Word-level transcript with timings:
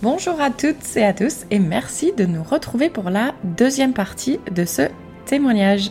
Bonjour 0.00 0.40
à 0.40 0.50
toutes 0.50 0.96
et 0.96 1.04
à 1.04 1.12
tous 1.12 1.44
et 1.50 1.58
merci 1.58 2.12
de 2.16 2.24
nous 2.24 2.44
retrouver 2.44 2.88
pour 2.88 3.10
la 3.10 3.34
deuxième 3.42 3.92
partie 3.92 4.38
de 4.48 4.64
ce 4.64 4.82
témoignage. 5.26 5.90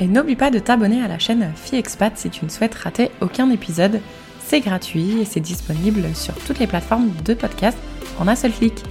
Et 0.00 0.08
n'oublie 0.08 0.34
pas 0.34 0.50
de 0.50 0.58
t'abonner 0.58 1.00
à 1.00 1.06
la 1.06 1.20
chaîne 1.20 1.52
Fille 1.54 1.78
Expat 1.78 2.18
si 2.18 2.28
tu 2.28 2.44
ne 2.44 2.50
souhaites 2.50 2.74
rater 2.74 3.12
aucun 3.20 3.50
épisode. 3.50 4.00
C'est 4.44 4.58
gratuit 4.58 5.20
et 5.20 5.24
c'est 5.24 5.38
disponible 5.38 6.12
sur 6.16 6.34
toutes 6.34 6.58
les 6.58 6.66
plateformes 6.66 7.12
de 7.24 7.34
podcast 7.34 7.78
en 8.18 8.26
un 8.26 8.34
seul 8.34 8.50
clic. 8.50 8.82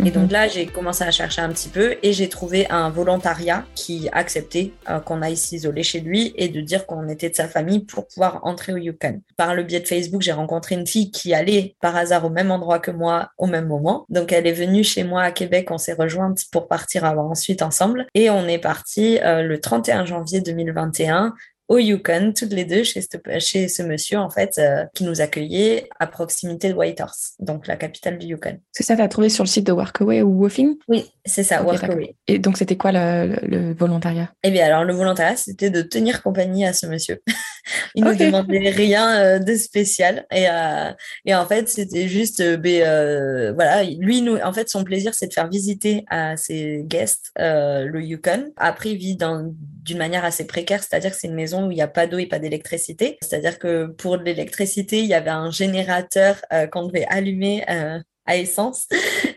Et 0.00 0.10
donc 0.10 0.24
mhm. 0.24 0.32
là, 0.32 0.48
j'ai 0.48 0.66
commencé 0.66 1.04
à 1.04 1.10
chercher 1.10 1.42
un 1.42 1.50
petit 1.50 1.68
peu 1.68 1.96
et 2.02 2.12
j'ai 2.12 2.28
trouvé 2.28 2.68
un 2.70 2.90
volontariat 2.90 3.64
qui 3.74 4.08
acceptait 4.12 4.72
euh, 4.88 5.00
qu'on 5.00 5.22
aille 5.22 5.36
s'isoler 5.36 5.82
chez 5.82 6.00
lui 6.00 6.32
et 6.36 6.48
de 6.48 6.60
dire 6.60 6.86
qu'on 6.86 7.08
était 7.08 7.30
de 7.30 7.34
sa 7.34 7.48
famille 7.48 7.80
pour 7.80 8.06
pouvoir 8.06 8.40
entrer 8.44 8.72
au 8.72 8.76
Yukon. 8.76 9.20
Par 9.36 9.54
le 9.54 9.62
biais 9.62 9.80
de 9.80 9.86
Facebook, 9.86 10.22
j'ai 10.22 10.32
rencontré 10.32 10.74
une 10.74 10.86
fille 10.86 11.10
qui 11.10 11.34
allait 11.34 11.76
par 11.80 11.94
hasard 11.96 12.24
au 12.24 12.30
même 12.30 12.50
endroit 12.50 12.78
que 12.78 12.90
moi 12.90 13.30
au 13.38 13.46
même 13.46 13.66
moment. 13.66 14.06
Donc 14.08 14.32
elle 14.32 14.46
est 14.46 14.52
venue 14.52 14.84
chez 14.84 15.04
moi 15.04 15.22
à 15.22 15.30
Québec, 15.30 15.68
on 15.70 15.78
s'est 15.78 15.92
rejointes 15.92 16.44
pour 16.50 16.68
partir 16.68 17.04
ensuite 17.04 17.62
ensemble 17.62 18.06
et 18.14 18.30
on 18.30 18.46
est 18.48 18.58
parti 18.58 19.18
euh, 19.22 19.42
le 19.42 19.60
31 19.60 20.04
janvier 20.04 20.40
2021 20.40 21.34
au 21.72 21.78
Yukon, 21.78 22.34
toutes 22.36 22.52
les 22.52 22.66
deux, 22.66 22.82
chez 22.82 23.00
ce, 23.00 23.16
chez 23.38 23.66
ce 23.66 23.82
monsieur, 23.82 24.18
en 24.18 24.28
fait, 24.28 24.58
euh, 24.58 24.84
qui 24.92 25.04
nous 25.04 25.22
accueillait 25.22 25.88
à 25.98 26.06
proximité 26.06 26.68
de 26.68 26.74
Whitehorse, 26.74 27.32
donc 27.38 27.66
la 27.66 27.76
capitale 27.76 28.18
du 28.18 28.26
Yukon. 28.26 28.58
C'est 28.72 28.82
ça, 28.82 28.94
tu 28.94 29.00
as 29.00 29.08
trouvé 29.08 29.30
sur 29.30 29.42
le 29.42 29.48
site 29.48 29.66
de 29.66 29.72
Workaway 29.72 30.20
ou 30.20 30.42
Woofing? 30.42 30.76
Oui, 30.88 31.10
c'est 31.24 31.42
ça, 31.42 31.62
Workaway. 31.62 32.14
Et 32.28 32.38
donc, 32.38 32.58
c'était 32.58 32.76
quoi 32.76 32.92
le, 32.92 33.72
volontariat? 33.72 34.30
Eh 34.42 34.50
bien, 34.50 34.66
alors, 34.66 34.84
le 34.84 34.92
volontariat, 34.92 35.36
c'était 35.36 35.70
de 35.70 35.80
tenir 35.80 36.22
compagnie 36.22 36.66
à 36.66 36.74
ce 36.74 36.86
monsieur. 36.86 37.22
Il 37.94 38.04
ne 38.04 38.10
nous 38.10 38.16
demandait 38.16 38.70
rien 38.70 39.16
euh, 39.18 39.38
de 39.38 39.54
spécial. 39.54 40.26
Et, 40.32 40.48
euh, 40.48 40.92
et 41.24 41.34
en 41.34 41.46
fait, 41.46 41.68
c'était 41.68 42.08
juste, 42.08 42.42
ben, 42.42 43.52
voilà, 43.54 43.84
lui, 43.84 44.22
nous, 44.22 44.36
en 44.36 44.52
fait, 44.52 44.68
son 44.68 44.84
plaisir, 44.84 45.14
c'est 45.14 45.28
de 45.28 45.32
faire 45.32 45.48
visiter 45.48 46.04
à 46.08 46.36
ses 46.36 46.82
guests 46.84 47.32
le 47.36 48.00
Yukon. 48.00 48.52
Après, 48.56 48.90
il 48.90 48.98
vit 48.98 49.16
d'une 49.16 49.98
manière 49.98 50.24
assez 50.24 50.46
précaire, 50.46 50.82
c'est-à-dire 50.82 51.10
que 51.12 51.16
c'est 51.16 51.28
une 51.28 51.34
maison 51.34 51.66
où 51.66 51.70
il 51.70 51.74
n'y 51.74 51.82
a 51.82 51.88
pas 51.88 52.06
d'eau 52.06 52.18
et 52.18 52.26
pas 52.26 52.38
d'électricité. 52.38 53.18
C'est-à-dire 53.20 53.58
que 53.58 53.86
pour 53.86 54.16
l'électricité, 54.16 55.00
il 55.00 55.06
y 55.06 55.14
avait 55.14 55.30
un 55.30 55.50
générateur 55.50 56.36
euh, 56.52 56.66
qu'on 56.66 56.86
devait 56.86 57.06
allumer 57.08 57.64
euh, 57.68 57.98
à 58.26 58.36
essence. 58.36 58.86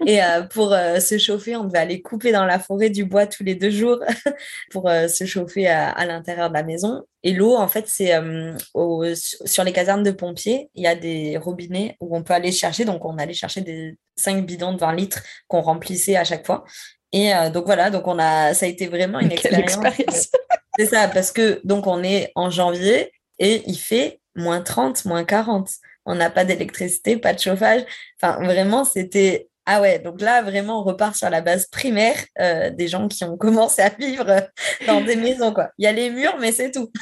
Et 0.05 0.23
euh, 0.23 0.43
pour 0.43 0.69
se 0.71 1.17
chauffer, 1.17 1.55
on 1.55 1.65
devait 1.65 1.79
aller 1.79 2.01
couper 2.01 2.31
dans 2.31 2.45
la 2.45 2.59
forêt 2.59 2.89
du 2.89 3.05
bois 3.05 3.27
tous 3.27 3.43
les 3.43 3.55
deux 3.55 3.71
jours 3.71 3.99
pour 4.71 4.89
se 4.89 5.25
chauffer 5.25 5.67
à, 5.67 6.05
l'intérieur 6.05 6.49
de 6.49 6.53
la 6.53 6.63
maison. 6.63 7.03
Et 7.23 7.33
l'eau, 7.33 7.55
en 7.55 7.67
fait, 7.67 7.87
c'est 7.87 8.13
sur 9.45 9.63
les 9.63 9.71
casernes 9.71 10.03
de 10.03 10.11
pompiers, 10.11 10.69
il 10.75 10.83
y 10.83 10.87
a 10.87 10.95
des 10.95 11.37
robinets 11.37 11.97
où 11.99 12.15
on 12.15 12.21
peut 12.21 12.33
aller 12.33 12.51
chercher. 12.51 12.85
Donc, 12.85 13.03
on 13.05 13.17
allait 13.17 13.33
chercher 13.33 13.61
des 13.61 13.97
5 14.17 14.45
bidons 14.45 14.73
de 14.73 14.79
20 14.79 14.93
litres 14.93 15.23
qu'on 15.47 15.61
remplissait 15.61 16.15
à 16.15 16.23
chaque 16.23 16.45
fois. 16.45 16.63
Et 17.11 17.31
donc 17.53 17.65
voilà, 17.65 17.89
donc 17.89 18.07
on 18.07 18.19
a, 18.19 18.53
ça 18.53 18.65
a 18.65 18.69
été 18.69 18.87
vraiment 18.87 19.19
une 19.19 19.31
expérience. 19.31 19.79
C'est 20.77 20.85
ça, 20.87 21.07
parce 21.07 21.31
que 21.31 21.61
donc 21.63 21.87
on 21.87 22.03
est 22.03 22.31
en 22.35 22.49
janvier 22.49 23.11
et 23.39 23.63
il 23.65 23.77
fait 23.77 24.19
moins 24.35 24.61
30, 24.61 25.05
moins 25.05 25.23
40. 25.23 25.69
On 26.05 26.15
n'a 26.15 26.29
pas 26.29 26.45
d'électricité, 26.45 27.17
pas 27.17 27.33
de 27.33 27.39
chauffage. 27.39 27.83
Enfin, 28.21 28.43
vraiment, 28.43 28.85
c'était. 28.85 29.49
Ah 29.65 29.81
ouais, 29.81 29.97
donc 29.97 30.21
là, 30.21 30.43
vraiment, 30.43 30.81
on 30.81 30.83
repart 30.83 31.15
sur 31.15 31.29
la 31.29 31.41
base 31.41 31.65
primaire 31.65 32.17
euh, 32.39 32.69
des 32.69 32.87
gens 32.87 33.07
qui 33.07 33.23
ont 33.23 33.35
commencé 33.35 33.81
à 33.81 33.89
vivre 33.89 34.47
dans 34.85 35.01
des 35.01 35.15
maisons, 35.15 35.51
quoi. 35.53 35.69
Il 35.79 35.85
y 35.85 35.87
a 35.87 35.91
les 35.91 36.11
murs, 36.11 36.37
mais 36.39 36.51
c'est 36.51 36.71
tout. 36.71 36.91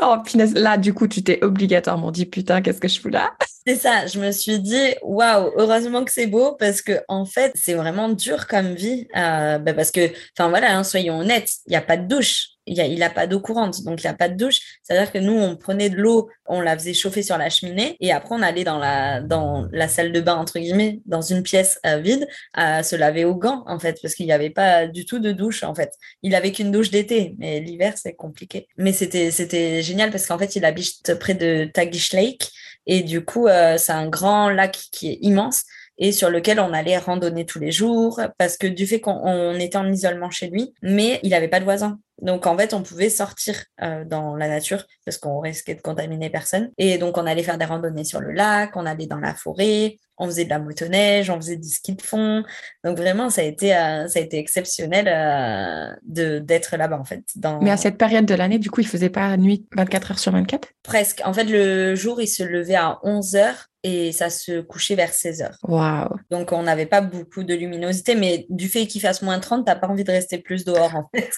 Oh, 0.00 0.16
punaise, 0.24 0.54
là, 0.54 0.78
du 0.78 0.94
coup, 0.94 1.06
tu 1.08 1.22
t'es 1.22 1.44
obligatoirement 1.44 2.10
dit, 2.10 2.24
putain, 2.24 2.62
qu'est-ce 2.62 2.80
que 2.80 2.88
je 2.88 2.98
fous 2.98 3.10
là? 3.10 3.32
C'est 3.66 3.76
ça, 3.76 4.06
je 4.06 4.18
me 4.18 4.30
suis 4.30 4.58
dit, 4.58 4.94
waouh, 5.02 5.50
heureusement 5.56 6.04
que 6.04 6.12
c'est 6.12 6.26
beau, 6.26 6.54
parce 6.54 6.82
que 6.82 7.00
en 7.08 7.24
fait, 7.24 7.50
c'est 7.54 7.72
vraiment 7.72 8.10
dur 8.10 8.46
comme 8.46 8.74
vie, 8.74 9.08
euh, 9.16 9.56
bah, 9.56 9.72
parce 9.72 9.90
que, 9.90 10.10
enfin 10.38 10.50
voilà, 10.50 10.76
hein, 10.76 10.84
soyons 10.84 11.18
honnêtes, 11.20 11.50
il 11.66 11.70
n'y 11.70 11.76
a 11.76 11.80
pas 11.80 11.96
de 11.96 12.06
douche 12.06 12.53
il 12.66 12.98
n'a 12.98 13.06
a 13.06 13.10
pas 13.10 13.26
d'eau 13.26 13.40
courante, 13.40 13.82
donc 13.84 14.02
il 14.02 14.06
a 14.06 14.14
pas 14.14 14.28
de 14.28 14.36
douche. 14.36 14.60
C'est-à-dire 14.82 15.12
que 15.12 15.18
nous, 15.18 15.34
on 15.34 15.56
prenait 15.56 15.90
de 15.90 15.96
l'eau, 15.96 16.28
on 16.46 16.60
la 16.60 16.76
faisait 16.76 16.94
chauffer 16.94 17.22
sur 17.22 17.36
la 17.38 17.50
cheminée, 17.50 17.96
et 18.00 18.12
après, 18.12 18.34
on 18.34 18.42
allait 18.42 18.64
dans 18.64 18.78
la, 18.78 19.20
dans 19.20 19.68
la 19.72 19.88
salle 19.88 20.12
de 20.12 20.20
bain, 20.20 20.36
entre 20.36 20.58
guillemets, 20.58 21.00
dans 21.06 21.22
une 21.22 21.42
pièce 21.42 21.78
euh, 21.86 21.98
vide, 21.98 22.26
à 22.52 22.82
se 22.82 22.96
laver 22.96 23.24
aux 23.24 23.34
gants, 23.34 23.64
en 23.66 23.78
fait, 23.78 23.98
parce 24.00 24.14
qu'il 24.14 24.26
n'y 24.26 24.32
avait 24.32 24.50
pas 24.50 24.86
du 24.86 25.04
tout 25.04 25.18
de 25.18 25.32
douche, 25.32 25.62
en 25.62 25.74
fait. 25.74 25.92
Il 26.22 26.34
avait 26.34 26.52
qu'une 26.52 26.70
douche 26.70 26.90
d'été, 26.90 27.34
mais 27.38 27.60
l'hiver, 27.60 27.94
c'est 27.96 28.14
compliqué. 28.14 28.68
Mais 28.76 28.92
c'était, 28.92 29.30
c'était 29.30 29.82
génial 29.82 30.10
parce 30.10 30.26
qu'en 30.26 30.38
fait, 30.38 30.56
il 30.56 30.64
habite 30.64 31.14
près 31.18 31.34
de 31.34 31.70
Tagish 31.72 32.12
Lake, 32.12 32.50
et 32.86 33.02
du 33.02 33.24
coup, 33.24 33.46
euh, 33.46 33.78
c'est 33.78 33.92
un 33.92 34.08
grand 34.08 34.50
lac 34.50 34.72
qui 34.92 35.10
est 35.10 35.18
immense 35.22 35.64
et 35.98 36.12
sur 36.12 36.30
lequel 36.30 36.60
on 36.60 36.72
allait 36.72 36.98
randonner 36.98 37.46
tous 37.46 37.60
les 37.60 37.70
jours 37.70 38.20
parce 38.38 38.56
que 38.56 38.66
du 38.66 38.86
fait 38.86 39.00
qu'on 39.00 39.54
était 39.54 39.76
en 39.76 39.90
isolement 39.90 40.30
chez 40.30 40.48
lui, 40.48 40.74
mais 40.82 41.20
il 41.22 41.30
n'avait 41.30 41.48
pas 41.48 41.60
de 41.60 41.64
voisins. 41.64 41.98
Donc 42.22 42.46
en 42.46 42.56
fait, 42.56 42.74
on 42.74 42.82
pouvait 42.82 43.10
sortir 43.10 43.64
euh, 43.82 44.04
dans 44.04 44.36
la 44.36 44.48
nature 44.48 44.84
parce 45.04 45.18
qu'on 45.18 45.40
risquait 45.40 45.74
de 45.74 45.80
contaminer 45.80 46.30
personne. 46.30 46.70
Et 46.78 46.98
donc 46.98 47.18
on 47.18 47.26
allait 47.26 47.42
faire 47.42 47.58
des 47.58 47.64
randonnées 47.64 48.04
sur 48.04 48.20
le 48.20 48.32
lac, 48.32 48.76
on 48.76 48.86
allait 48.86 49.06
dans 49.06 49.18
la 49.18 49.34
forêt, 49.34 49.96
on 50.16 50.26
faisait 50.26 50.44
de 50.44 50.50
la 50.50 50.58
motoneige, 50.58 51.30
on 51.30 51.36
faisait 51.36 51.56
du 51.56 51.68
ski 51.68 51.94
de 51.94 52.02
fond. 52.02 52.44
Donc 52.84 52.96
vraiment, 52.96 53.30
ça 53.30 53.40
a 53.40 53.44
été, 53.44 53.74
euh, 53.74 54.06
ça 54.06 54.18
a 54.18 54.22
été 54.22 54.38
exceptionnel 54.38 55.08
euh, 55.08 55.94
de 56.04 56.38
d'être 56.38 56.76
là-bas 56.76 56.98
en 56.98 57.04
fait. 57.04 57.24
Dans... 57.36 57.60
Mais 57.60 57.70
à 57.70 57.76
cette 57.76 57.98
période 57.98 58.26
de 58.26 58.34
l'année, 58.34 58.58
du 58.58 58.70
coup, 58.70 58.80
il 58.80 58.86
faisait 58.86 59.10
pas 59.10 59.36
nuit 59.36 59.66
24 59.76 60.12
heures 60.12 60.18
sur 60.18 60.32
24 60.32 60.68
Presque. 60.82 61.20
En 61.24 61.32
fait, 61.32 61.44
le 61.44 61.94
jour, 61.94 62.20
il 62.20 62.28
se 62.28 62.42
levait 62.42 62.76
à 62.76 62.98
11 63.02 63.36
heures 63.36 63.68
et 63.84 64.12
ça 64.12 64.30
se 64.30 64.62
couchait 64.62 64.94
vers 64.94 65.12
16 65.12 65.42
heures. 65.42 65.58
Waouh. 65.62 66.08
Donc 66.30 66.52
on 66.52 66.62
n'avait 66.62 66.86
pas 66.86 67.02
beaucoup 67.02 67.44
de 67.44 67.54
luminosité, 67.54 68.14
mais 68.14 68.46
du 68.48 68.68
fait 68.68 68.86
qu'il 68.86 69.02
fasse 69.02 69.20
moins 69.20 69.38
30, 69.38 69.66
t'as 69.66 69.76
pas 69.76 69.88
envie 69.88 70.04
de 70.04 70.10
rester 70.10 70.38
plus 70.38 70.64
dehors 70.64 70.96
en 70.96 71.08
fait. 71.14 71.30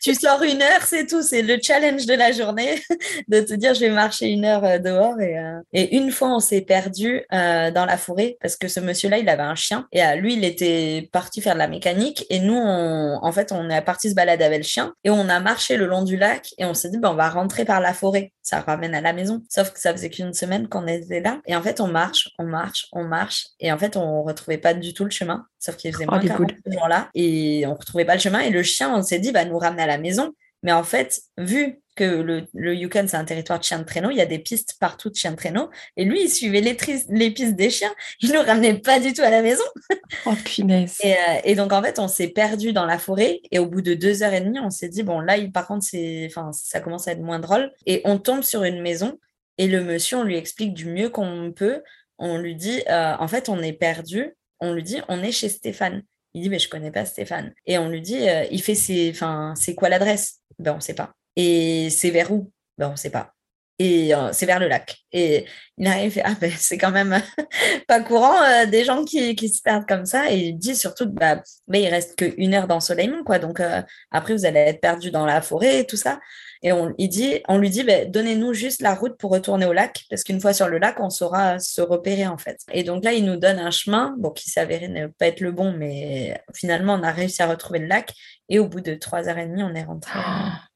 Tu 0.00 0.14
sors 0.14 0.42
une 0.42 0.62
heure, 0.62 0.82
c'est 0.86 1.06
tout, 1.06 1.22
c'est 1.22 1.42
le 1.42 1.58
challenge 1.62 2.06
de 2.06 2.14
la 2.14 2.32
journée 2.32 2.82
de 3.28 3.40
te 3.40 3.54
dire 3.54 3.74
je 3.74 3.80
vais 3.80 3.90
marcher 3.90 4.28
une 4.28 4.44
heure 4.44 4.64
euh, 4.64 4.78
dehors 4.78 5.20
et, 5.20 5.38
euh, 5.38 5.60
et 5.72 5.96
une 5.96 6.10
fois 6.10 6.34
on 6.34 6.40
s'est 6.40 6.62
perdu 6.62 7.22
euh, 7.32 7.70
dans 7.70 7.84
la 7.84 7.96
forêt 7.96 8.36
parce 8.40 8.56
que 8.56 8.68
ce 8.68 8.80
monsieur-là 8.80 9.18
il 9.18 9.28
avait 9.28 9.42
un 9.42 9.54
chien 9.54 9.86
et 9.92 10.02
lui 10.16 10.34
il 10.34 10.44
était 10.44 11.08
parti 11.12 11.40
faire 11.40 11.54
de 11.54 11.58
la 11.58 11.68
mécanique 11.68 12.24
et 12.30 12.40
nous 12.40 12.54
on, 12.54 13.18
en 13.22 13.32
fait 13.32 13.52
on 13.52 13.68
est 13.68 13.82
parti 13.82 14.10
se 14.10 14.14
balader 14.14 14.44
avec 14.44 14.58
le 14.58 14.64
chien 14.64 14.94
et 15.04 15.10
on 15.10 15.28
a 15.28 15.40
marché 15.40 15.76
le 15.76 15.86
long 15.86 16.02
du 16.02 16.16
lac 16.16 16.48
et 16.58 16.64
on 16.64 16.74
s'est 16.74 16.90
dit 16.90 16.98
ben 16.98 17.10
on 17.10 17.14
va 17.14 17.28
rentrer 17.28 17.64
par 17.64 17.80
la 17.80 17.94
forêt, 17.94 18.32
ça 18.42 18.60
ramène 18.60 18.94
à 18.94 19.00
la 19.00 19.12
maison. 19.12 19.42
Sauf 19.48 19.72
que 19.72 19.80
ça 19.80 19.92
faisait 19.92 20.10
qu'une 20.10 20.32
semaine 20.32 20.68
qu'on 20.68 20.86
était 20.86 21.20
là 21.20 21.40
et 21.46 21.54
en 21.56 21.62
fait 21.62 21.80
on 21.80 21.88
marche, 21.88 22.30
on 22.38 22.44
marche, 22.44 22.86
on 22.92 23.04
marche, 23.04 23.46
et 23.58 23.72
en 23.72 23.78
fait, 23.78 23.96
on 23.96 24.22
retrouvait 24.22 24.58
pas 24.58 24.74
du 24.74 24.94
tout 24.94 25.04
le 25.04 25.10
chemin, 25.10 25.46
sauf 25.58 25.76
qu'il 25.76 25.92
faisait 25.92 26.06
oh, 26.08 26.12
moins 26.12 26.20
oh, 26.38 26.44
ce 26.66 26.72
jour-là, 26.72 27.08
et 27.14 27.64
on 27.66 27.74
retrouvait 27.74 28.04
pas 28.04 28.14
le 28.14 28.20
chemin, 28.20 28.40
et 28.40 28.50
le 28.50 28.62
chien, 28.62 28.94
on 28.94 29.02
s'est 29.02 29.18
dit, 29.18 29.32
va 29.32 29.44
nous 29.44 29.58
ramener 29.58 29.82
à 29.82 29.86
la 29.86 29.89
maison. 29.98 30.34
Mais 30.62 30.72
en 30.72 30.82
fait, 30.82 31.22
vu 31.38 31.80
que 31.96 32.04
le, 32.04 32.46
le 32.52 32.74
Yukon, 32.74 33.06
c'est 33.08 33.16
un 33.16 33.24
territoire 33.24 33.58
de 33.58 33.64
chiens 33.64 33.78
de 33.78 33.84
traîneau, 33.84 34.10
il 34.10 34.18
y 34.18 34.20
a 34.20 34.26
des 34.26 34.38
pistes 34.38 34.76
partout 34.78 35.08
de 35.08 35.14
chiens 35.14 35.30
de 35.30 35.36
traîneau. 35.36 35.70
Et 35.96 36.04
lui, 36.04 36.24
il 36.24 36.28
suivait 36.28 36.60
les, 36.60 36.76
les 37.08 37.30
pistes 37.30 37.56
des 37.56 37.70
chiens. 37.70 37.92
Il 38.20 38.32
nous 38.32 38.42
ramenait 38.42 38.78
pas 38.78 39.00
du 39.00 39.14
tout 39.14 39.22
à 39.22 39.30
la 39.30 39.42
maison. 39.42 39.64
Oh, 40.26 40.34
punaise. 40.44 40.98
Et, 41.04 41.12
euh, 41.12 41.40
et 41.44 41.54
donc, 41.54 41.72
en 41.72 41.80
fait, 41.80 42.00
on 42.00 42.08
s'est 42.08 42.28
perdu 42.28 42.72
dans 42.72 42.84
la 42.84 42.98
forêt. 42.98 43.40
Et 43.52 43.60
au 43.60 43.66
bout 43.66 43.80
de 43.80 43.94
deux 43.94 44.24
heures 44.24 44.32
et 44.32 44.40
demie, 44.40 44.58
on 44.58 44.68
s'est 44.68 44.88
dit, 44.88 45.04
bon, 45.04 45.20
là, 45.20 45.36
il, 45.36 45.52
par 45.52 45.68
contre, 45.68 45.84
c'est, 45.84 46.26
enfin, 46.26 46.50
ça 46.52 46.80
commence 46.80 47.06
à 47.06 47.12
être 47.12 47.20
moins 47.20 47.38
drôle. 47.38 47.70
Et 47.86 48.02
on 48.04 48.18
tombe 48.18 48.42
sur 48.42 48.64
une 48.64 48.82
maison 48.82 49.16
et 49.60 49.68
le 49.68 49.84
monsieur, 49.84 50.16
on 50.16 50.22
lui 50.24 50.38
explique 50.38 50.72
du 50.72 50.86
mieux 50.86 51.10
qu'on 51.10 51.52
peut. 51.54 51.82
On 52.18 52.38
lui 52.38 52.54
dit, 52.54 52.82
euh, 52.88 53.14
en 53.18 53.28
fait, 53.28 53.50
on 53.50 53.60
est 53.60 53.74
perdu. 53.74 54.34
On 54.58 54.72
lui 54.72 54.82
dit, 54.82 55.02
on 55.08 55.22
est 55.22 55.32
chez 55.32 55.50
Stéphane. 55.50 56.02
Il 56.34 56.42
dit, 56.42 56.48
mais 56.48 56.58
je 56.58 56.68
connais 56.68 56.90
pas 56.90 57.04
Stéphane. 57.04 57.52
Et 57.66 57.78
on 57.78 57.88
lui 57.88 58.00
dit, 58.00 58.28
euh, 58.28 58.44
il 58.50 58.62
fait 58.62 58.74
ses, 58.74 59.10
enfin, 59.10 59.54
c'est 59.56 59.74
quoi 59.74 59.88
l'adresse? 59.88 60.40
Ben, 60.58 60.74
on 60.76 60.80
sait 60.80 60.94
pas. 60.94 61.12
Et 61.36 61.90
c'est 61.90 62.10
vers 62.10 62.30
où? 62.32 62.50
Ben, 62.78 62.90
on 62.90 62.96
sait 62.96 63.10
pas. 63.10 63.34
Et 63.78 64.14
euh, 64.14 64.30
c'est 64.32 64.46
vers 64.46 64.60
le 64.60 64.68
lac. 64.68 64.98
Et 65.10 65.46
il 65.78 65.86
arrive, 65.86 66.20
ah 66.24 66.34
ben, 66.40 66.52
c'est 66.56 66.76
quand 66.78 66.90
même 66.90 67.20
pas 67.88 68.00
courant 68.02 68.66
des 68.66 68.84
gens 68.84 69.04
qui, 69.04 69.34
qui, 69.34 69.48
se 69.48 69.62
perdent 69.62 69.86
comme 69.86 70.04
ça. 70.06 70.30
Et 70.30 70.38
il 70.48 70.58
dit 70.58 70.76
surtout 70.76 71.08
bah, 71.08 71.42
mais 71.66 71.82
il 71.82 71.88
reste 71.88 72.16
qu'une 72.16 72.54
heure 72.54 72.68
d'ensoleillement, 72.68 73.24
quoi. 73.24 73.38
Donc 73.38 73.62
après, 74.10 74.34
vous 74.34 74.44
allez 74.44 74.60
être 74.60 74.80
perdu 74.80 75.10
dans 75.10 75.24
la 75.24 75.40
forêt 75.40 75.80
et 75.80 75.86
tout 75.86 75.96
ça. 75.96 76.20
Et 76.62 76.72
on, 76.72 76.94
il 76.98 77.08
dit, 77.08 77.40
on 77.48 77.56
lui 77.56 77.70
dit, 77.70 77.84
ben, 77.84 78.10
donnez-nous 78.10 78.52
juste 78.52 78.82
la 78.82 78.94
route 78.94 79.16
pour 79.16 79.30
retourner 79.30 79.64
au 79.64 79.72
lac, 79.72 80.04
parce 80.10 80.24
qu'une 80.24 80.40
fois 80.40 80.52
sur 80.52 80.68
le 80.68 80.78
lac, 80.78 81.00
on 81.00 81.08
saura 81.08 81.58
se 81.58 81.80
repérer 81.80 82.26
en 82.26 82.36
fait. 82.36 82.58
Et 82.72 82.82
donc 82.82 83.02
là, 83.02 83.12
il 83.12 83.24
nous 83.24 83.36
donne 83.36 83.58
un 83.58 83.70
chemin, 83.70 84.14
bon, 84.18 84.30
qui 84.30 84.50
s'avérait 84.50 84.88
ne 84.88 85.06
pas 85.06 85.28
être 85.28 85.40
le 85.40 85.52
bon, 85.52 85.72
mais 85.72 86.38
finalement, 86.54 86.94
on 86.94 87.02
a 87.02 87.12
réussi 87.12 87.42
à 87.42 87.46
retrouver 87.46 87.78
le 87.78 87.86
lac. 87.86 88.12
Et 88.48 88.58
au 88.58 88.68
bout 88.68 88.80
de 88.80 88.94
trois 88.94 89.28
heures 89.28 89.38
et 89.38 89.46
demie, 89.46 89.62
on 89.62 89.74
est 89.74 89.84
rentré. 89.84 90.12
Ah. 90.22 90.60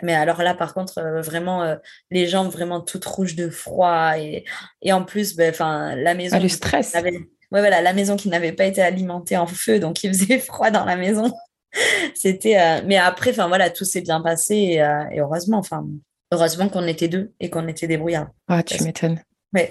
Mais 0.00 0.14
alors 0.14 0.42
là, 0.44 0.54
par 0.54 0.74
contre, 0.74 0.98
euh, 0.98 1.20
vraiment, 1.20 1.64
euh, 1.64 1.74
les 2.12 2.28
jambes 2.28 2.50
vraiment 2.50 2.80
toutes 2.80 3.04
rouges 3.04 3.34
de 3.34 3.50
froid. 3.50 4.12
Et, 4.16 4.44
et 4.80 4.92
en 4.92 5.02
plus, 5.02 5.34
ben, 5.34 5.50
enfin 5.50 5.96
la 5.96 6.14
maison. 6.14 6.36
Ah, 6.36 6.40
le 6.40 6.48
stress. 6.48 6.94
ouais, 6.94 7.10
voilà, 7.50 7.82
la 7.82 7.92
maison 7.92 8.16
qui 8.16 8.28
n'avait 8.28 8.52
pas 8.52 8.66
été 8.66 8.80
alimentée 8.80 9.36
en 9.36 9.48
feu, 9.48 9.80
donc 9.80 10.04
il 10.04 10.14
faisait 10.14 10.38
froid 10.38 10.70
dans 10.70 10.84
la 10.84 10.94
maison. 10.94 11.32
C'était, 12.14 12.58
euh, 12.58 12.80
mais 12.84 12.96
après, 12.96 13.30
enfin 13.30 13.48
voilà, 13.48 13.70
tout 13.70 13.84
s'est 13.84 14.00
bien 14.00 14.20
passé 14.20 14.54
et, 14.56 14.82
euh, 14.82 15.04
heureusement, 15.16 15.58
enfin, 15.58 15.86
heureusement 16.32 16.68
qu'on 16.68 16.86
était 16.86 17.08
deux 17.08 17.32
et 17.40 17.50
qu'on 17.50 17.68
était 17.68 17.86
débrouillards. 17.86 18.28
Ah, 18.48 18.62
tu 18.62 18.82
m'étonnes. 18.82 19.20
Ouais. 19.54 19.70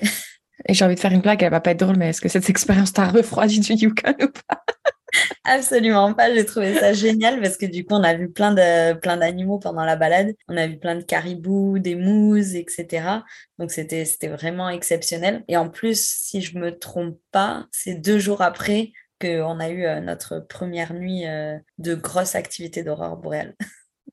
Et 0.67 0.73
j'ai 0.73 0.85
envie 0.85 0.95
de 0.95 0.99
faire 0.99 1.11
une 1.11 1.21
blague, 1.21 1.43
elle 1.43 1.51
va 1.51 1.59
pas 1.59 1.71
être 1.71 1.79
drôle, 1.79 1.97
mais 1.97 2.09
est-ce 2.09 2.21
que 2.21 2.29
cette 2.29 2.49
expérience 2.49 2.93
t'a 2.93 3.07
refroidi 3.07 3.59
du 3.59 3.73
Yukon 3.73 4.15
ou 4.21 4.27
pas? 4.27 4.63
Absolument 5.45 6.13
pas, 6.13 6.33
j'ai 6.33 6.45
trouvé 6.45 6.75
ça 6.75 6.93
génial 6.93 7.39
parce 7.41 7.57
que 7.57 7.65
du 7.65 7.85
coup, 7.85 7.93
on 7.93 8.03
a 8.03 8.13
vu 8.13 8.29
plein 8.29 8.53
de 8.53 8.93
plein 8.99 9.17
d'animaux 9.17 9.57
pendant 9.57 9.85
la 9.85 9.95
balade. 9.95 10.35
On 10.49 10.57
a 10.57 10.67
vu 10.67 10.77
plein 10.77 10.95
de 10.95 11.03
caribous, 11.03 11.79
des 11.79 11.95
mouses, 11.95 12.55
etc. 12.55 13.21
Donc 13.57 13.71
c'était 13.71 14.03
c'était 14.03 14.27
vraiment 14.27 14.69
exceptionnel. 14.69 15.43
Et 15.47 15.55
en 15.55 15.69
plus, 15.69 16.03
si 16.03 16.41
je 16.41 16.57
me 16.57 16.77
trompe 16.77 17.17
pas, 17.31 17.67
c'est 17.71 17.95
deux 17.95 18.19
jours 18.19 18.41
après 18.41 18.91
qu'on 19.19 19.59
a 19.59 19.69
eu 19.69 19.85
euh, 19.85 19.99
notre 19.99 20.39
première 20.39 20.93
nuit 20.93 21.27
euh, 21.27 21.57
de 21.77 21.95
grosse 21.95 22.35
activité 22.35 22.83
d'aurore 22.83 23.17
boréale. 23.17 23.55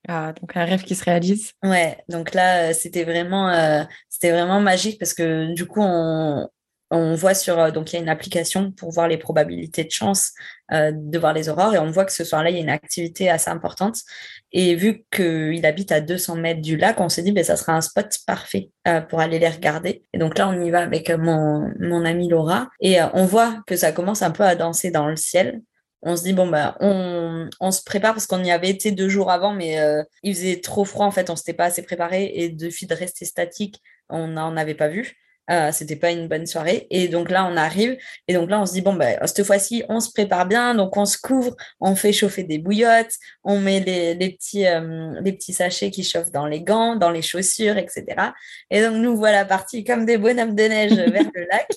Ah, 0.07 0.35
donc 0.39 0.55
un 0.55 0.67
rêve 0.67 0.83
qui 0.83 0.95
se 0.95 1.05
réalise. 1.05 1.53
Ouais, 1.63 1.97
donc 2.11 2.35
là, 2.35 2.69
euh, 2.69 2.73
c'était 2.75 3.05
vraiment, 3.05 3.87
c'était 4.11 4.33
vraiment 4.33 4.61
magique 4.61 4.99
parce 4.99 5.15
que 5.15 5.55
du 5.55 5.65
coup, 5.65 5.81
on, 5.81 6.47
on 6.91 7.15
voit 7.15 7.35
sur, 7.35 7.59
euh, 7.59 7.71
donc 7.71 7.93
il 7.93 7.97
y 7.97 7.99
a 7.99 8.03
une 8.03 8.09
application 8.09 8.71
pour 8.71 8.91
voir 8.91 9.09
les 9.09 9.17
probabilités 9.17 9.85
de 9.85 9.91
chance 9.91 10.33
euh, 10.73 10.93
de 10.95 11.19
voir 11.19 11.33
les 11.33 11.49
aurores 11.49 11.75
et 11.75 11.79
on 11.79 11.91
voit 11.91 12.05
que 12.05 12.13
ce 12.13 12.25
soir-là, 12.25 12.51
il 12.51 12.57
y 12.57 12.59
a 12.59 12.63
une 12.63 12.71
activité 12.71 13.31
assez 13.31 13.51
importante. 13.51 13.97
Et 14.53 14.75
vu 14.75 15.05
qu'il 15.11 15.65
habite 15.67 15.93
à 15.93 16.01
200 16.01 16.37
mètres 16.37 16.61
du 16.61 16.77
lac, 16.77 17.01
on 17.01 17.09
s'est 17.09 17.23
dit, 17.23 17.33
ben, 17.33 17.43
ça 17.43 17.57
sera 17.57 17.73
un 17.73 17.81
spot 17.81 18.07
parfait 18.27 18.71
euh, 18.87 19.01
pour 19.01 19.21
aller 19.21 19.39
les 19.39 19.49
regarder. 19.49 20.03
Et 20.13 20.19
donc 20.19 20.39
là, 20.39 20.49
on 20.49 20.61
y 20.61 20.71
va 20.71 20.81
avec 20.81 21.11
mon, 21.11 21.71
mon 21.81 22.05
amie 22.05 22.29
Laura 22.29 22.69
et 22.81 22.99
on 23.15 23.25
voit 23.25 23.63
que 23.67 23.77
ça 23.77 23.93
commence 23.93 24.23
un 24.23 24.31
peu 24.31 24.45
à 24.45 24.55
danser 24.55 24.91
dans 24.91 25.09
le 25.09 25.17
ciel. 25.17 25.61
On 26.03 26.17
se 26.17 26.23
dit, 26.23 26.35
bon, 26.35 26.47
ben, 26.47 26.77
on, 26.81 27.49
on 27.61 27.71
se 27.71 27.83
prépare 27.83 28.13
parce 28.13 28.27
qu'on 28.27 28.45
y 28.45 28.51
avait 28.51 28.69
été 28.69 28.93
deux 28.93 29.09
jours 29.09 29.31
avant, 29.31 29.55
mais 29.55 29.79
il 30.23 30.35
faisait 30.35 30.61
trop 30.61 30.85
froid, 30.85 31.07
en 31.07 31.11
fait, 31.11 31.31
on 31.31 31.37
s'était 31.37 31.55
pas 31.55 31.65
assez 31.65 31.83
préparé 31.83 32.31
et 32.35 32.51
de 32.51 32.69
de 32.69 32.95
rester 32.95 33.25
statique, 33.25 33.81
on 34.11 34.29
n'en 34.29 34.55
avait 34.57 34.75
pas 34.75 34.89
vu. 34.89 35.17
Euh, 35.51 35.73
c'était 35.73 35.97
pas 35.97 36.11
une 36.11 36.27
bonne 36.27 36.47
soirée. 36.47 36.87
Et 36.91 37.09
donc 37.09 37.31
là, 37.31 37.45
on 37.45 37.57
arrive. 37.57 37.99
Et 38.29 38.35
donc 38.35 38.49
là, 38.49 38.61
on 38.61 38.67
se 38.67 38.73
dit, 38.73 38.81
bon, 38.81 38.95
ben, 38.95 39.19
cette 39.27 39.45
fois-ci, 39.45 39.85
on 39.89 40.01
se 40.01 40.11
prépare 40.11 40.47
bien. 40.47 40.75
Donc, 40.75 40.97
on 40.97 41.05
se 41.05 41.19
couvre, 41.19 41.55
on 41.81 41.95
fait 41.97 42.13
chauffer 42.13 42.45
des 42.45 42.59
bouillottes, 42.59 43.15
on 43.43 43.61
met 43.61 43.81
les, 43.81 44.15
les 44.15 44.31
petits, 44.31 44.67
euh, 44.67 45.21
les 45.21 45.33
petits 45.33 45.53
sachets 45.53 45.91
qui 45.91 46.03
chauffent 46.03 46.33
dans 46.33 46.47
les 46.47 46.63
gants, 46.63 46.97
dans 46.97 47.11
les 47.11 47.23
chaussures, 47.23 47.77
etc. 47.77 48.05
Et 48.71 48.81
donc, 48.83 48.95
nous 48.95 49.17
voilà 49.17 49.45
partis 49.45 49.85
comme 49.85 50.07
des 50.07 50.17
bonhommes 50.17 50.55
de 50.55 50.65
neige 50.65 50.93
vers 51.13 51.31
le 51.35 51.47
lac. 51.51 51.69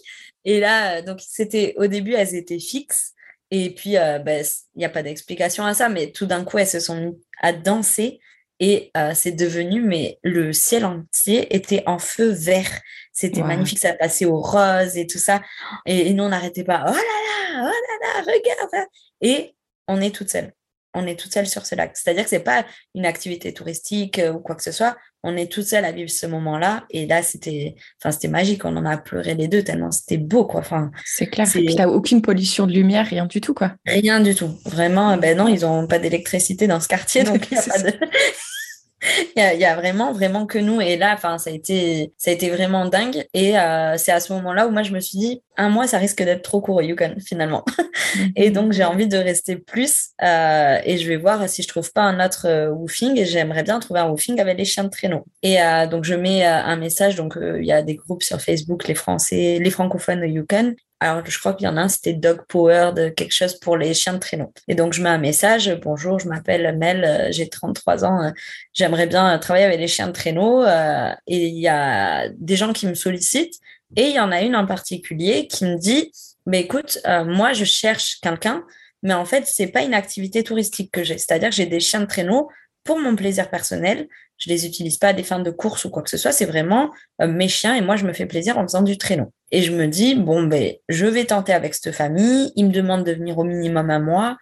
Et 0.45 0.59
là, 0.59 1.01
donc, 1.01 1.19
c'était 1.21 1.73
au 1.77 1.87
début, 1.87 2.13
elles 2.13 2.35
étaient 2.35 2.59
fixes. 2.59 3.13
Et 3.51 3.73
puis, 3.73 3.97
euh, 3.97 4.19
ben, 4.19 4.45
il 4.75 4.79
n'y 4.79 4.85
a 4.85 4.89
pas 4.89 5.03
d'explication 5.03 5.65
à 5.65 5.73
ça, 5.73 5.89
mais 5.89 6.11
tout 6.11 6.25
d'un 6.25 6.43
coup, 6.43 6.57
elles 6.57 6.67
se 6.67 6.79
sont 6.79 6.95
mis 6.95 7.17
à 7.41 7.51
danser 7.53 8.19
et 8.59 8.91
c'est 9.13 9.33
devenu, 9.33 9.81
mais 9.81 10.19
le 10.23 10.51
ciel 10.51 10.85
entier 10.85 11.55
était 11.55 11.83
en 11.85 11.99
feu 11.99 12.29
vert. 12.29 12.81
C'était 13.11 13.43
magnifique, 13.43 13.79
ça 13.79 13.93
passait 13.93 14.25
au 14.25 14.41
rose 14.41 14.97
et 14.97 15.07
tout 15.07 15.17
ça. 15.17 15.41
Et, 15.85 16.13
nous, 16.13 16.23
on 16.23 16.29
n'arrêtait 16.29 16.63
pas. 16.63 16.83
Oh 16.87 16.91
là 16.91 16.97
là, 16.97 17.63
oh 17.63 17.65
là 17.65 18.21
là, 18.21 18.21
regarde. 18.21 18.87
Et 19.21 19.55
on 19.87 20.01
est 20.01 20.13
toute 20.13 20.29
seule. 20.29 20.53
On 20.93 21.05
est 21.05 21.19
toute 21.19 21.33
seule 21.33 21.47
sur 21.47 21.65
ce 21.65 21.75
lac. 21.75 21.95
C'est-à-dire 21.95 22.23
que 22.23 22.29
c'est 22.29 22.39
pas 22.39 22.65
une 22.95 23.05
activité 23.05 23.53
touristique 23.53 24.19
euh, 24.19 24.33
ou 24.33 24.39
quoi 24.39 24.55
que 24.55 24.63
ce 24.63 24.71
soit. 24.71 24.97
On 25.29 25.35
est 25.35 25.51
toute 25.51 25.65
seule 25.65 25.83
à 25.83 25.91
vivre 25.91 26.09
ce 26.09 26.25
moment-là. 26.25 26.85
Et 26.89 27.05
là, 27.05 27.21
c'était, 27.21 27.75
enfin, 27.99 28.11
c'était 28.11 28.29
magique. 28.29 28.63
On 28.63 28.77
en 28.77 28.85
a 28.85 28.95
pleuré 28.95 29.35
les 29.35 29.49
deux 29.49 29.61
tellement 29.61 29.91
c'était 29.91 30.17
beau, 30.17 30.45
quoi. 30.45 30.61
Enfin, 30.61 30.89
c'est 31.03 31.27
clair. 31.27 31.45
Et 31.53 31.65
puis, 31.65 31.75
t'as 31.75 31.87
aucune 31.87 32.21
pollution 32.21 32.65
de 32.65 32.71
lumière, 32.71 33.05
rien 33.05 33.25
du 33.25 33.41
tout, 33.41 33.53
quoi. 33.53 33.73
Rien 33.85 34.21
du 34.21 34.33
tout. 34.35 34.57
Vraiment, 34.65 35.17
ben 35.17 35.37
non, 35.37 35.49
ils 35.49 35.65
ont 35.65 35.85
pas 35.85 35.99
d'électricité 35.99 36.65
dans 36.65 36.79
ce 36.79 36.87
quartier, 36.87 37.23
donc 37.25 37.51
il 37.51 37.55
n'y 37.55 37.59
a 37.59 37.63
pas 37.63 37.83
de. 37.83 37.91
il, 39.35 39.59
y 39.59 39.65
a, 39.65 39.75
vraiment, 39.75 40.11
vraiment 40.11 40.45
que 40.45 40.57
nous. 40.57 40.81
Et 40.81 40.97
là, 40.97 41.13
enfin, 41.13 41.37
ça 41.37 41.49
a 41.49 41.53
été, 41.53 42.13
ça 42.17 42.31
a 42.31 42.33
été 42.33 42.49
vraiment 42.49 42.85
dingue. 42.85 43.25
Et 43.33 43.57
euh, 43.57 43.97
c'est 43.97 44.11
à 44.11 44.19
ce 44.19 44.33
moment-là 44.33 44.67
où 44.67 44.71
moi, 44.71 44.83
je 44.83 44.91
me 44.91 44.99
suis 44.99 45.17
dit, 45.17 45.43
un 45.57 45.69
mois, 45.69 45.87
ça 45.87 45.97
risque 45.97 46.23
d'être 46.23 46.41
trop 46.41 46.61
court 46.61 46.77
au 46.77 46.81
Yukon, 46.81 47.15
finalement. 47.25 47.63
et 48.35 48.49
donc, 48.49 48.73
j'ai 48.73 48.83
envie 48.83 49.07
de 49.07 49.17
rester 49.17 49.55
plus. 49.55 50.09
Euh, 50.23 50.79
et 50.83 50.97
je 50.97 51.07
vais 51.07 51.17
voir 51.17 51.47
si 51.47 51.61
je 51.61 51.67
trouve 51.67 51.91
pas 51.91 52.03
un 52.03 52.23
autre 52.23 52.47
euh, 52.47 52.69
woofing. 52.69 53.17
Et 53.17 53.25
j'aimerais 53.25 53.63
bien 53.63 53.79
trouver 53.79 53.99
un 53.99 54.09
woofing 54.09 54.39
avec 54.39 54.57
les 54.57 54.65
chiens 54.65 54.83
de 54.83 54.89
traîneau. 54.89 55.25
Et 55.43 55.57
donc, 55.89 56.03
je 56.03 56.15
mets 56.15 56.45
un 56.45 56.75
message. 56.75 57.15
Donc, 57.15 57.37
il 57.39 57.65
y 57.65 57.71
a 57.71 57.81
des 57.81 57.95
groupes 57.95 58.23
sur 58.23 58.41
Facebook, 58.41 58.87
les 58.87 58.95
Français, 58.95 59.59
les 59.61 59.69
francophones 59.69 60.23
au 60.23 60.27
Yukon 60.27 60.75
alors 60.99 61.23
je 61.25 61.37
crois 61.37 61.53
qu'il 61.53 61.65
y 61.65 61.69
en 61.69 61.77
a 61.77 61.81
un, 61.81 61.87
c'était 61.89 62.13
Dog 62.13 62.41
Power, 62.47 62.91
de 62.95 63.09
quelque 63.09 63.31
chose 63.31 63.59
pour 63.59 63.77
les 63.77 63.93
chiens 63.93 64.13
de 64.13 64.19
traîneau. 64.19 64.51
Et 64.67 64.75
donc 64.75 64.93
je 64.93 65.01
mets 65.03 65.09
un 65.09 65.19
message, 65.19 65.71
bonjour, 65.83 66.19
je 66.19 66.27
m'appelle 66.27 66.75
Mel, 66.77 67.03
euh, 67.03 67.27
j'ai 67.31 67.49
33 67.49 68.03
ans, 68.05 68.23
euh, 68.23 68.31
j'aimerais 68.73 69.05
bien 69.05 69.37
travailler 69.37 69.65
avec 69.65 69.79
les 69.79 69.87
chiens 69.87 70.07
de 70.07 70.11
traîneau. 70.11 70.63
Euh, 70.63 71.13
et 71.27 71.47
il 71.47 71.59
y 71.59 71.67
a 71.67 72.29
des 72.29 72.55
gens 72.55 72.73
qui 72.73 72.87
me 72.87 72.95
sollicitent, 72.95 73.59
et 73.95 74.07
il 74.07 74.15
y 74.15 74.19
en 74.19 74.31
a 74.31 74.41
une 74.41 74.55
en 74.55 74.65
particulier 74.65 75.47
qui 75.47 75.65
me 75.65 75.77
dit, 75.77 76.11
mais 76.45 76.61
écoute, 76.61 76.99
moi 77.25 77.53
je 77.53 77.63
cherche 77.65 78.19
quelqu'un, 78.21 78.63
mais 79.03 79.13
en 79.13 79.25
fait 79.25 79.45
c'est 79.45 79.67
pas 79.67 79.83
une 79.83 79.93
activité 79.93 80.43
touristique 80.43 80.91
que 80.91 81.03
j'ai, 81.03 81.17
c'est-à-dire 81.17 81.49
que 81.49 81.55
j'ai 81.55 81.65
des 81.67 81.79
chiens 81.79 82.01
de 82.01 82.05
traîneau 82.05 82.49
pour 82.87 82.99
mon 82.99 83.15
plaisir 83.15 83.49
personnel. 83.49 84.07
Je 84.37 84.49
les 84.49 84.65
utilise 84.65 84.97
pas 84.97 85.09
à 85.09 85.13
des 85.13 85.23
fins 85.23 85.39
de 85.39 85.51
course 85.51 85.83
ou 85.85 85.89
quoi 85.89 86.01
que 86.01 86.09
ce 86.09 86.17
soit. 86.17 86.31
C'est 86.31 86.45
vraiment 86.45 86.89
euh, 87.21 87.27
mes 87.27 87.49
chiens 87.49 87.75
et 87.75 87.81
moi, 87.81 87.97
je 87.97 88.05
me 88.05 88.13
fais 88.13 88.25
plaisir 88.25 88.57
en 88.57 88.63
faisant 88.63 88.81
du 88.81 88.97
traîneau. 88.97 89.33
Et 89.51 89.61
je 89.61 89.73
me 89.73 89.87
dis, 89.87 90.15
bon, 90.15 90.43
ben, 90.43 90.73
je 90.87 91.05
vais 91.05 91.25
tenter 91.25 91.53
avec 91.53 91.75
cette 91.75 91.93
famille. 91.93 92.51
Ils 92.55 92.65
me 92.65 92.71
demandent 92.71 93.05
de 93.05 93.11
venir 93.11 93.37
au 93.37 93.43
minimum 93.43 93.89
un 93.89 93.99
mois. 93.99 94.37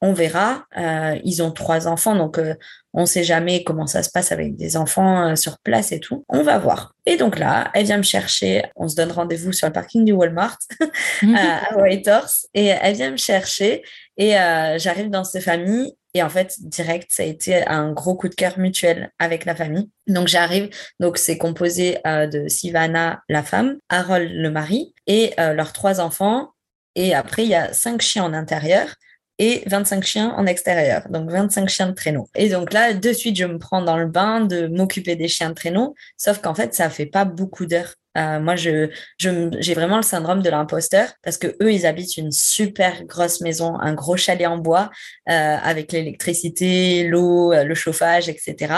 On 0.00 0.14
verra. 0.14 0.64
Euh, 0.76 1.18
ils 1.22 1.42
ont 1.42 1.52
trois 1.52 1.86
enfants, 1.86 2.16
donc 2.16 2.38
euh, 2.38 2.54
on 2.92 3.02
ne 3.02 3.06
sait 3.06 3.22
jamais 3.22 3.62
comment 3.62 3.86
ça 3.86 4.02
se 4.02 4.10
passe 4.10 4.32
avec 4.32 4.56
des 4.56 4.76
enfants 4.76 5.36
sur 5.36 5.58
place 5.58 5.92
et 5.92 6.00
tout. 6.00 6.24
On 6.28 6.42
va 6.42 6.58
voir. 6.58 6.94
Et 7.06 7.16
donc 7.16 7.38
là, 7.38 7.70
elle 7.74 7.84
vient 7.84 7.98
me 7.98 8.02
chercher. 8.02 8.64
On 8.74 8.88
se 8.88 8.96
donne 8.96 9.12
rendez-vous 9.12 9.52
sur 9.52 9.68
le 9.68 9.72
parking 9.72 10.04
du 10.04 10.12
Walmart 10.12 10.58
à 11.36 11.76
Whitehorse. 11.80 12.48
Et 12.54 12.66
elle 12.66 12.96
vient 12.96 13.12
me 13.12 13.16
chercher. 13.16 13.82
Et 14.16 14.30
j'arrive 14.78 15.08
dans 15.08 15.24
cette 15.24 15.44
famille 15.44 15.94
et 16.14 16.22
en 16.22 16.28
fait, 16.28 16.54
direct, 16.58 17.08
ça 17.10 17.22
a 17.22 17.26
été 17.26 17.66
un 17.66 17.92
gros 17.92 18.14
coup 18.14 18.28
de 18.28 18.34
cœur 18.34 18.58
mutuel 18.58 19.10
avec 19.18 19.44
la 19.44 19.54
famille. 19.54 19.90
Donc 20.06 20.28
j'arrive, 20.28 20.68
donc 21.00 21.16
c'est 21.16 21.38
composé 21.38 21.98
euh, 22.06 22.26
de 22.26 22.48
Sivana, 22.48 23.22
la 23.28 23.42
femme, 23.42 23.78
Harold, 23.88 24.30
le 24.30 24.50
mari, 24.50 24.94
et 25.06 25.32
euh, 25.40 25.54
leurs 25.54 25.72
trois 25.72 26.00
enfants. 26.00 26.50
Et 26.94 27.14
après, 27.14 27.44
il 27.44 27.48
y 27.48 27.54
a 27.54 27.72
cinq 27.72 28.02
chiens 28.02 28.24
en 28.24 28.34
intérieur 28.34 28.94
et 29.42 29.64
25 29.66 30.04
chiens 30.04 30.34
en 30.36 30.46
extérieur, 30.46 31.02
donc 31.10 31.28
25 31.28 31.68
chiens 31.68 31.88
de 31.88 31.94
traîneau. 31.94 32.28
Et 32.36 32.48
donc 32.48 32.72
là, 32.72 32.94
de 32.94 33.12
suite, 33.12 33.34
je 33.34 33.44
me 33.44 33.58
prends 33.58 33.82
dans 33.82 33.96
le 33.96 34.06
bain 34.06 34.40
de 34.40 34.68
m'occuper 34.68 35.16
des 35.16 35.26
chiens 35.26 35.48
de 35.48 35.54
traîneau, 35.54 35.96
sauf 36.16 36.38
qu'en 36.38 36.54
fait, 36.54 36.74
ça 36.74 36.88
fait 36.90 37.06
pas 37.06 37.24
beaucoup 37.24 37.66
d'heures 37.66 37.94
euh, 38.18 38.40
moi, 38.40 38.56
je, 38.56 38.90
j'ai 39.18 39.74
vraiment 39.74 39.96
le 39.96 40.02
syndrome 40.02 40.42
de 40.42 40.50
l'imposteur 40.50 41.08
parce 41.22 41.38
que 41.38 41.46
eux, 41.62 41.72
ils 41.72 41.86
habitent 41.86 42.18
une 42.18 42.30
super 42.30 43.04
grosse 43.04 43.40
maison, 43.40 43.78
un 43.80 43.94
gros 43.94 44.16
chalet 44.16 44.46
en 44.46 44.58
bois 44.58 44.90
euh, 45.30 45.56
avec 45.62 45.92
l'électricité, 45.92 47.04
l'eau, 47.04 47.52
euh, 47.52 47.64
le 47.64 47.74
chauffage, 47.74 48.28
etc. 48.28 48.74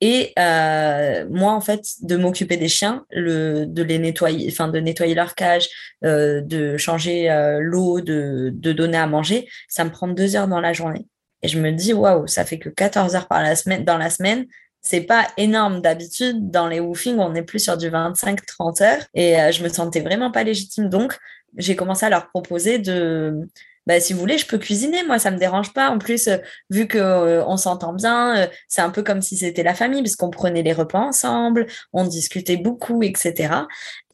Et 0.00 0.32
euh, 0.38 1.26
moi, 1.30 1.52
en 1.52 1.60
fait, 1.60 1.82
de 2.02 2.16
m'occuper 2.16 2.56
des 2.56 2.68
chiens, 2.68 3.04
le, 3.10 3.66
de 3.66 3.82
les 3.82 3.98
nettoyer, 3.98 4.48
enfin 4.50 4.68
de 4.68 4.78
nettoyer 4.80 5.14
leur 5.14 5.34
cage, 5.34 5.68
euh, 6.04 6.40
de 6.40 6.76
changer 6.76 7.30
euh, 7.30 7.58
l'eau, 7.60 8.00
de, 8.00 8.50
de 8.52 8.72
donner 8.72 8.96
à 8.96 9.06
manger, 9.06 9.48
ça 9.68 9.84
me 9.84 9.90
prend 9.90 10.08
deux 10.08 10.36
heures 10.36 10.48
dans 10.48 10.60
la 10.60 10.72
journée. 10.72 11.06
Et 11.42 11.48
je 11.48 11.58
me 11.58 11.70
dis, 11.70 11.92
waouh, 11.92 12.26
ça 12.26 12.44
fait 12.44 12.58
que 12.58 12.68
14 12.68 13.14
heures 13.14 13.28
par 13.28 13.42
la 13.42 13.56
semaine, 13.56 13.84
dans 13.84 13.98
la 13.98 14.10
semaine 14.10 14.46
c'est 14.82 15.02
pas 15.02 15.28
énorme 15.36 15.82
d'habitude. 15.82 16.50
Dans 16.50 16.68
les 16.68 16.80
woofings, 16.80 17.18
on 17.18 17.34
est 17.34 17.42
plus 17.42 17.58
sur 17.58 17.76
du 17.76 17.90
25-30 17.90 18.82
heures. 18.82 19.02
Et 19.14 19.38
euh, 19.38 19.52
je 19.52 19.62
me 19.62 19.68
sentais 19.68 20.00
vraiment 20.00 20.30
pas 20.30 20.42
légitime. 20.42 20.88
Donc, 20.88 21.18
j'ai 21.56 21.76
commencé 21.76 22.06
à 22.06 22.10
leur 22.10 22.28
proposer 22.28 22.78
de, 22.78 23.48
bah, 23.86 24.00
si 24.00 24.12
vous 24.12 24.20
voulez, 24.20 24.38
je 24.38 24.46
peux 24.46 24.58
cuisiner. 24.58 25.04
Moi, 25.04 25.18
ça 25.18 25.30
me 25.30 25.38
dérange 25.38 25.72
pas. 25.72 25.90
En 25.90 25.98
plus, 25.98 26.28
euh, 26.28 26.36
vu 26.70 26.86
que 26.86 26.98
euh, 26.98 27.44
on 27.46 27.56
s'entend 27.56 27.92
bien, 27.92 28.48
c'est 28.68 28.82
un 28.82 28.90
peu 28.90 29.02
comme 29.02 29.22
si 29.22 29.36
c'était 29.36 29.62
la 29.62 29.74
famille, 29.74 30.02
parce 30.02 30.16
qu'on 30.16 30.30
prenait 30.30 30.62
les 30.62 30.72
repas 30.72 31.00
ensemble, 31.00 31.66
on 31.92 32.04
discutait 32.04 32.56
beaucoup, 32.56 33.02
etc. 33.02 33.54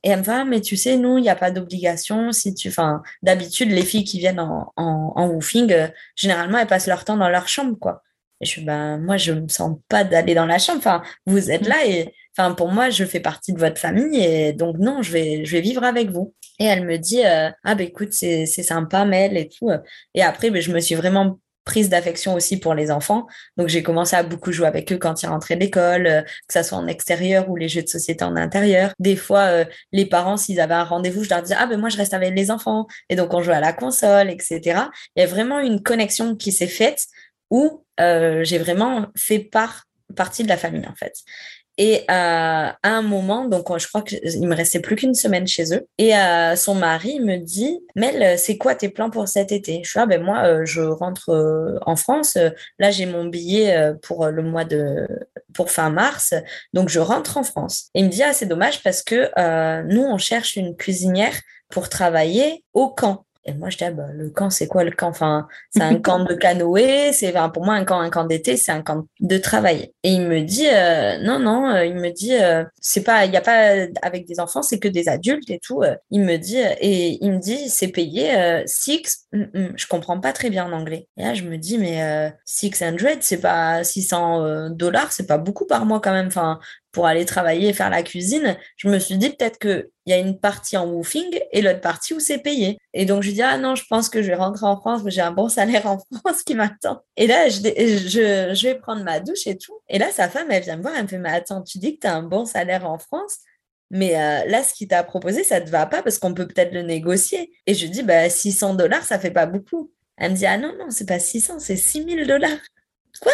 Et 0.02 0.10
elle 0.10 0.20
me 0.20 0.24
va, 0.24 0.44
mais 0.44 0.60
tu 0.60 0.76
sais, 0.76 0.96
nous, 0.96 1.18
il 1.18 1.22
n'y 1.22 1.28
a 1.28 1.36
pas 1.36 1.50
d'obligation. 1.50 2.32
Si 2.32 2.54
tu, 2.54 2.68
enfin, 2.68 3.02
d'habitude, 3.22 3.70
les 3.70 3.82
filles 3.82 4.04
qui 4.04 4.18
viennent 4.18 4.40
en, 4.40 4.72
en, 4.76 5.12
en 5.16 5.28
woofing, 5.28 5.74
généralement, 6.14 6.58
elles 6.58 6.66
passent 6.66 6.86
leur 6.86 7.04
temps 7.04 7.16
dans 7.16 7.28
leur 7.28 7.48
chambre, 7.48 7.76
quoi. 7.78 8.02
Et 8.40 8.44
je 8.44 8.50
suis, 8.50 8.64
ben, 8.64 8.98
moi, 8.98 9.16
je 9.16 9.32
me 9.32 9.48
sens 9.48 9.78
pas 9.88 10.04
d'aller 10.04 10.34
dans 10.34 10.46
la 10.46 10.58
chambre. 10.58 10.78
Enfin, 10.78 11.02
vous 11.26 11.50
êtes 11.50 11.66
là 11.66 11.86
et, 11.86 12.12
enfin, 12.36 12.52
pour 12.54 12.68
moi, 12.68 12.90
je 12.90 13.04
fais 13.04 13.20
partie 13.20 13.52
de 13.52 13.58
votre 13.58 13.78
famille 13.78 14.22
et 14.22 14.52
donc, 14.52 14.78
non, 14.78 15.02
je 15.02 15.12
vais, 15.12 15.44
je 15.44 15.52
vais 15.52 15.60
vivre 15.60 15.84
avec 15.84 16.10
vous. 16.10 16.34
Et 16.58 16.64
elle 16.64 16.84
me 16.84 16.96
dit, 16.96 17.24
euh, 17.24 17.50
ah, 17.64 17.74
ben, 17.74 17.86
écoute, 17.86 18.12
c'est, 18.12 18.46
sympa, 18.46 19.04
Mel 19.04 19.36
et 19.36 19.48
tout. 19.48 19.70
Et 20.14 20.22
après, 20.22 20.50
ben, 20.50 20.60
je 20.60 20.72
me 20.72 20.80
suis 20.80 20.94
vraiment 20.94 21.38
prise 21.64 21.88
d'affection 21.88 22.34
aussi 22.34 22.58
pour 22.58 22.74
les 22.74 22.90
enfants. 22.90 23.26
Donc, 23.56 23.68
j'ai 23.68 23.82
commencé 23.82 24.14
à 24.16 24.22
beaucoup 24.22 24.52
jouer 24.52 24.68
avec 24.68 24.92
eux 24.92 24.98
quand 24.98 25.22
ils 25.22 25.26
rentraient 25.26 25.56
d'école, 25.56 26.06
euh, 26.06 26.22
que 26.22 26.52
ça 26.52 26.62
soit 26.62 26.78
en 26.78 26.86
extérieur 26.86 27.50
ou 27.50 27.56
les 27.56 27.68
jeux 27.68 27.82
de 27.82 27.88
société 27.88 28.24
en 28.24 28.36
intérieur. 28.36 28.92
Des 29.00 29.16
fois, 29.16 29.40
euh, 29.40 29.64
les 29.92 30.06
parents, 30.06 30.36
s'ils 30.36 30.60
avaient 30.60 30.74
un 30.74 30.84
rendez-vous, 30.84 31.24
je 31.24 31.30
leur 31.30 31.42
disais, 31.42 31.56
ah, 31.58 31.66
ben, 31.66 31.78
moi, 31.78 31.88
je 31.88 31.96
reste 31.96 32.14
avec 32.14 32.34
les 32.34 32.50
enfants. 32.50 32.86
Et 33.10 33.16
donc, 33.16 33.34
on 33.34 33.42
jouait 33.42 33.56
à 33.56 33.60
la 33.60 33.72
console, 33.72 34.30
etc. 34.30 34.60
Il 35.16 35.20
y 35.20 35.22
a 35.22 35.26
vraiment 35.26 35.58
une 35.58 35.82
connexion 35.82 36.36
qui 36.36 36.52
s'est 36.52 36.68
faite 36.68 37.06
où 37.50 37.84
euh, 38.00 38.44
j'ai 38.44 38.58
vraiment 38.58 39.06
fait 39.16 39.40
part, 39.40 39.84
partie 40.14 40.42
de 40.42 40.48
la 40.48 40.56
famille 40.56 40.86
en 40.86 40.94
fait. 40.94 41.14
Et 41.78 42.04
à 42.08 42.76
un 42.82 43.02
moment, 43.02 43.46
donc 43.46 43.76
je 43.78 43.86
crois 43.86 44.02
qu'il 44.02 44.48
me 44.48 44.54
restait 44.54 44.80
plus 44.80 44.96
qu'une 44.96 45.14
semaine 45.14 45.46
chez 45.46 45.74
eux. 45.74 45.86
Et 45.98 46.12
son 46.56 46.74
mari 46.74 47.20
me 47.20 47.36
dit, 47.36 47.80
Mel, 47.94 48.38
c'est 48.38 48.56
quoi 48.56 48.74
tes 48.74 48.88
plans 48.88 49.10
pour 49.10 49.28
cet 49.28 49.52
été? 49.52 49.82
Je 49.84 49.90
suis 49.90 50.06
ben 50.06 50.22
moi, 50.22 50.64
je 50.64 50.80
rentre 50.80 51.78
en 51.84 51.96
France. 51.96 52.38
Là, 52.78 52.90
j'ai 52.90 53.06
mon 53.06 53.26
billet 53.26 53.92
pour 54.02 54.26
le 54.26 54.42
mois 54.42 54.64
de 54.64 55.06
pour 55.52 55.70
fin 55.70 55.90
mars, 55.90 56.34
donc 56.72 56.88
je 56.88 57.00
rentre 57.00 57.36
en 57.36 57.42
France. 57.42 57.90
Et 57.94 58.00
il 58.00 58.06
me 58.06 58.10
dit 58.10 58.22
ah 58.22 58.32
c'est 58.32 58.46
dommage 58.46 58.82
parce 58.82 59.02
que 59.02 59.30
nous 59.82 60.02
on 60.02 60.18
cherche 60.18 60.56
une 60.56 60.76
cuisinière 60.76 61.34
pour 61.68 61.88
travailler 61.88 62.64
au 62.72 62.88
camp. 62.88 63.25
Et 63.46 63.54
moi, 63.54 63.70
je 63.70 63.76
dis, 63.76 63.84
ah, 63.84 63.92
bah, 63.92 64.08
le 64.12 64.28
camp, 64.30 64.50
c'est 64.50 64.66
quoi 64.66 64.82
le 64.82 64.90
camp? 64.90 65.08
Enfin, 65.08 65.46
c'est 65.70 65.82
un 65.82 66.00
camp 66.00 66.24
de 66.24 66.34
canoë, 66.34 67.12
c'est 67.12 67.32
pour 67.54 67.64
moi 67.64 67.74
un 67.74 67.84
camp, 67.84 68.00
un 68.00 68.10
camp 68.10 68.24
d'été, 68.24 68.56
c'est 68.56 68.72
un 68.72 68.82
camp 68.82 69.06
de 69.20 69.38
travail. 69.38 69.92
Et 70.02 70.10
il 70.10 70.22
me 70.22 70.40
dit, 70.40 70.66
euh, 70.66 71.18
non, 71.22 71.38
non, 71.38 71.68
euh, 71.70 71.84
il 71.84 71.94
me 71.94 72.10
dit, 72.10 72.34
euh, 72.34 72.64
c'est 72.80 73.04
pas, 73.04 73.24
il 73.24 73.30
n'y 73.30 73.36
a 73.36 73.40
pas 73.40 73.86
avec 74.02 74.26
des 74.26 74.40
enfants, 74.40 74.62
c'est 74.62 74.80
que 74.80 74.88
des 74.88 75.08
adultes 75.08 75.48
et 75.50 75.60
tout. 75.60 75.82
il 76.10 76.22
me 76.22 76.36
dit, 76.36 76.58
et 76.58 77.24
il 77.24 77.32
me 77.32 77.38
dit, 77.38 77.68
c'est 77.68 77.88
payé 77.88 78.62
six, 78.66 79.26
mm, 79.32 79.42
mm, 79.54 79.72
je 79.76 79.86
comprends 79.86 80.20
pas 80.20 80.32
très 80.32 80.50
bien 80.50 80.66
en 80.66 80.72
anglais. 80.72 81.08
Et 81.16 81.22
là, 81.22 81.34
je 81.34 81.44
me 81.44 81.56
dis, 81.56 81.78
mais 81.78 82.32
600, 82.44 82.96
c'est 83.20 83.40
pas 83.40 83.84
600 83.84 84.70
dollars, 84.70 85.12
c'est 85.12 85.26
pas 85.26 85.38
beaucoup 85.38 85.66
par 85.66 85.86
mois 85.86 86.00
quand 86.00 86.12
même. 86.12 86.26
Enfin, 86.26 86.58
pour 86.96 87.06
aller 87.06 87.26
travailler 87.26 87.68
et 87.68 87.72
faire 87.74 87.90
la 87.90 88.02
cuisine, 88.02 88.56
je 88.78 88.88
me 88.88 88.98
suis 88.98 89.18
dit 89.18 89.28
peut-être 89.28 89.58
qu'il 89.58 89.86
y 90.06 90.14
a 90.14 90.16
une 90.16 90.40
partie 90.40 90.78
en 90.78 90.88
woofing 90.88 91.38
et 91.52 91.60
l'autre 91.60 91.82
partie 91.82 92.14
où 92.14 92.20
c'est 92.20 92.38
payé. 92.38 92.78
Et 92.94 93.04
donc, 93.04 93.22
je 93.22 93.32
dis, 93.32 93.42
ah 93.42 93.58
non, 93.58 93.74
je 93.74 93.84
pense 93.86 94.08
que 94.08 94.22
je 94.22 94.28
vais 94.28 94.34
rentrer 94.34 94.64
en 94.64 94.80
France, 94.80 95.02
mais 95.04 95.10
j'ai 95.10 95.20
un 95.20 95.30
bon 95.30 95.50
salaire 95.50 95.84
en 95.84 95.98
France 96.24 96.42
qui 96.42 96.54
m'attend. 96.54 97.02
Et 97.18 97.26
là, 97.26 97.50
je, 97.50 97.58
je, 97.60 98.62
vais 98.62 98.76
prendre 98.76 99.04
ma 99.04 99.20
douche 99.20 99.46
et 99.46 99.58
tout. 99.58 99.78
Et 99.90 99.98
là, 99.98 100.10
sa 100.10 100.30
femme, 100.30 100.50
elle 100.50 100.62
vient 100.62 100.78
me 100.78 100.82
voir, 100.82 100.94
elle 100.96 101.02
me 101.02 101.08
fait, 101.08 101.18
mais 101.18 101.28
attends, 101.28 101.60
tu 101.60 101.76
dis 101.76 101.96
que 101.96 102.00
tu 102.00 102.06
as 102.06 102.14
un 102.14 102.22
bon 102.22 102.46
salaire 102.46 102.88
en 102.88 102.98
France 102.98 103.40
mais 103.92 104.16
euh, 104.16 104.44
là, 104.48 104.64
ce 104.64 104.74
qu'il 104.74 104.88
t'a 104.88 105.04
proposé, 105.04 105.44
ça 105.44 105.60
te 105.60 105.70
va 105.70 105.86
pas 105.86 106.02
parce 106.02 106.18
qu'on 106.18 106.34
peut 106.34 106.48
peut-être 106.48 106.72
le 106.72 106.82
négocier. 106.82 107.52
Et 107.66 107.74
je 107.74 107.86
dis, 107.86 108.02
bah, 108.02 108.28
600 108.28 108.74
dollars, 108.74 109.04
ça 109.04 109.20
fait 109.20 109.30
pas 109.30 109.46
beaucoup. 109.46 109.92
Elle 110.16 110.32
me 110.32 110.36
dit, 110.36 110.46
ah 110.46 110.58
non, 110.58 110.72
non, 110.76 110.90
c'est 110.90 111.06
pas 111.06 111.20
600, 111.20 111.60
c'est 111.60 111.76
6000 111.76 112.26
dollars. 112.26 112.58
Quoi? 113.20 113.32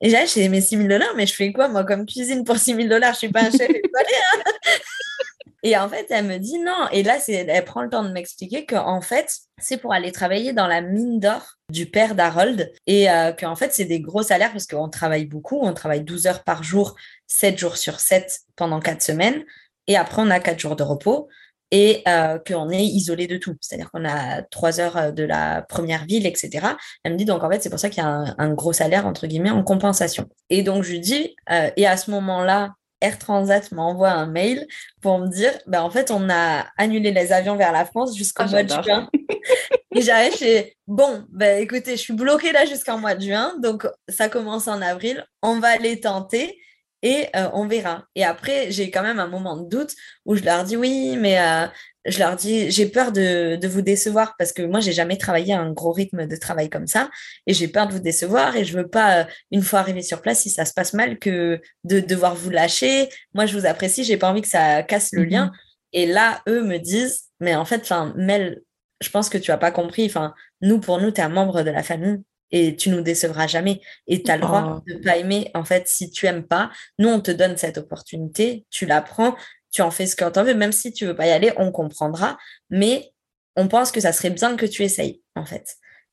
Et 0.00 0.10
j'ai 0.10 0.26
j'ai 0.26 0.48
mes 0.48 0.60
6 0.60 0.76
000 0.76 0.88
dollars, 0.88 1.14
mais 1.16 1.26
je 1.26 1.34
fais 1.34 1.52
quoi, 1.52 1.68
moi, 1.68 1.84
comme 1.84 2.06
cuisine 2.06 2.44
pour 2.44 2.58
6 2.58 2.74
000 2.74 2.88
dollars? 2.88 3.12
Je 3.14 3.18
suis 3.18 3.28
pas 3.28 3.42
un 3.42 3.50
chef 3.50 3.68
étoilé. 3.70 4.14
Hein 4.34 4.42
et 5.62 5.76
en 5.76 5.88
fait, 5.88 6.06
elle 6.10 6.26
me 6.26 6.38
dit 6.38 6.58
non. 6.58 6.88
Et 6.92 7.02
là, 7.02 7.18
elle 7.28 7.64
prend 7.64 7.82
le 7.82 7.90
temps 7.90 8.04
de 8.04 8.10
m'expliquer 8.10 8.66
qu'en 8.66 9.00
fait, 9.00 9.30
c'est 9.60 9.78
pour 9.78 9.92
aller 9.92 10.12
travailler 10.12 10.52
dans 10.52 10.66
la 10.66 10.80
mine 10.80 11.20
d'or 11.20 11.56
du 11.70 11.86
père 11.86 12.14
d'Harold. 12.14 12.72
Et 12.86 13.10
euh, 13.10 13.32
qu'en 13.32 13.56
fait, 13.56 13.72
c'est 13.72 13.84
des 13.84 14.00
gros 14.00 14.22
salaires 14.22 14.52
parce 14.52 14.66
qu'on 14.66 14.88
travaille 14.88 15.26
beaucoup. 15.26 15.60
On 15.62 15.72
travaille 15.72 16.02
12 16.02 16.26
heures 16.26 16.44
par 16.44 16.62
jour, 16.62 16.94
7 17.26 17.58
jours 17.58 17.76
sur 17.76 18.00
7 18.00 18.40
pendant 18.56 18.80
4 18.80 19.02
semaines. 19.02 19.44
Et 19.86 19.96
après, 19.96 20.22
on 20.22 20.30
a 20.30 20.40
4 20.40 20.58
jours 20.58 20.76
de 20.76 20.82
repos 20.82 21.28
et 21.70 22.02
euh, 22.06 22.38
qu'on 22.38 22.70
est 22.70 22.84
isolé 22.84 23.26
de 23.26 23.36
tout. 23.36 23.56
C'est-à-dire 23.60 23.90
qu'on 23.90 24.04
a 24.04 24.42
trois 24.42 24.80
heures 24.80 24.96
euh, 24.96 25.10
de 25.10 25.24
la 25.24 25.62
première 25.62 26.04
ville, 26.04 26.26
etc. 26.26 26.66
Elle 27.02 27.12
me 27.12 27.18
dit 27.18 27.24
donc 27.24 27.42
en 27.42 27.50
fait 27.50 27.62
c'est 27.62 27.70
pour 27.70 27.78
ça 27.78 27.90
qu'il 27.90 28.02
y 28.02 28.06
a 28.06 28.34
un, 28.38 28.54
gros 28.54 28.72
salaire 28.72 29.06
entre 29.06 29.26
guillemets 29.26 29.50
en 29.50 29.62
compensation. 29.62 30.28
Et 30.50 30.62
donc 30.62 30.84
je 30.84 30.92
lui 30.92 31.00
dis 31.00 31.34
euh, 31.50 31.70
et 31.76 31.86
à 31.86 31.96
ce 31.96 32.10
moment-là 32.10 32.74
Air 33.00 33.18
Transat 33.18 33.70
m'envoie 33.72 34.10
un 34.10 34.26
mail 34.26 34.66
pour 35.02 35.18
me 35.18 35.28
dire 35.28 35.52
ben 35.66 35.82
en 35.82 35.90
fait 35.90 36.10
on 36.10 36.30
a 36.30 36.66
annulé 36.78 37.10
les 37.10 37.32
avions 37.32 37.56
vers 37.56 37.72
la 37.72 37.84
France 37.84 38.16
jusqu'au 38.16 38.44
ah, 38.46 38.50
mois 38.50 38.62
de 38.62 38.82
juin. 38.82 39.10
et 39.94 40.00
j'arrive 40.00 40.36
chez 40.36 40.76
bon 40.86 41.24
ben 41.30 41.60
écoutez 41.60 41.92
je 41.92 42.00
suis 42.00 42.14
bloquée 42.14 42.52
là 42.52 42.64
jusqu'en 42.64 42.98
mois 42.98 43.14
de 43.14 43.22
juin 43.22 43.54
donc 43.62 43.86
ça 44.08 44.28
commence 44.28 44.68
en 44.68 44.80
avril 44.80 45.26
on 45.42 45.58
va 45.58 45.76
les 45.76 46.00
tenter 46.00 46.58
et 47.04 47.28
euh, 47.36 47.50
on 47.52 47.68
verra. 47.68 48.06
Et 48.14 48.24
après, 48.24 48.70
j'ai 48.70 48.90
quand 48.90 49.02
même 49.02 49.20
un 49.20 49.28
moment 49.28 49.58
de 49.58 49.68
doute 49.68 49.94
où 50.24 50.34
je 50.34 50.42
leur 50.42 50.64
dis 50.64 50.76
oui, 50.76 51.16
mais 51.20 51.38
euh, 51.38 51.66
je 52.06 52.18
leur 52.18 52.34
dis 52.34 52.70
j'ai 52.70 52.86
peur 52.86 53.12
de, 53.12 53.58
vous 53.66 53.82
décevoir 53.82 54.34
parce 54.38 54.52
que 54.52 54.62
moi, 54.62 54.80
j'ai 54.80 54.92
jamais 54.92 55.18
travaillé 55.18 55.52
un 55.52 55.70
gros 55.70 55.92
rythme 55.92 56.26
de 56.26 56.36
travail 56.36 56.70
comme 56.70 56.86
ça 56.86 57.10
et 57.46 57.52
j'ai 57.52 57.68
peur 57.68 57.86
de 57.86 57.92
vous 57.92 57.98
décevoir 58.00 58.56
et 58.56 58.64
je 58.64 58.74
veux 58.76 58.88
pas, 58.88 59.20
euh, 59.20 59.24
une 59.52 59.60
fois 59.60 59.80
arrivé 59.80 60.00
sur 60.00 60.22
place, 60.22 60.40
si 60.40 60.50
ça 60.50 60.64
se 60.64 60.72
passe 60.72 60.94
mal, 60.94 61.18
que 61.18 61.60
de 61.84 62.00
devoir 62.00 62.34
vous 62.34 62.48
lâcher. 62.50 63.10
Moi, 63.34 63.44
je 63.44 63.56
vous 63.56 63.66
apprécie, 63.66 64.02
j'ai 64.02 64.16
pas 64.16 64.30
envie 64.30 64.42
que 64.42 64.48
ça 64.48 64.82
casse 64.82 65.12
le 65.12 65.24
lien. 65.24 65.46
Mhm. 65.46 65.52
Et 65.92 66.06
là, 66.06 66.42
eux 66.48 66.62
me 66.64 66.78
disent, 66.78 67.24
mais 67.38 67.54
en 67.54 67.66
fait, 67.66 67.82
enfin, 67.82 68.14
Mel, 68.16 68.62
je 69.02 69.10
pense 69.10 69.28
que 69.28 69.38
tu 69.38 69.50
as 69.50 69.58
pas 69.58 69.70
compris. 69.70 70.06
Enfin, 70.06 70.34
nous, 70.62 70.80
pour 70.80 71.00
nous, 71.00 71.10
tu 71.10 71.20
es 71.20 71.24
un 71.24 71.28
membre 71.28 71.62
de 71.62 71.70
la 71.70 71.82
famille 71.82 72.22
et 72.54 72.76
tu 72.76 72.88
nous 72.88 73.00
décevras 73.00 73.48
jamais. 73.48 73.80
Et 74.06 74.22
tu 74.22 74.30
as 74.30 74.36
le 74.36 74.42
droit 74.42 74.76
oh. 74.78 74.82
de 74.86 74.94
ne 74.94 74.98
pas 75.00 75.16
aimer. 75.16 75.50
En 75.54 75.64
fait, 75.64 75.88
si 75.88 76.08
tu 76.10 76.26
aimes 76.26 76.46
pas, 76.46 76.70
nous, 77.00 77.08
on 77.08 77.20
te 77.20 77.32
donne 77.32 77.56
cette 77.56 77.78
opportunité, 77.78 78.64
tu 78.70 78.86
la 78.86 79.02
prends, 79.02 79.34
tu 79.72 79.82
en 79.82 79.90
fais 79.90 80.06
ce 80.06 80.14
que 80.14 80.24
tu 80.30 80.40
veux, 80.40 80.54
même 80.54 80.70
si 80.70 80.92
tu 80.92 81.04
veux 81.04 81.16
pas 81.16 81.26
y 81.26 81.30
aller, 81.32 81.52
on 81.56 81.72
comprendra. 81.72 82.38
Mais 82.70 83.10
on 83.56 83.66
pense 83.66 83.90
que 83.90 84.00
ça 84.00 84.12
serait 84.12 84.30
bien 84.30 84.56
que 84.56 84.66
tu 84.66 84.84
essayes, 84.84 85.20
en 85.34 85.44
fait. 85.44 85.66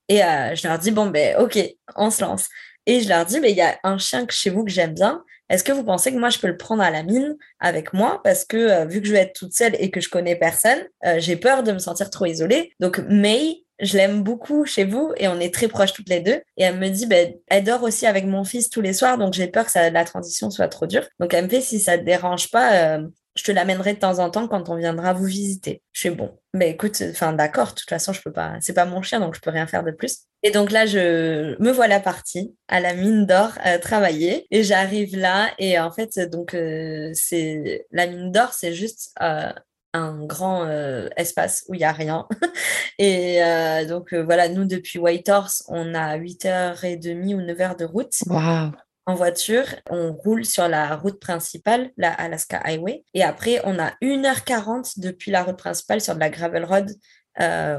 Et 0.09 0.23
euh, 0.23 0.55
je 0.55 0.67
leur 0.67 0.79
dis, 0.79 0.89
bon, 0.89 1.07
ben, 1.07 1.37
ok, 1.37 1.59
on 1.95 2.09
se 2.09 2.23
lance. 2.23 2.47
Et 2.87 3.01
je 3.01 3.09
leur 3.09 3.23
dis, 3.23 3.39
mais 3.39 3.51
il 3.51 3.57
y 3.57 3.61
a 3.61 3.77
un 3.83 3.99
chien 3.99 4.25
chez 4.27 4.49
vous 4.49 4.65
que 4.65 4.71
j'aime 4.71 4.95
bien. 4.95 5.23
Est-ce 5.47 5.63
que 5.63 5.71
vous 5.71 5.83
pensez 5.83 6.11
que 6.11 6.17
moi, 6.17 6.29
je 6.29 6.39
peux 6.39 6.47
le 6.47 6.57
prendre 6.57 6.81
à 6.81 6.89
la 6.89 7.03
mine 7.03 7.37
avec 7.59 7.93
moi? 7.93 8.19
Parce 8.23 8.45
que 8.45 8.57
euh, 8.57 8.85
vu 8.85 8.99
que 8.99 9.07
je 9.07 9.13
vais 9.13 9.19
être 9.19 9.33
toute 9.33 9.53
seule 9.53 9.75
et 9.77 9.91
que 9.91 10.01
je 10.01 10.09
connais 10.09 10.35
personne, 10.35 10.87
euh, 11.05 11.19
j'ai 11.19 11.35
peur 11.35 11.61
de 11.61 11.71
me 11.71 11.77
sentir 11.77 12.09
trop 12.09 12.25
isolée. 12.25 12.73
Donc, 12.79 12.97
May, 13.09 13.63
je 13.81 13.97
l'aime 13.97 14.23
beaucoup 14.23 14.65
chez 14.65 14.85
vous 14.85 15.11
et 15.17 15.27
on 15.27 15.39
est 15.39 15.53
très 15.53 15.67
proches 15.67 15.93
toutes 15.93 16.09
les 16.09 16.21
deux. 16.21 16.41
Et 16.57 16.63
elle 16.63 16.77
me 16.77 16.89
dit, 16.89 17.07
ben, 17.07 17.33
elle 17.47 17.63
dort 17.63 17.83
aussi 17.83 18.05
avec 18.05 18.25
mon 18.25 18.43
fils 18.43 18.69
tous 18.69 18.81
les 18.81 18.93
soirs, 18.93 19.17
donc 19.17 19.33
j'ai 19.33 19.47
peur 19.47 19.65
que 19.65 19.91
la 19.91 20.05
transition 20.05 20.49
soit 20.49 20.67
trop 20.67 20.85
dure. 20.85 21.05
Donc 21.19 21.33
elle 21.33 21.45
me 21.45 21.49
fait, 21.49 21.61
si 21.61 21.79
ça 21.79 21.97
te 21.97 22.03
dérange 22.03 22.49
pas, 22.51 22.97
euh, 22.97 23.07
je 23.35 23.43
te 23.43 23.51
l'amènerai 23.51 23.93
de 23.93 23.99
temps 23.99 24.19
en 24.19 24.29
temps 24.29 24.47
quand 24.47 24.69
on 24.69 24.75
viendra 24.75 25.13
vous 25.13 25.25
visiter. 25.25 25.81
Je 25.93 26.01
suis 26.01 26.09
bon. 26.09 26.37
Mais 26.53 26.69
écoute, 26.69 27.01
enfin 27.11 27.33
d'accord, 27.33 27.69
de 27.69 27.75
toute 27.75 27.89
façon, 27.89 28.11
je 28.13 28.21
peux 28.21 28.31
pas, 28.31 28.57
c'est 28.59 28.73
pas 28.73 28.85
mon 28.85 29.01
chien, 29.01 29.19
donc 29.19 29.35
je 29.35 29.39
peux 29.39 29.51
rien 29.51 29.67
faire 29.67 29.83
de 29.83 29.91
plus. 29.91 30.25
Et 30.43 30.51
donc 30.51 30.71
là, 30.71 30.85
je 30.85 31.55
me 31.61 31.71
voilà 31.71 31.99
partie 31.99 32.53
à 32.67 32.79
la 32.79 32.93
mine 32.93 33.25
d'or 33.25 33.51
à 33.61 33.79
travailler 33.79 34.47
et 34.51 34.63
j'arrive 34.63 35.17
là 35.17 35.49
et 35.59 35.79
en 35.79 35.91
fait, 35.91 36.19
donc 36.29 36.53
euh, 36.53 37.11
c'est 37.13 37.85
la 37.91 38.07
mine 38.07 38.31
d'or, 38.31 38.53
c'est 38.53 38.73
juste 38.73 39.11
euh, 39.21 39.51
un 39.93 40.25
grand 40.25 40.65
euh, 40.65 41.09
espace 41.17 41.65
où 41.67 41.73
il 41.73 41.79
n'y 41.79 41.83
a 41.83 41.91
rien. 41.91 42.27
et 42.99 43.43
euh, 43.43 43.85
donc 43.85 44.13
euh, 44.13 44.23
voilà, 44.23 44.49
nous 44.49 44.65
depuis 44.65 44.99
Whitehorse, 44.99 45.63
on 45.67 45.93
a 45.93 46.17
8h30 46.17 47.35
ou 47.35 47.41
9h 47.41 47.77
de 47.77 47.85
route. 47.85 48.13
En 49.07 49.15
voiture, 49.15 49.65
on 49.89 50.13
roule 50.13 50.45
sur 50.45 50.67
la 50.67 50.95
route 50.95 51.19
principale, 51.19 51.89
la 51.97 52.11
Alaska 52.13 52.59
Highway. 52.63 53.03
Et 53.13 53.23
après, 53.23 53.59
on 53.65 53.79
a 53.79 53.91
1h40 54.01 54.99
depuis 54.99 55.31
la 55.31 55.43
route 55.43 55.57
principale 55.57 56.01
sur 56.01 56.13
de 56.13 56.19
la 56.19 56.29
gravel 56.29 56.65
road 56.65 56.91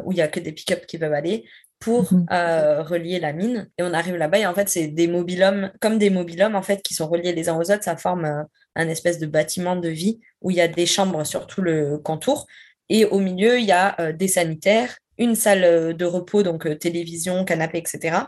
où 0.04 0.12
il 0.12 0.16
n'y 0.16 0.21
a 0.21 0.28
que 0.28 0.40
des 0.40 0.50
pick-up 0.50 0.85
qui 0.87 0.99
peuvent 0.99 1.12
aller 1.12 1.45
pour 1.78 2.12
mhm. 2.12 2.26
relier 2.28 3.21
la 3.21 3.33
mine. 3.33 3.71
Et 3.78 3.85
on 3.85 3.95
arrive 3.95 4.16
là-bas 4.16 4.40
et 4.40 4.47
en 4.47 4.54
fait, 4.54 4.69
c'est 4.69 4.88
des 4.88 5.07
mobilhommes, 5.07 5.71
comme 5.81 5.97
des 5.97 6.11
mobilhommes 6.11 6.57
en 6.57 6.62
fait, 6.62 6.83
qui 6.83 6.95
sont 6.95 7.09
reliés 7.09 7.33
les 7.33 7.49
uns 7.49 7.57
aux 7.57 7.71
autres. 7.71 7.85
Ça 7.85 7.97
forme 7.97 8.45
un 8.75 8.88
espèce 8.88 9.19
de 9.19 9.26
bâtiment 9.26 9.76
de 9.76 9.88
vie 9.88 10.21
où 10.41 10.50
il 10.50 10.57
y 10.57 10.61
a 10.61 10.69
des 10.69 10.87
chambres 10.87 11.25
sur 11.25 11.47
tout 11.47 11.62
le 11.62 11.99
contour. 11.99 12.47
Et 12.88 13.05
au 13.05 13.19
milieu, 13.19 13.59
il 13.59 13.64
y 13.64 13.73
a 13.73 13.99
euh, 14.00 14.12
des 14.12 14.29
sanitaires, 14.29 14.97
une 15.19 15.35
salle 15.35 15.64
euh, 15.64 15.93
de 15.93 16.05
repos, 16.05 16.43
donc 16.43 16.67
euh, 16.67 16.75
télévision, 16.75 17.45
canapé, 17.45 17.79
etc. 17.79 18.19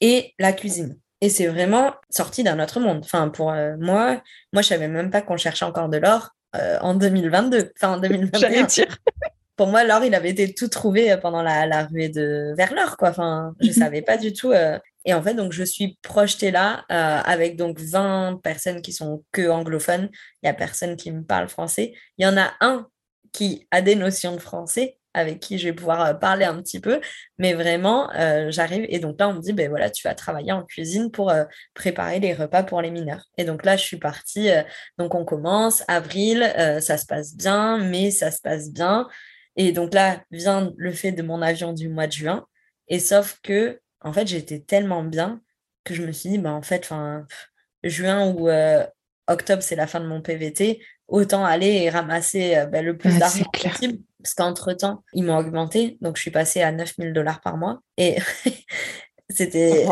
Et 0.00 0.34
la 0.38 0.52
cuisine. 0.52 0.98
Et 1.20 1.28
c'est 1.28 1.46
vraiment 1.46 1.94
sorti 2.08 2.42
d'un 2.42 2.62
autre 2.62 2.80
monde. 2.80 3.00
Enfin, 3.04 3.28
pour 3.28 3.52
moi, 3.78 4.22
moi, 4.54 4.62
je 4.62 4.68
savais 4.68 4.88
même 4.88 5.10
pas 5.10 5.20
qu'on 5.20 5.36
cherchait 5.36 5.66
encore 5.66 5.90
de 5.90 5.98
l'or 5.98 6.30
en 6.54 6.94
2022. 6.94 7.72
Enfin, 7.76 7.96
en 7.96 7.98
2021. 7.98 8.66
Pour 9.60 9.68
moi, 9.68 9.84
l'or, 9.84 10.02
il 10.04 10.14
avait 10.14 10.30
été 10.30 10.54
tout 10.54 10.68
trouvé 10.68 11.14
pendant 11.20 11.42
la, 11.42 11.66
la 11.66 11.84
ruée 11.84 12.08
de 12.08 12.54
vers 12.56 12.72
l'or, 12.72 12.96
quoi. 12.96 13.10
Enfin, 13.10 13.54
je 13.60 13.70
savais 13.70 14.00
pas 14.00 14.16
du 14.16 14.32
tout. 14.32 14.54
Et 15.04 15.12
en 15.12 15.22
fait, 15.22 15.34
donc, 15.34 15.52
je 15.52 15.64
suis 15.64 15.98
projetée 16.00 16.50
là 16.50 16.86
euh, 16.90 17.20
avec 17.24 17.56
donc 17.56 17.78
20 17.78 18.40
personnes 18.42 18.80
qui 18.80 18.94
sont 18.94 19.22
que 19.32 19.50
anglophones. 19.50 20.08
Il 20.12 20.46
n'y 20.46 20.48
a 20.48 20.54
personne 20.54 20.96
qui 20.96 21.10
me 21.10 21.22
parle 21.22 21.50
français. 21.50 21.92
Il 22.16 22.24
y 22.24 22.26
en 22.26 22.38
a 22.38 22.52
un 22.62 22.88
qui 23.32 23.66
a 23.70 23.82
des 23.82 23.96
notions 23.96 24.34
de 24.34 24.40
français 24.40 24.96
avec 25.12 25.40
qui 25.40 25.58
je 25.58 25.68
vais 25.68 25.72
pouvoir 25.74 26.06
euh, 26.06 26.14
parler 26.14 26.46
un 26.46 26.62
petit 26.62 26.80
peu. 26.80 27.00
Mais 27.38 27.52
vraiment, 27.52 28.10
euh, 28.14 28.50
j'arrive 28.50 28.86
et 28.88 28.98
donc 28.98 29.18
là, 29.18 29.28
on 29.28 29.34
me 29.34 29.40
dit, 29.40 29.52
ben 29.52 29.68
voilà, 29.68 29.90
tu 29.90 30.06
vas 30.06 30.14
travailler 30.14 30.52
en 30.52 30.64
cuisine 30.64 31.10
pour 31.10 31.30
préparer 31.74 32.18
les 32.18 32.32
repas 32.32 32.62
pour 32.62 32.80
les 32.80 32.90
mineurs. 32.90 33.26
Et 33.36 33.44
donc 33.44 33.64
là, 33.64 33.76
je 33.76 33.82
suis 33.82 33.98
partie. 33.98 34.48
donc 34.96 35.14
on 35.14 35.26
commence, 35.26 35.82
avril, 35.86 36.50
ça 36.80 36.96
se 36.96 37.04
passe 37.04 37.34
bien, 37.36 37.78
mai, 37.78 38.10
ça 38.10 38.30
se 38.30 38.40
passe 38.40 38.70
bien. 38.70 39.06
Et 39.60 39.72
donc 39.72 39.92
là 39.92 40.24
vient 40.30 40.72
le 40.78 40.90
fait 40.90 41.12
de 41.12 41.22
mon 41.22 41.42
avion 41.42 41.74
du 41.74 41.90
mois 41.90 42.06
de 42.06 42.12
juin. 42.12 42.46
Et 42.88 42.98
sauf 42.98 43.38
que 43.42 43.78
en 44.00 44.14
fait, 44.14 44.26
j'étais 44.26 44.60
tellement 44.60 45.04
bien 45.04 45.42
que 45.84 45.92
je 45.92 46.02
me 46.02 46.12
suis 46.12 46.30
dit, 46.30 46.38
bah, 46.38 46.52
en 46.52 46.62
fait, 46.62 46.88
juin 47.82 48.30
ou 48.30 48.48
euh, 48.48 48.86
octobre, 49.26 49.62
c'est 49.62 49.76
la 49.76 49.86
fin 49.86 50.00
de 50.00 50.06
mon 50.06 50.22
PVT, 50.22 50.80
autant 51.08 51.44
aller 51.44 51.82
et 51.82 51.90
ramasser 51.90 52.56
euh, 52.56 52.64
bah, 52.64 52.80
le 52.80 52.96
plus 52.96 53.18
d'argent 53.18 53.44
possible. 53.52 53.98
Parce 54.22 54.32
qu'entre-temps, 54.32 55.04
ils 55.12 55.24
m'ont 55.24 55.36
augmenté, 55.36 55.98
donc 56.00 56.16
je 56.16 56.22
suis 56.22 56.30
passée 56.30 56.62
à 56.62 56.72
9000 56.72 57.12
dollars 57.12 57.42
par 57.42 57.58
mois. 57.58 57.80
Et 57.98 58.16
C'était 59.30 59.86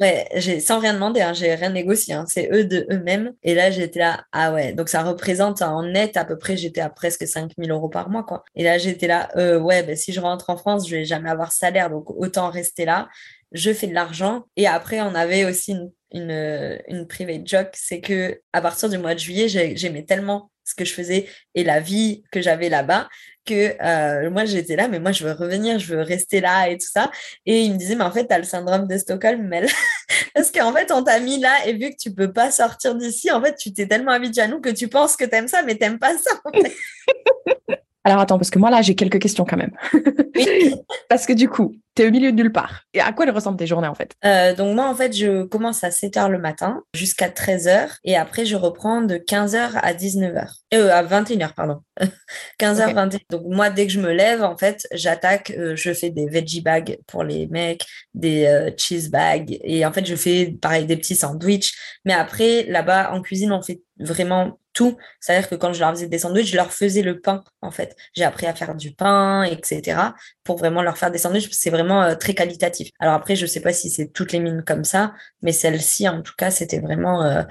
ouais, 0.00 0.28
j'ai 0.36 0.60
sans 0.60 0.78
rien 0.78 0.94
demander, 0.94 1.20
hein, 1.20 1.32
j'ai 1.32 1.54
rien 1.54 1.70
négocié, 1.70 2.14
hein, 2.14 2.24
c'est 2.28 2.48
eux 2.52 2.64
de 2.64 2.86
eux-mêmes. 2.90 3.32
Et 3.42 3.54
là, 3.54 3.70
j'étais 3.70 3.98
là, 3.98 4.24
ah 4.32 4.52
ouais, 4.52 4.72
donc 4.72 4.88
ça 4.88 5.02
représente 5.02 5.60
en 5.62 5.82
net 5.82 6.16
à 6.16 6.24
peu 6.24 6.38
près, 6.38 6.56
j'étais 6.56 6.80
à 6.80 6.88
presque 6.88 7.26
5000 7.26 7.70
euros 7.70 7.88
par 7.88 8.10
mois, 8.10 8.22
quoi. 8.22 8.44
Et 8.54 8.64
là, 8.64 8.78
j'étais 8.78 9.06
là, 9.06 9.28
euh, 9.36 9.58
ouais, 9.58 9.82
ben, 9.82 9.96
si 9.96 10.12
je 10.12 10.20
rentre 10.20 10.50
en 10.50 10.56
France, 10.56 10.88
je 10.88 10.96
vais 10.96 11.04
jamais 11.04 11.30
avoir 11.30 11.52
salaire, 11.52 11.90
donc 11.90 12.10
autant 12.10 12.50
rester 12.50 12.84
là. 12.84 13.08
Je 13.52 13.72
fais 13.72 13.86
de 13.86 13.94
l'argent. 13.94 14.44
Et 14.56 14.66
après, 14.66 15.00
on 15.00 15.14
avait 15.14 15.44
aussi 15.44 15.72
une, 15.72 15.90
une, 16.12 16.78
une 16.88 17.06
private 17.06 17.46
joke, 17.46 17.70
c'est 17.74 18.00
que 18.00 18.40
à 18.52 18.60
partir 18.60 18.88
du 18.88 18.98
mois 18.98 19.14
de 19.14 19.20
juillet, 19.20 19.48
j'aimais 19.48 20.04
tellement 20.04 20.50
ce 20.64 20.74
que 20.74 20.84
je 20.84 20.94
faisais 20.94 21.28
et 21.54 21.64
la 21.64 21.80
vie 21.80 22.22
que 22.30 22.40
j'avais 22.40 22.68
là-bas 22.68 23.08
que 23.44 23.76
euh, 23.82 24.30
moi 24.30 24.46
j'étais 24.46 24.74
là 24.76 24.88
mais 24.88 24.98
moi 24.98 25.12
je 25.12 25.24
veux 25.24 25.32
revenir 25.32 25.78
je 25.78 25.94
veux 25.94 26.02
rester 26.02 26.40
là 26.40 26.68
et 26.68 26.78
tout 26.78 26.88
ça. 26.90 27.10
Et 27.46 27.62
il 27.62 27.72
me 27.72 27.78
disait 27.78 27.94
mais 27.94 28.04
en 28.04 28.10
fait 28.10 28.26
tu 28.26 28.32
as 28.34 28.38
le 28.38 28.44
syndrome 28.44 28.86
de 28.86 28.96
Stockholm 28.96 29.46
Mel 29.46 29.68
parce 30.34 30.50
qu'en 30.50 30.72
fait 30.72 30.90
on 30.92 31.02
t'a 31.02 31.18
mis 31.20 31.38
là 31.38 31.66
et 31.66 31.72
vu 31.72 31.90
que 31.90 31.96
tu 32.00 32.12
peux 32.12 32.32
pas 32.32 32.50
sortir 32.50 32.94
d'ici 32.94 33.30
en 33.30 33.42
fait 33.42 33.56
tu 33.56 33.72
t'es 33.72 33.86
tellement 33.86 34.12
habitué 34.12 34.42
à 34.42 34.48
nous 34.48 34.60
que 34.60 34.70
tu 34.70 34.88
penses 34.88 35.16
que 35.16 35.24
tu 35.24 35.34
aimes 35.34 35.48
ça 35.48 35.62
mais 35.62 35.76
t'aimes 35.76 35.98
pas 35.98 36.12
ça 36.18 36.40
Alors 38.06 38.20
attends, 38.20 38.36
parce 38.36 38.50
que 38.50 38.58
moi 38.58 38.68
là, 38.68 38.82
j'ai 38.82 38.94
quelques 38.94 39.18
questions 39.18 39.46
quand 39.46 39.56
même. 39.56 39.70
parce 41.08 41.24
que 41.24 41.32
du 41.32 41.48
coup, 41.48 41.74
tu 41.96 42.02
es 42.02 42.06
au 42.06 42.10
milieu 42.10 42.32
de 42.32 42.36
nulle 42.36 42.52
part. 42.52 42.82
Et 42.92 43.00
à 43.00 43.12
quoi 43.12 43.24
elles 43.24 43.34
ressemblent 43.34 43.56
tes 43.56 43.66
journées 43.66 43.88
en 43.88 43.94
fait? 43.94 44.12
Euh, 44.26 44.54
Donc 44.54 44.74
moi 44.74 44.86
en 44.86 44.94
fait, 44.94 45.16
je 45.16 45.44
commence 45.44 45.82
à 45.84 45.88
7h 45.88 46.28
le 46.28 46.38
matin 46.38 46.82
jusqu'à 46.94 47.28
13h 47.28 47.96
et 48.04 48.16
après 48.16 48.44
je 48.44 48.56
reprends 48.56 49.00
de 49.00 49.16
15h 49.16 49.70
à 49.74 49.94
19h. 49.94 50.48
Euh, 50.74 50.90
à 50.92 51.02
21h, 51.02 51.54
pardon. 51.54 51.82
15h, 52.58 52.94
21h. 52.94 53.20
Donc 53.30 53.42
moi, 53.46 53.70
dès 53.70 53.86
que 53.86 53.92
je 53.92 54.00
me 54.00 54.12
lève, 54.12 54.42
en 54.42 54.56
fait, 54.56 54.86
j'attaque, 54.92 55.50
euh, 55.50 55.76
je 55.76 55.92
fais 55.92 56.10
des 56.10 56.26
veggie 56.26 56.60
bags 56.60 56.98
pour 57.06 57.22
les 57.22 57.46
mecs, 57.46 57.84
des 58.14 58.46
euh, 58.46 58.70
cheese 58.76 59.08
bags 59.10 59.58
et 59.62 59.86
en 59.86 59.92
fait, 59.92 60.04
je 60.04 60.16
fais 60.16 60.54
pareil 60.60 60.86
des 60.86 60.96
petits 60.96 61.16
sandwichs. 61.16 61.74
Mais 62.04 62.12
après, 62.12 62.64
là-bas, 62.64 63.12
en 63.12 63.22
cuisine, 63.22 63.52
on 63.52 63.62
fait 63.62 63.82
vraiment 63.98 64.58
tout. 64.74 64.98
C'est-à-dire 65.20 65.48
que 65.48 65.54
quand 65.54 65.72
je 65.72 65.80
leur 65.80 65.90
faisais 65.92 66.08
des 66.08 66.18
sandwichs, 66.18 66.50
je 66.50 66.56
leur 66.56 66.72
faisais 66.72 67.02
le 67.02 67.20
pain, 67.20 67.42
en 67.62 67.70
fait. 67.70 67.96
J'ai 68.12 68.24
appris 68.24 68.46
à 68.46 68.54
faire 68.54 68.74
du 68.74 68.92
pain, 68.92 69.44
etc. 69.44 69.98
pour 70.42 70.58
vraiment 70.58 70.82
leur 70.82 70.98
faire 70.98 71.10
des 71.10 71.18
sandwichs. 71.18 71.48
C'est 71.52 71.70
vraiment 71.70 72.02
euh, 72.02 72.14
très 72.16 72.34
qualitatif. 72.34 72.90
Alors 72.98 73.14
après, 73.14 73.36
je 73.36 73.46
sais 73.46 73.60
pas 73.60 73.72
si 73.72 73.88
c'est 73.88 74.08
toutes 74.08 74.32
les 74.32 74.40
mines 74.40 74.64
comme 74.66 74.84
ça, 74.84 75.14
mais 75.42 75.52
celle-ci, 75.52 76.08
en 76.08 76.20
tout 76.20 76.34
cas, 76.36 76.50
c'était 76.50 76.80
vraiment... 76.80 77.22
Euh, 77.22 77.42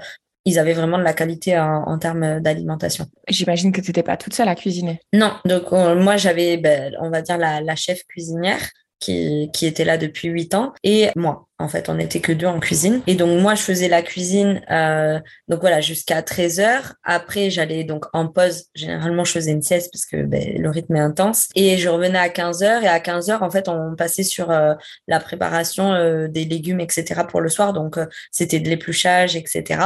ils 0.44 0.58
avaient 0.58 0.74
vraiment 0.74 0.98
de 0.98 1.02
la 1.02 1.14
qualité 1.14 1.58
en, 1.58 1.98
termes 1.98 2.40
d'alimentation. 2.40 3.06
J'imagine 3.28 3.72
que 3.72 3.80
tu 3.80 3.88
n'étais 3.88 4.02
pas 4.02 4.16
toute 4.16 4.34
seule 4.34 4.48
à 4.48 4.54
cuisiner. 4.54 5.00
Non, 5.12 5.32
donc 5.44 5.72
moi 5.72 6.16
j'avais, 6.16 6.56
ben, 6.58 6.94
on 7.00 7.10
va 7.10 7.22
dire, 7.22 7.38
la, 7.38 7.60
la 7.60 7.76
chef 7.76 8.04
cuisinière 8.04 8.60
qui, 9.00 9.50
qui 9.52 9.66
était 9.66 9.84
là 9.84 9.98
depuis 9.98 10.28
huit 10.28 10.54
ans 10.54 10.72
et 10.82 11.10
moi. 11.16 11.46
En 11.60 11.68
fait, 11.68 11.88
on 11.88 11.94
n'était 11.94 12.20
que 12.20 12.32
deux 12.32 12.46
en 12.46 12.58
cuisine. 12.58 13.00
Et 13.06 13.14
donc, 13.14 13.40
moi, 13.40 13.54
je 13.54 13.62
faisais 13.62 13.88
la 13.88 14.02
cuisine, 14.02 14.60
euh, 14.72 15.20
donc 15.48 15.60
voilà, 15.60 15.80
jusqu'à 15.80 16.20
13 16.20 16.58
heures. 16.58 16.94
Après, 17.04 17.48
j'allais 17.48 17.84
donc 17.84 18.06
en 18.12 18.26
pause. 18.26 18.64
Généralement, 18.74 19.24
je 19.24 19.32
faisais 19.32 19.52
une 19.52 19.62
sieste 19.62 19.92
parce 19.92 20.04
que 20.04 20.24
ben, 20.24 20.60
le 20.60 20.68
rythme 20.68 20.96
est 20.96 21.00
intense. 21.00 21.48
Et 21.54 21.78
je 21.78 21.88
revenais 21.88 22.18
à 22.18 22.28
15 22.28 22.64
heures. 22.64 22.82
Et 22.82 22.88
à 22.88 22.98
15 22.98 23.30
heures, 23.30 23.42
en 23.44 23.50
fait, 23.50 23.68
on 23.68 23.94
passait 23.94 24.24
sur 24.24 24.50
euh, 24.50 24.74
la 25.06 25.20
préparation 25.20 25.92
euh, 25.92 26.28
des 26.28 26.44
légumes, 26.44 26.80
etc. 26.80 27.22
pour 27.28 27.40
le 27.40 27.48
soir. 27.48 27.72
Donc, 27.72 27.98
euh, 27.98 28.06
c'était 28.32 28.58
de 28.58 28.68
l'épluchage, 28.68 29.36
etc. 29.36 29.80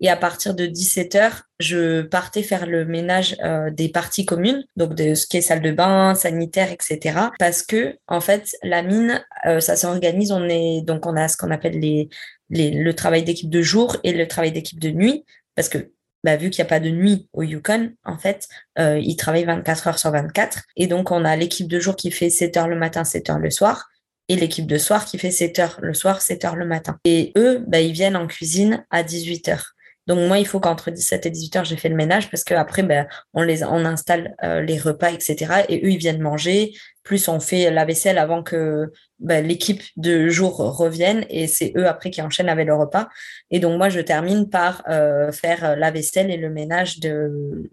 Et 0.00 0.10
à 0.10 0.16
partir 0.16 0.54
de 0.54 0.66
17 0.66 1.14
heures, 1.14 1.42
je 1.60 2.02
partais 2.02 2.42
faire 2.42 2.66
le 2.66 2.84
ménage 2.84 3.36
euh, 3.44 3.70
des 3.70 3.88
parties 3.88 4.26
communes, 4.26 4.64
donc 4.76 4.94
de 4.94 5.14
ce 5.14 5.26
qui 5.28 5.36
est 5.36 5.42
salle 5.42 5.62
de 5.62 5.70
bain, 5.70 6.16
sanitaire, 6.16 6.72
etc. 6.72 7.18
Parce 7.38 7.62
que, 7.62 7.96
en 8.08 8.20
fait, 8.20 8.56
la 8.64 8.82
mine, 8.82 9.24
ça 9.60 9.76
s'organise. 9.76 10.32
On 10.32 10.48
est 10.48 10.82
donc 10.82 11.06
on 11.06 11.11
a 11.16 11.28
ce 11.28 11.36
qu'on 11.36 11.50
appelle 11.50 11.78
les, 11.78 12.08
le 12.50 12.92
travail 12.92 13.24
d'équipe 13.24 13.50
de 13.50 13.62
jour 13.62 13.96
et 14.04 14.12
le 14.12 14.26
travail 14.28 14.52
d'équipe 14.52 14.78
de 14.78 14.90
nuit, 14.90 15.24
parce 15.54 15.68
que 15.68 15.92
bah, 16.24 16.36
vu 16.36 16.50
qu'il 16.50 16.62
n'y 16.62 16.66
a 16.66 16.70
pas 16.70 16.80
de 16.80 16.90
nuit 16.90 17.28
au 17.32 17.42
Yukon, 17.42 17.92
en 18.04 18.16
fait, 18.16 18.48
euh, 18.78 18.98
ils 18.98 19.16
travaillent 19.16 19.44
24 19.44 19.88
heures 19.88 19.98
sur 19.98 20.10
24. 20.10 20.62
Et 20.76 20.86
donc, 20.86 21.10
on 21.10 21.24
a 21.24 21.34
l'équipe 21.36 21.66
de 21.66 21.80
jour 21.80 21.96
qui 21.96 22.10
fait 22.10 22.30
7 22.30 22.56
heures 22.56 22.68
le 22.68 22.76
matin, 22.76 23.04
7 23.04 23.30
heures 23.30 23.38
le 23.38 23.50
soir, 23.50 23.90
et 24.28 24.36
l'équipe 24.36 24.66
de 24.66 24.78
soir 24.78 25.04
qui 25.04 25.18
fait 25.18 25.32
7 25.32 25.58
heures 25.58 25.78
le 25.82 25.94
soir, 25.94 26.22
7 26.22 26.44
heures 26.44 26.56
le 26.56 26.66
matin. 26.66 26.98
Et 27.04 27.32
eux, 27.36 27.64
bah, 27.66 27.80
ils 27.80 27.92
viennent 27.92 28.16
en 28.16 28.28
cuisine 28.28 28.84
à 28.90 29.02
18 29.02 29.48
heures. 29.48 29.71
Donc 30.06 30.18
moi, 30.26 30.38
il 30.38 30.46
faut 30.46 30.60
qu'entre 30.60 30.90
17 30.90 31.26
et 31.26 31.30
18 31.30 31.56
heures, 31.56 31.64
j'ai 31.64 31.76
fait 31.76 31.88
le 31.88 31.94
ménage 31.94 32.30
parce 32.30 32.44
qu'après, 32.44 32.82
ben, 32.82 33.06
on, 33.34 33.42
les, 33.42 33.62
on 33.64 33.84
installe 33.84 34.34
euh, 34.42 34.60
les 34.60 34.78
repas, 34.78 35.12
etc. 35.12 35.64
Et 35.68 35.84
eux, 35.84 35.90
ils 35.90 35.98
viennent 35.98 36.20
manger. 36.20 36.72
Plus 37.04 37.28
on 37.28 37.40
fait 37.40 37.70
la 37.70 37.84
vaisselle 37.84 38.18
avant 38.18 38.42
que 38.42 38.92
ben, 39.18 39.46
l'équipe 39.46 39.82
de 39.96 40.28
jour 40.28 40.56
revienne. 40.56 41.24
Et 41.30 41.46
c'est 41.46 41.72
eux 41.76 41.86
après 41.86 42.10
qui 42.10 42.22
enchaînent 42.22 42.48
avec 42.48 42.66
le 42.66 42.74
repas. 42.74 43.08
Et 43.50 43.60
donc 43.60 43.78
moi, 43.78 43.88
je 43.88 44.00
termine 44.00 44.48
par 44.48 44.82
euh, 44.88 45.30
faire 45.30 45.76
la 45.76 45.90
vaisselle 45.90 46.30
et 46.30 46.36
le 46.36 46.50
ménage 46.50 46.98
de, 46.98 47.70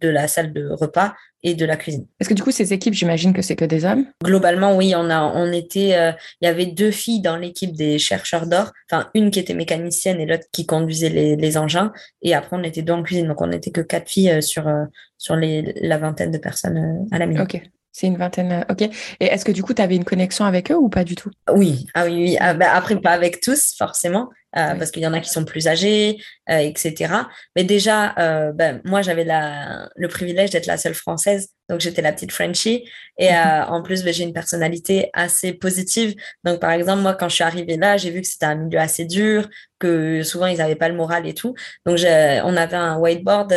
de 0.00 0.08
la 0.08 0.28
salle 0.28 0.52
de 0.52 0.68
repas 0.68 1.14
et 1.42 1.54
de 1.54 1.64
la 1.64 1.76
cuisine. 1.76 2.06
Est-ce 2.18 2.28
que 2.28 2.34
du 2.34 2.42
coup, 2.42 2.50
ces 2.50 2.72
équipes, 2.72 2.94
j'imagine 2.94 3.32
que 3.32 3.42
c'est 3.42 3.56
que 3.56 3.64
des 3.64 3.84
hommes? 3.84 4.06
Globalement, 4.24 4.76
oui. 4.76 4.94
On, 4.96 5.10
a, 5.10 5.22
on 5.22 5.52
était, 5.52 5.94
euh, 5.94 6.12
il 6.40 6.46
y 6.46 6.48
avait 6.48 6.66
deux 6.66 6.90
filles 6.90 7.20
dans 7.20 7.36
l'équipe 7.36 7.72
des 7.72 7.98
chercheurs 7.98 8.46
d'or. 8.46 8.72
Enfin, 8.90 9.08
une 9.14 9.30
qui 9.30 9.38
était 9.38 9.54
mécanicienne 9.54 10.20
et 10.20 10.26
l'autre 10.26 10.46
qui 10.52 10.66
conduisait 10.66 11.08
les, 11.08 11.36
les, 11.36 11.56
engins. 11.56 11.92
Et 12.22 12.34
après, 12.34 12.56
on 12.56 12.64
était 12.64 12.82
deux 12.82 12.92
en 12.92 13.02
cuisine. 13.02 13.28
Donc, 13.28 13.40
on 13.40 13.46
n'était 13.46 13.70
que 13.70 13.80
quatre 13.80 14.08
filles 14.08 14.30
euh, 14.30 14.40
sur, 14.40 14.66
euh, 14.66 14.84
sur 15.18 15.36
les, 15.36 15.74
la 15.82 15.98
vingtaine 15.98 16.32
de 16.32 16.38
personnes 16.38 17.06
à 17.12 17.18
la 17.18 17.26
mine. 17.26 17.40
Ok. 17.40 17.62
C'est 17.96 18.08
une 18.08 18.18
vingtaine, 18.18 18.66
ok. 18.68 18.82
Et 18.82 19.24
est-ce 19.24 19.42
que 19.42 19.52
du 19.52 19.62
coup, 19.62 19.72
tu 19.72 19.80
avais 19.80 19.96
une 19.96 20.04
connexion 20.04 20.44
avec 20.44 20.70
eux 20.70 20.76
ou 20.76 20.90
pas 20.90 21.02
du 21.02 21.14
tout? 21.14 21.30
Oui, 21.50 21.86
ah 21.94 22.04
oui, 22.04 22.12
oui. 22.12 22.36
Ah, 22.38 22.52
bah, 22.52 22.74
après, 22.74 23.00
pas 23.00 23.12
avec 23.12 23.40
tous, 23.40 23.74
forcément, 23.74 24.28
euh, 24.54 24.74
parce 24.74 24.90
qu'il 24.90 25.02
y 25.02 25.06
en 25.06 25.14
a 25.14 25.20
qui 25.20 25.30
sont 25.30 25.46
plus 25.46 25.66
âgés, 25.66 26.18
euh, 26.50 26.58
etc. 26.58 27.14
Mais 27.56 27.64
déjà, 27.64 28.14
euh, 28.18 28.52
ben, 28.52 28.82
moi, 28.84 29.00
j'avais 29.00 29.24
le 29.24 30.08
privilège 30.08 30.50
d'être 30.50 30.66
la 30.66 30.76
seule 30.76 30.92
française, 30.92 31.48
donc 31.70 31.80
j'étais 31.80 32.02
la 32.02 32.12
petite 32.12 32.32
Frenchie. 32.32 32.84
Et 33.16 33.30
mhm. 33.30 33.64
en 33.68 33.82
plus, 33.82 34.04
ben, 34.04 34.12
j'ai 34.12 34.24
une 34.24 34.34
personnalité 34.34 35.08
assez 35.14 35.54
positive. 35.54 36.16
Donc, 36.44 36.60
par 36.60 36.72
exemple, 36.72 37.00
moi, 37.00 37.14
quand 37.14 37.30
je 37.30 37.36
suis 37.36 37.44
arrivée 37.44 37.78
là, 37.78 37.96
j'ai 37.96 38.10
vu 38.10 38.20
que 38.20 38.26
c'était 38.26 38.44
un 38.44 38.56
milieu 38.56 38.78
assez 38.78 39.06
dur, 39.06 39.48
que 39.78 40.22
souvent 40.22 40.46
ils 40.46 40.58
n'avaient 40.58 40.76
pas 40.76 40.88
le 40.88 40.94
moral 40.94 41.26
et 41.26 41.34
tout. 41.34 41.54
Donc, 41.84 41.98
on 41.98 42.56
avait 42.56 42.76
un 42.76 42.98
whiteboard, 42.98 43.52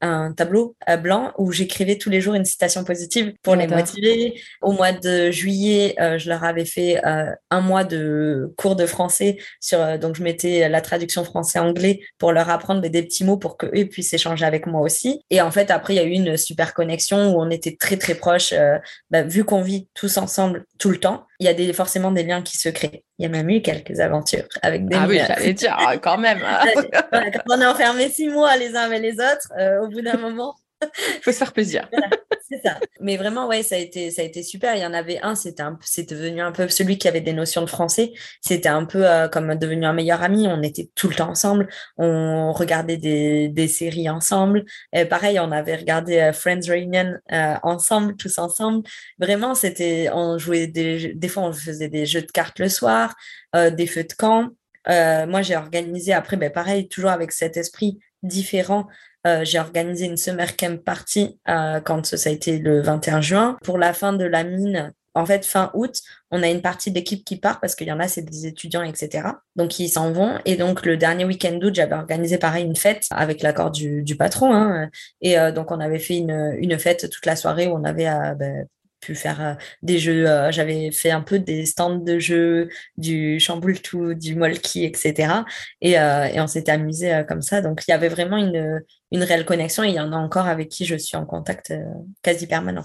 un 0.00 0.32
tableau 0.32 0.76
blanc 1.02 1.32
où 1.38 1.52
j'écrivais 1.52 1.96
tous 1.96 2.10
les 2.10 2.20
jours 2.20 2.34
une 2.34 2.44
citation 2.44 2.84
positive 2.84 3.32
pour 3.42 3.56
les 3.56 3.66
motiver. 3.66 4.40
Au 4.62 4.72
mois 4.72 4.92
de 4.92 5.30
juillet, 5.30 5.94
je 6.18 6.28
leur 6.28 6.44
avais 6.44 6.64
fait 6.64 7.00
un 7.04 7.60
mois 7.60 7.84
de 7.84 8.52
cours 8.56 8.76
de 8.76 8.86
français 8.86 9.38
sur 9.60 9.98
donc 9.98 10.16
je 10.16 10.22
mettais 10.22 10.68
la 10.68 10.80
traduction 10.80 11.24
français-anglais 11.24 12.00
pour 12.18 12.32
leur 12.32 12.50
apprendre 12.50 12.80
des, 12.80 13.02
petits 13.02 13.24
mots 13.24 13.36
pour 13.36 13.56
qu'eux 13.56 13.86
puissent 13.86 14.12
échanger 14.12 14.44
avec 14.44 14.66
moi 14.66 14.80
aussi. 14.80 15.22
Et 15.30 15.40
en 15.40 15.50
fait, 15.50 15.70
après, 15.70 15.94
il 15.94 15.96
y 15.96 16.00
a 16.00 16.04
eu 16.04 16.10
une 16.10 16.36
super 16.36 16.74
connexion 16.74 17.32
où 17.32 17.40
on 17.40 17.50
était 17.50 17.76
très, 17.76 17.96
très 17.96 18.14
proches. 18.14 18.52
Euh, 18.52 18.78
bah, 19.10 19.22
vu 19.22 19.44
qu'on 19.44 19.62
vit 19.62 19.88
tous 19.94 20.16
ensemble 20.18 20.64
tout 20.78 20.90
le 20.90 20.98
temps, 20.98 21.26
il 21.40 21.46
y 21.46 21.48
a 21.48 21.54
des, 21.54 21.72
forcément 21.72 22.10
des 22.10 22.24
liens 22.24 22.42
qui 22.42 22.56
se 22.56 22.68
créent. 22.68 23.04
Il 23.18 23.22
y 23.22 23.26
a 23.26 23.28
même 23.28 23.48
eu 23.48 23.62
quelques 23.62 24.00
aventures 24.00 24.48
avec 24.62 24.86
des 24.86 24.96
Ah 24.96 25.06
oui, 25.08 25.20
j'allais 25.24 25.52
dire, 25.52 25.76
quand 26.02 26.18
même. 26.18 26.40
quand 27.12 27.56
on 27.56 27.60
est 27.60 27.66
enfermés 27.66 28.08
six 28.08 28.28
mois 28.28 28.56
les 28.56 28.74
uns 28.74 28.82
avec 28.82 29.02
les 29.02 29.14
autres, 29.14 29.52
euh, 29.58 29.82
au 29.82 29.88
bout 29.88 30.00
d'un 30.00 30.16
moment, 30.16 30.56
il 30.82 31.20
faut 31.22 31.32
se 31.32 31.38
faire 31.38 31.52
plaisir. 31.52 31.88
Mais 33.00 33.16
vraiment, 33.16 33.46
ouais, 33.46 33.62
ça 33.62 33.74
a 33.74 33.78
été, 33.78 34.10
ça 34.10 34.22
a 34.22 34.24
été 34.24 34.42
super. 34.42 34.74
Il 34.74 34.82
y 34.82 34.86
en 34.86 34.92
avait 34.92 35.20
un, 35.22 35.34
c'était 35.34 35.62
un, 35.62 35.78
c'était 35.82 36.14
devenu 36.14 36.40
un 36.40 36.52
peu 36.52 36.68
celui 36.68 36.98
qui 36.98 37.08
avait 37.08 37.20
des 37.20 37.32
notions 37.32 37.62
de 37.62 37.66
français. 37.66 38.12
C'était 38.40 38.68
un 38.68 38.84
peu 38.84 39.08
euh, 39.08 39.28
comme 39.28 39.54
devenu 39.54 39.84
un 39.84 39.92
meilleur 39.92 40.22
ami. 40.22 40.46
On 40.48 40.62
était 40.62 40.90
tout 40.94 41.08
le 41.08 41.14
temps 41.14 41.30
ensemble. 41.30 41.68
On 41.96 42.52
regardait 42.52 42.96
des, 42.96 43.48
des 43.48 43.68
séries 43.68 44.08
ensemble. 44.08 44.64
Et 44.92 45.04
pareil, 45.04 45.38
on 45.38 45.52
avait 45.52 45.76
regardé 45.76 46.18
euh, 46.18 46.32
Friends 46.32 46.68
Reunion 46.68 47.14
euh, 47.32 47.54
ensemble, 47.62 48.16
tous 48.16 48.38
ensemble. 48.38 48.86
Vraiment, 49.18 49.54
c'était, 49.54 50.08
on 50.12 50.38
jouait 50.38 50.66
des, 50.66 51.14
des 51.14 51.28
fois, 51.28 51.44
on 51.44 51.52
faisait 51.52 51.88
des 51.88 52.06
jeux 52.06 52.22
de 52.22 52.32
cartes 52.32 52.58
le 52.58 52.68
soir, 52.68 53.14
des 53.54 53.86
feux 53.86 54.04
de 54.04 54.12
camp. 54.12 54.50
moi, 54.86 55.42
j'ai 55.42 55.56
organisé 55.56 56.12
après, 56.12 56.36
ben, 56.36 56.50
pareil, 56.50 56.88
toujours 56.88 57.10
avec 57.10 57.32
cet 57.32 57.56
esprit 57.56 57.98
différent 58.22 58.88
euh, 59.28 59.44
j'ai 59.44 59.58
organisé 59.58 60.06
une 60.06 60.16
summer 60.16 60.56
camp 60.56 60.82
party 60.82 61.38
euh, 61.48 61.80
quand 61.80 62.04
ça 62.06 62.30
a 62.30 62.32
été 62.32 62.58
le 62.58 62.80
21 62.80 63.20
juin. 63.20 63.56
Pour 63.62 63.78
la 63.78 63.92
fin 63.92 64.12
de 64.12 64.24
la 64.24 64.44
mine, 64.44 64.92
en 65.14 65.26
fait, 65.26 65.44
fin 65.44 65.70
août, 65.74 66.00
on 66.30 66.42
a 66.42 66.48
une 66.48 66.62
partie 66.62 66.90
d'équipe 66.90 67.24
qui 67.24 67.36
part 67.36 67.60
parce 67.60 67.74
qu'il 67.74 67.88
y 67.88 67.92
en 67.92 68.00
a, 68.00 68.08
c'est 68.08 68.22
des 68.22 68.46
étudiants, 68.46 68.82
etc. 68.82 69.28
Donc, 69.56 69.78
ils 69.78 69.88
s'en 69.88 70.12
vont. 70.12 70.38
Et 70.44 70.56
donc, 70.56 70.86
le 70.86 70.96
dernier 70.96 71.24
week-end 71.24 71.52
d'août, 71.52 71.74
j'avais 71.74 71.94
organisé 71.94 72.38
pareil 72.38 72.64
une 72.64 72.76
fête 72.76 73.04
avec 73.10 73.42
l'accord 73.42 73.70
du, 73.70 74.04
patron. 74.16 74.54
Hein. 74.54 74.88
Et 75.20 75.38
euh, 75.38 75.52
donc, 75.52 75.70
on 75.70 75.80
avait 75.80 75.98
fait 75.98 76.16
une, 76.16 76.56
une, 76.58 76.78
fête 76.78 77.10
toute 77.10 77.26
la 77.26 77.36
soirée 77.36 77.66
où 77.66 77.72
on 77.72 77.84
avait 77.84 78.08
ben, 78.36 78.66
pu 79.00 79.14
faire 79.14 79.40
euh, 79.40 79.54
des 79.82 79.98
jeux. 79.98 80.28
Euh, 80.28 80.50
j'avais 80.50 80.90
fait 80.90 81.10
un 81.10 81.20
peu 81.20 81.38
des 81.38 81.66
stands 81.66 81.96
de 81.96 82.18
jeux, 82.18 82.68
du 82.96 83.40
chamboule 83.40 83.80
tout, 83.80 84.14
du 84.14 84.34
molki, 84.36 84.84
etc. 84.84 85.44
Et, 85.80 85.98
euh, 85.98 86.24
et 86.26 86.40
on 86.40 86.46
s'était 86.46 86.72
amusé 86.72 87.22
comme 87.28 87.42
ça. 87.42 87.60
Donc 87.62 87.82
il 87.86 87.90
y 87.90 87.94
avait 87.94 88.08
vraiment 88.08 88.36
une, 88.36 88.82
une 89.12 89.22
réelle 89.22 89.44
connexion 89.44 89.84
et 89.84 89.88
il 89.88 89.94
y 89.94 90.00
en 90.00 90.12
a 90.12 90.16
encore 90.16 90.46
avec 90.46 90.68
qui 90.68 90.84
je 90.84 90.96
suis 90.96 91.16
en 91.16 91.26
contact 91.26 91.72
quasi 92.22 92.46
permanent. 92.46 92.84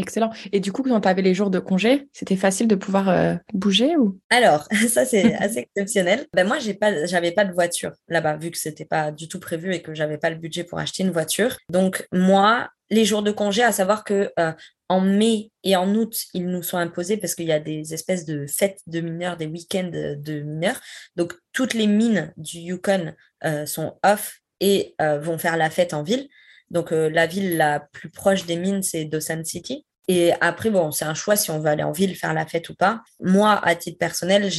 Excellent. 0.00 0.30
Et 0.52 0.60
du 0.60 0.72
coup, 0.72 0.82
quand 0.82 1.00
tu 1.00 1.08
avais 1.08 1.22
les 1.22 1.34
jours 1.34 1.50
de 1.50 1.58
congé, 1.58 2.08
c'était 2.12 2.36
facile 2.36 2.68
de 2.68 2.74
pouvoir 2.74 3.08
euh, 3.08 3.34
bouger 3.52 3.96
ou? 3.96 4.18
Alors, 4.30 4.66
ça 4.88 5.04
c'est 5.04 5.34
assez 5.36 5.58
exceptionnel. 5.60 6.26
Ben 6.34 6.46
moi, 6.46 6.58
j'ai 6.58 6.74
pas, 6.74 7.06
j'avais 7.06 7.32
pas 7.32 7.44
de 7.44 7.52
voiture 7.52 7.92
là-bas 8.08 8.36
vu 8.36 8.50
que 8.50 8.58
c'était 8.58 8.84
pas 8.84 9.10
du 9.12 9.28
tout 9.28 9.40
prévu 9.40 9.74
et 9.74 9.82
que 9.82 9.94
j'avais 9.94 10.18
pas 10.18 10.30
le 10.30 10.36
budget 10.36 10.64
pour 10.64 10.78
acheter 10.78 11.02
une 11.02 11.10
voiture. 11.10 11.56
Donc 11.68 12.06
moi, 12.12 12.70
les 12.90 13.04
jours 13.04 13.22
de 13.22 13.30
congé, 13.30 13.62
à 13.62 13.72
savoir 13.72 14.04
que 14.04 14.32
euh, 14.38 14.52
en 14.88 15.00
mai 15.00 15.50
et 15.62 15.76
en 15.76 15.94
août, 15.94 16.16
ils 16.34 16.46
nous 16.46 16.62
sont 16.62 16.78
imposés 16.78 17.16
parce 17.16 17.34
qu'il 17.34 17.46
y 17.46 17.52
a 17.52 17.60
des 17.60 17.94
espèces 17.94 18.24
de 18.24 18.46
fêtes 18.46 18.80
de 18.86 19.00
mineurs, 19.00 19.36
des 19.36 19.46
week-ends 19.46 19.90
de 19.92 20.40
mineurs. 20.40 20.80
Donc 21.16 21.34
toutes 21.52 21.74
les 21.74 21.86
mines 21.86 22.32
du 22.36 22.58
Yukon 22.58 23.14
euh, 23.44 23.66
sont 23.66 23.98
off 24.04 24.40
et 24.62 24.94
vont 24.98 25.38
faire 25.38 25.56
la 25.56 25.70
fête 25.70 25.94
en 25.94 26.02
ville. 26.02 26.28
Donc, 26.70 26.92
euh, 26.92 27.10
la 27.10 27.26
ville 27.26 27.56
la 27.56 27.80
plus 27.80 28.10
proche 28.10 28.46
des 28.46 28.56
mines, 28.56 28.82
c'est 28.82 29.04
Dawson 29.04 29.42
City. 29.44 29.86
Et 30.08 30.32
après, 30.40 30.70
bon, 30.70 30.90
c'est 30.90 31.04
un 31.04 31.14
choix 31.14 31.36
si 31.36 31.50
on 31.50 31.60
veut 31.60 31.68
aller 31.68 31.82
en 31.82 31.92
ville 31.92 32.16
faire 32.16 32.34
la 32.34 32.46
fête 32.46 32.68
ou 32.68 32.74
pas. 32.74 33.02
Moi, 33.20 33.60
à 33.64 33.74
titre 33.74 33.98
personnel, 33.98 34.50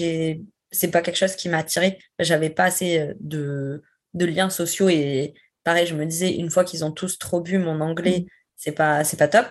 c'est 0.72 0.92
pas 0.92 1.02
quelque 1.02 1.18
chose 1.18 1.36
qui 1.36 1.50
m'a 1.50 1.60
attiré. 1.60 2.00
J'avais 2.20 2.50
pas 2.50 2.66
assez 2.66 3.00
euh, 3.00 3.14
de, 3.20 3.82
de 4.14 4.26
liens 4.26 4.50
sociaux 4.50 4.90
et 4.90 5.34
pareil, 5.64 5.88
je 5.88 5.96
me 5.96 6.06
disais, 6.06 6.36
une 6.36 6.50
fois 6.50 6.64
qu'ils 6.64 6.86
ont 6.86 6.92
tous 6.92 7.18
trop 7.20 7.42
bu 7.42 7.58
mon 7.58 7.82
anglais, 7.82 8.22
mm. 8.22 8.26
c'est 8.58 8.72
pas, 8.74 9.04
c'est 9.04 9.18
pas 9.18 9.28
top. 9.28 9.48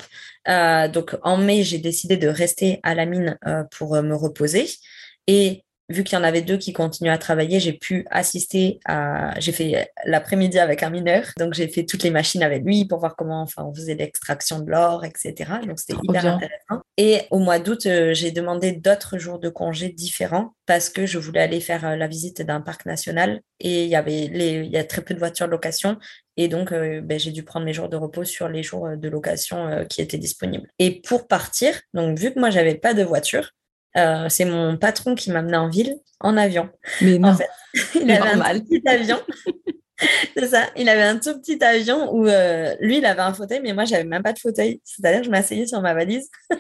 Euh, 0.49 0.89
donc, 0.89 1.17
en 1.23 1.37
mai, 1.37 1.63
j'ai 1.63 1.79
décidé 1.79 2.17
de 2.17 2.29
rester 2.29 2.81
à 2.83 2.95
la 2.95 3.07
mine 3.07 3.39
pour 3.71 4.01
me 4.03 4.15
reposer. 4.15 4.67
Et 5.27 5.65
vu 5.91 6.05
qu'il 6.05 6.17
y 6.17 6.21
en 6.21 6.25
avait 6.25 6.43
deux 6.43 6.57
qui 6.57 6.73
continuaient 6.73 7.11
à 7.11 7.19
travailler, 7.19 7.61
j'ai 7.61 7.73
pu 7.73 8.07
assister 8.11 8.81
à. 8.87 9.39
J'ai 9.39 9.53
fait 9.53 9.91
l'après-midi 10.05 10.59
avec 10.59 10.83
un 10.83 10.91
mineur, 10.91 11.25
donc 11.39 11.55
j'ai 11.55 11.69
fait 11.69 11.85
toutes 11.85 12.03
les 12.03 12.11
machines 12.11 12.43
avec 12.43 12.65
lui 12.65 12.85
pour 12.85 13.01
voir 13.01 13.17
comment 13.17 13.43
enfin, 13.43 13.65
on 13.65 13.75
faisait 13.75 13.95
l'extraction 13.95 14.61
de 14.61 14.71
l'or, 14.71 15.05
etc. 15.05 15.35
Donc 15.67 15.79
c'était 15.79 15.99
hyper 16.03 16.27
intéressant. 16.27 16.83
Et 16.97 17.23
au 17.31 17.39
mois 17.39 17.59
d'août, 17.59 17.87
euh, 17.87 18.15
j'ai 18.15 18.31
demandé 18.31 18.73
d'autres 18.73 19.19
jours 19.19 19.39
de 19.39 19.49
congés 19.49 19.89
différents 19.89 20.55
parce 20.67 20.91
que 20.91 21.07
je 21.07 21.19
voulais 21.19 21.41
aller 21.41 21.61
faire 21.61 21.85
euh, 21.85 21.97
la 21.97 22.07
visite 22.07 22.43
d'un 22.43 22.61
parc 22.61 22.87
national 22.87 23.41
et 23.59 23.85
il 23.85 23.91
y 23.91 23.97
avait 23.97 24.29
les, 24.29 24.65
il 24.65 24.71
y 24.71 24.77
a 24.77 24.85
très 24.85 25.03
peu 25.03 25.15
de 25.15 25.19
voitures 25.19 25.47
de 25.47 25.53
location 25.53 25.99
et 26.37 26.49
donc 26.49 26.73
euh, 26.73 27.01
ben, 27.01 27.19
j'ai 27.19 27.33
dû 27.33 27.43
prendre 27.43 27.67
mes 27.67 27.73
jours 27.73 27.89
de 27.89 27.97
repos 27.97 28.25
sur 28.25 28.49
les 28.49 28.63
jours 28.63 28.89
de 28.97 29.09
location 29.09 29.85
qui 29.89 30.03
étaient 30.03 30.19
disponibles. 30.19 30.69
Et 30.79 31.01
pour 31.01 31.27
partir, 31.27 31.81
donc 31.95 32.19
vu 32.19 32.33
que 32.33 32.39
moi 32.39 32.51
j'avais 32.51 32.77
pas 32.77 32.95
de 32.95 33.03
voiture, 33.03 33.51
euh, 33.97 34.29
c'est 34.29 34.45
mon 34.45 34.77
patron 34.77 35.15
qui 35.15 35.31
m'a 35.31 35.41
amené 35.41 35.57
en 35.57 35.69
ville 35.69 35.97
en 36.21 36.37
avion. 36.37 36.69
Mais 37.01 37.19
non, 37.19 37.31
en 37.31 37.35
fait, 37.35 37.49
il 37.95 38.11
avait 38.11 38.41
un 38.41 38.59
tout 38.59 38.67
petit 38.67 38.89
avion. 38.89 39.19
c'est 40.37 40.47
ça, 40.47 40.67
il 40.77 40.89
avait 40.89 41.03
un 41.03 41.19
tout 41.19 41.39
petit 41.41 41.63
avion 41.65 42.15
où 42.15 42.27
euh, 42.27 42.75
lui, 42.81 42.99
il 42.99 43.07
avait 43.07 43.21
un 43.21 43.35
fauteuil, 43.35 43.61
mais 43.63 43.73
moi, 43.73 43.85
j'avais 43.85 44.05
même 44.05 44.23
pas 44.23 44.33
de 44.33 44.39
fauteuil. 44.39 44.81
C'est-à-dire, 44.85 45.25
je 45.25 45.31
m'asseyais 45.31 45.67
sur 45.67 45.81
ma 45.81 45.95
valise. 45.95 46.29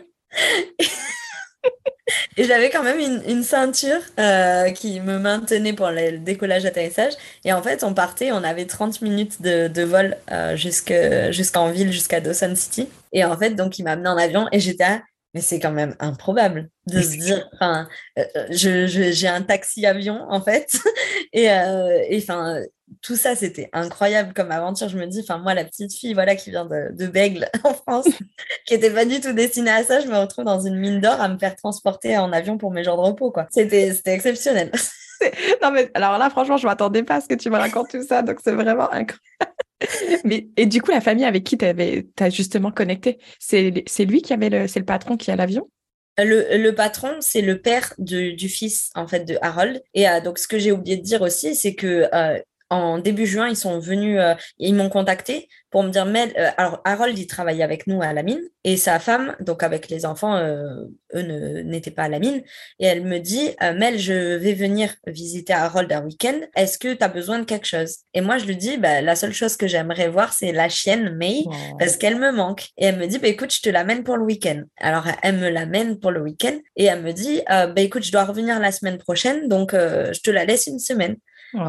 Et 2.36 2.42
j'avais 2.42 2.70
quand 2.70 2.82
même 2.82 2.98
une, 2.98 3.44
ceinture 3.44 4.00
euh, 4.18 4.70
qui 4.70 5.00
me 5.00 5.18
maintenait 5.18 5.72
pour 5.72 5.90
le 5.90 6.18
décollage 6.18 6.64
atterrissage. 6.64 7.12
Et 7.44 7.52
en 7.52 7.62
fait, 7.62 7.84
on 7.84 7.94
partait, 7.94 8.32
on 8.32 8.42
avait 8.42 8.64
30 8.64 9.02
minutes 9.02 9.40
de, 9.42 9.82
vol 9.82 10.16
jusqu'en 10.54 11.70
ville, 11.70 11.92
jusqu'à 11.92 12.20
Dawson 12.20 12.54
City. 12.56 12.88
Et 13.12 13.24
en 13.24 13.36
fait, 13.36 13.50
donc, 13.50 13.78
il 13.78 13.84
m'a 13.84 13.92
amené 13.92 14.08
en 14.08 14.16
avion 14.16 14.48
et 14.50 14.58
j'étais 14.58 14.84
à 14.84 15.02
mais 15.34 15.40
c'est 15.40 15.60
quand 15.60 15.72
même 15.72 15.94
improbable 16.00 16.70
de 16.86 17.00
se 17.00 17.16
dire, 17.16 17.48
enfin, 17.54 17.88
euh, 18.18 18.24
euh, 18.36 18.46
je, 18.50 18.86
j'ai 19.12 19.28
un 19.28 19.42
taxi-avion 19.42 20.26
en 20.28 20.40
fait, 20.40 20.80
et, 21.32 21.50
euh, 21.50 22.02
enfin, 22.16 22.60
tout 23.02 23.14
ça 23.14 23.36
c'était 23.36 23.68
incroyable 23.72 24.32
comme 24.34 24.50
aventure. 24.50 24.88
Je 24.88 24.98
me 24.98 25.06
dis, 25.06 25.20
enfin, 25.20 25.38
moi, 25.38 25.54
la 25.54 25.64
petite 25.64 25.94
fille, 25.94 26.14
voilà, 26.14 26.34
qui 26.34 26.50
vient 26.50 26.66
de, 26.66 26.88
de 26.92 27.06
Bègle 27.06 27.48
en 27.64 27.74
France, 27.74 28.08
qui 28.66 28.74
n'était 28.74 28.90
pas 28.90 29.04
du 29.04 29.20
tout 29.20 29.32
destinée 29.32 29.70
à 29.70 29.84
ça, 29.84 30.00
je 30.00 30.08
me 30.08 30.16
retrouve 30.16 30.44
dans 30.44 30.60
une 30.60 30.76
mine 30.76 31.00
d'or 31.00 31.20
à 31.20 31.28
me 31.28 31.38
faire 31.38 31.54
transporter 31.54 32.18
en 32.18 32.32
avion 32.32 32.58
pour 32.58 32.72
mes 32.72 32.82
jours 32.82 32.96
de 32.96 33.02
repos, 33.02 33.30
quoi. 33.30 33.46
C'était, 33.50 33.92
c'était 33.92 34.14
exceptionnel. 34.14 34.72
non 35.62 35.70
mais 35.70 35.90
alors 35.94 36.18
là, 36.18 36.30
franchement, 36.30 36.56
je 36.56 36.66
m'attendais 36.66 37.02
pas 37.02 37.16
à 37.16 37.20
ce 37.20 37.28
que 37.28 37.34
tu 37.34 37.50
me 37.50 37.56
racontes 37.56 37.90
tout 37.90 38.02
ça, 38.02 38.22
donc 38.22 38.38
c'est 38.42 38.52
vraiment 38.52 38.90
incroyable. 38.90 39.49
Et 40.56 40.66
du 40.66 40.82
coup, 40.82 40.90
la 40.90 41.00
famille 41.00 41.24
avec 41.24 41.44
qui 41.44 41.56
tu 41.56 41.64
as 41.64 42.30
justement 42.30 42.70
connecté, 42.70 43.18
c'est 43.38 43.70
lui 44.04 44.22
qui 44.22 44.32
avait 44.32 44.50
le, 44.50 44.66
le 44.74 44.84
patron 44.84 45.16
qui 45.16 45.30
a 45.30 45.36
l'avion? 45.36 45.68
Le, 46.18 46.58
le, 46.58 46.74
patron, 46.74 47.16
c'est 47.20 47.40
le 47.40 47.62
père 47.62 47.94
du 47.98 48.48
fils 48.48 48.90
en 48.94 49.06
fait 49.06 49.24
de 49.24 49.38
Harold. 49.40 49.82
Et 49.94 50.08
euh, 50.08 50.20
donc, 50.20 50.38
ce 50.38 50.46
que 50.46 50.58
j'ai 50.58 50.72
oublié 50.72 50.96
de 50.96 51.02
dire 51.02 51.22
aussi, 51.22 51.54
c'est 51.54 51.74
que 51.74 52.08
euh, 52.12 52.38
en 52.70 52.98
début 52.98 53.26
juin, 53.26 53.48
ils 53.48 53.56
sont 53.56 53.80
venus, 53.80 54.18
euh, 54.20 54.34
ils 54.58 54.74
m'ont 54.74 54.88
contacté 54.88 55.48
pour 55.70 55.82
me 55.82 55.90
dire, 55.90 56.06
Mel, 56.06 56.32
euh, 56.38 56.50
alors 56.56 56.80
Harold, 56.84 57.18
il 57.18 57.26
travaillait 57.26 57.64
avec 57.64 57.88
nous 57.88 58.00
à 58.00 58.12
la 58.12 58.22
mine 58.22 58.40
et 58.62 58.76
sa 58.76 59.00
femme, 59.00 59.36
donc 59.40 59.64
avec 59.64 59.88
les 59.88 60.06
enfants, 60.06 60.36
euh, 60.36 60.84
eux 61.14 61.62
n'étaient 61.62 61.90
pas 61.90 62.04
à 62.04 62.08
la 62.08 62.20
mine. 62.20 62.42
Et 62.78 62.86
elle 62.86 63.04
me 63.04 63.18
dit, 63.18 63.50
Mel, 63.60 63.98
je 63.98 64.36
vais 64.36 64.54
venir 64.54 64.94
visiter 65.06 65.52
Harold 65.52 65.92
un 65.92 66.04
week-end. 66.04 66.38
Est-ce 66.54 66.78
que 66.78 66.94
tu 66.94 67.02
as 67.02 67.08
besoin 67.08 67.40
de 67.40 67.44
quelque 67.44 67.66
chose? 67.66 67.98
Et 68.14 68.20
moi, 68.20 68.38
je 68.38 68.44
lui 68.44 68.56
dis, 68.56 68.76
bah, 68.76 69.00
la 69.00 69.16
seule 69.16 69.32
chose 69.32 69.56
que 69.56 69.66
j'aimerais 69.66 70.08
voir, 70.08 70.32
c'est 70.32 70.52
la 70.52 70.68
chienne 70.68 71.16
May 71.16 71.44
parce 71.78 71.96
qu'elle 71.96 72.16
me 72.16 72.30
manque. 72.30 72.68
Et 72.76 72.86
elle 72.86 72.98
me 72.98 73.06
dit, 73.06 73.18
bah, 73.18 73.28
écoute, 73.28 73.52
je 73.52 73.60
te 73.60 73.68
l'amène 73.68 74.04
pour 74.04 74.16
le 74.16 74.24
week-end. 74.24 74.62
Alors, 74.78 75.06
elle 75.22 75.38
me 75.38 75.48
l'amène 75.48 75.98
pour 75.98 76.12
le 76.12 76.20
week-end 76.20 76.56
et 76.76 76.84
elle 76.84 77.02
me 77.02 77.12
dit, 77.12 77.40
bah, 77.48 77.72
écoute, 77.76 78.04
je 78.04 78.12
dois 78.12 78.24
revenir 78.24 78.60
la 78.60 78.70
semaine 78.70 78.98
prochaine, 78.98 79.48
donc 79.48 79.72
je 79.72 80.20
te 80.20 80.30
la 80.30 80.44
laisse 80.44 80.66
une 80.68 80.78
semaine. 80.78 81.16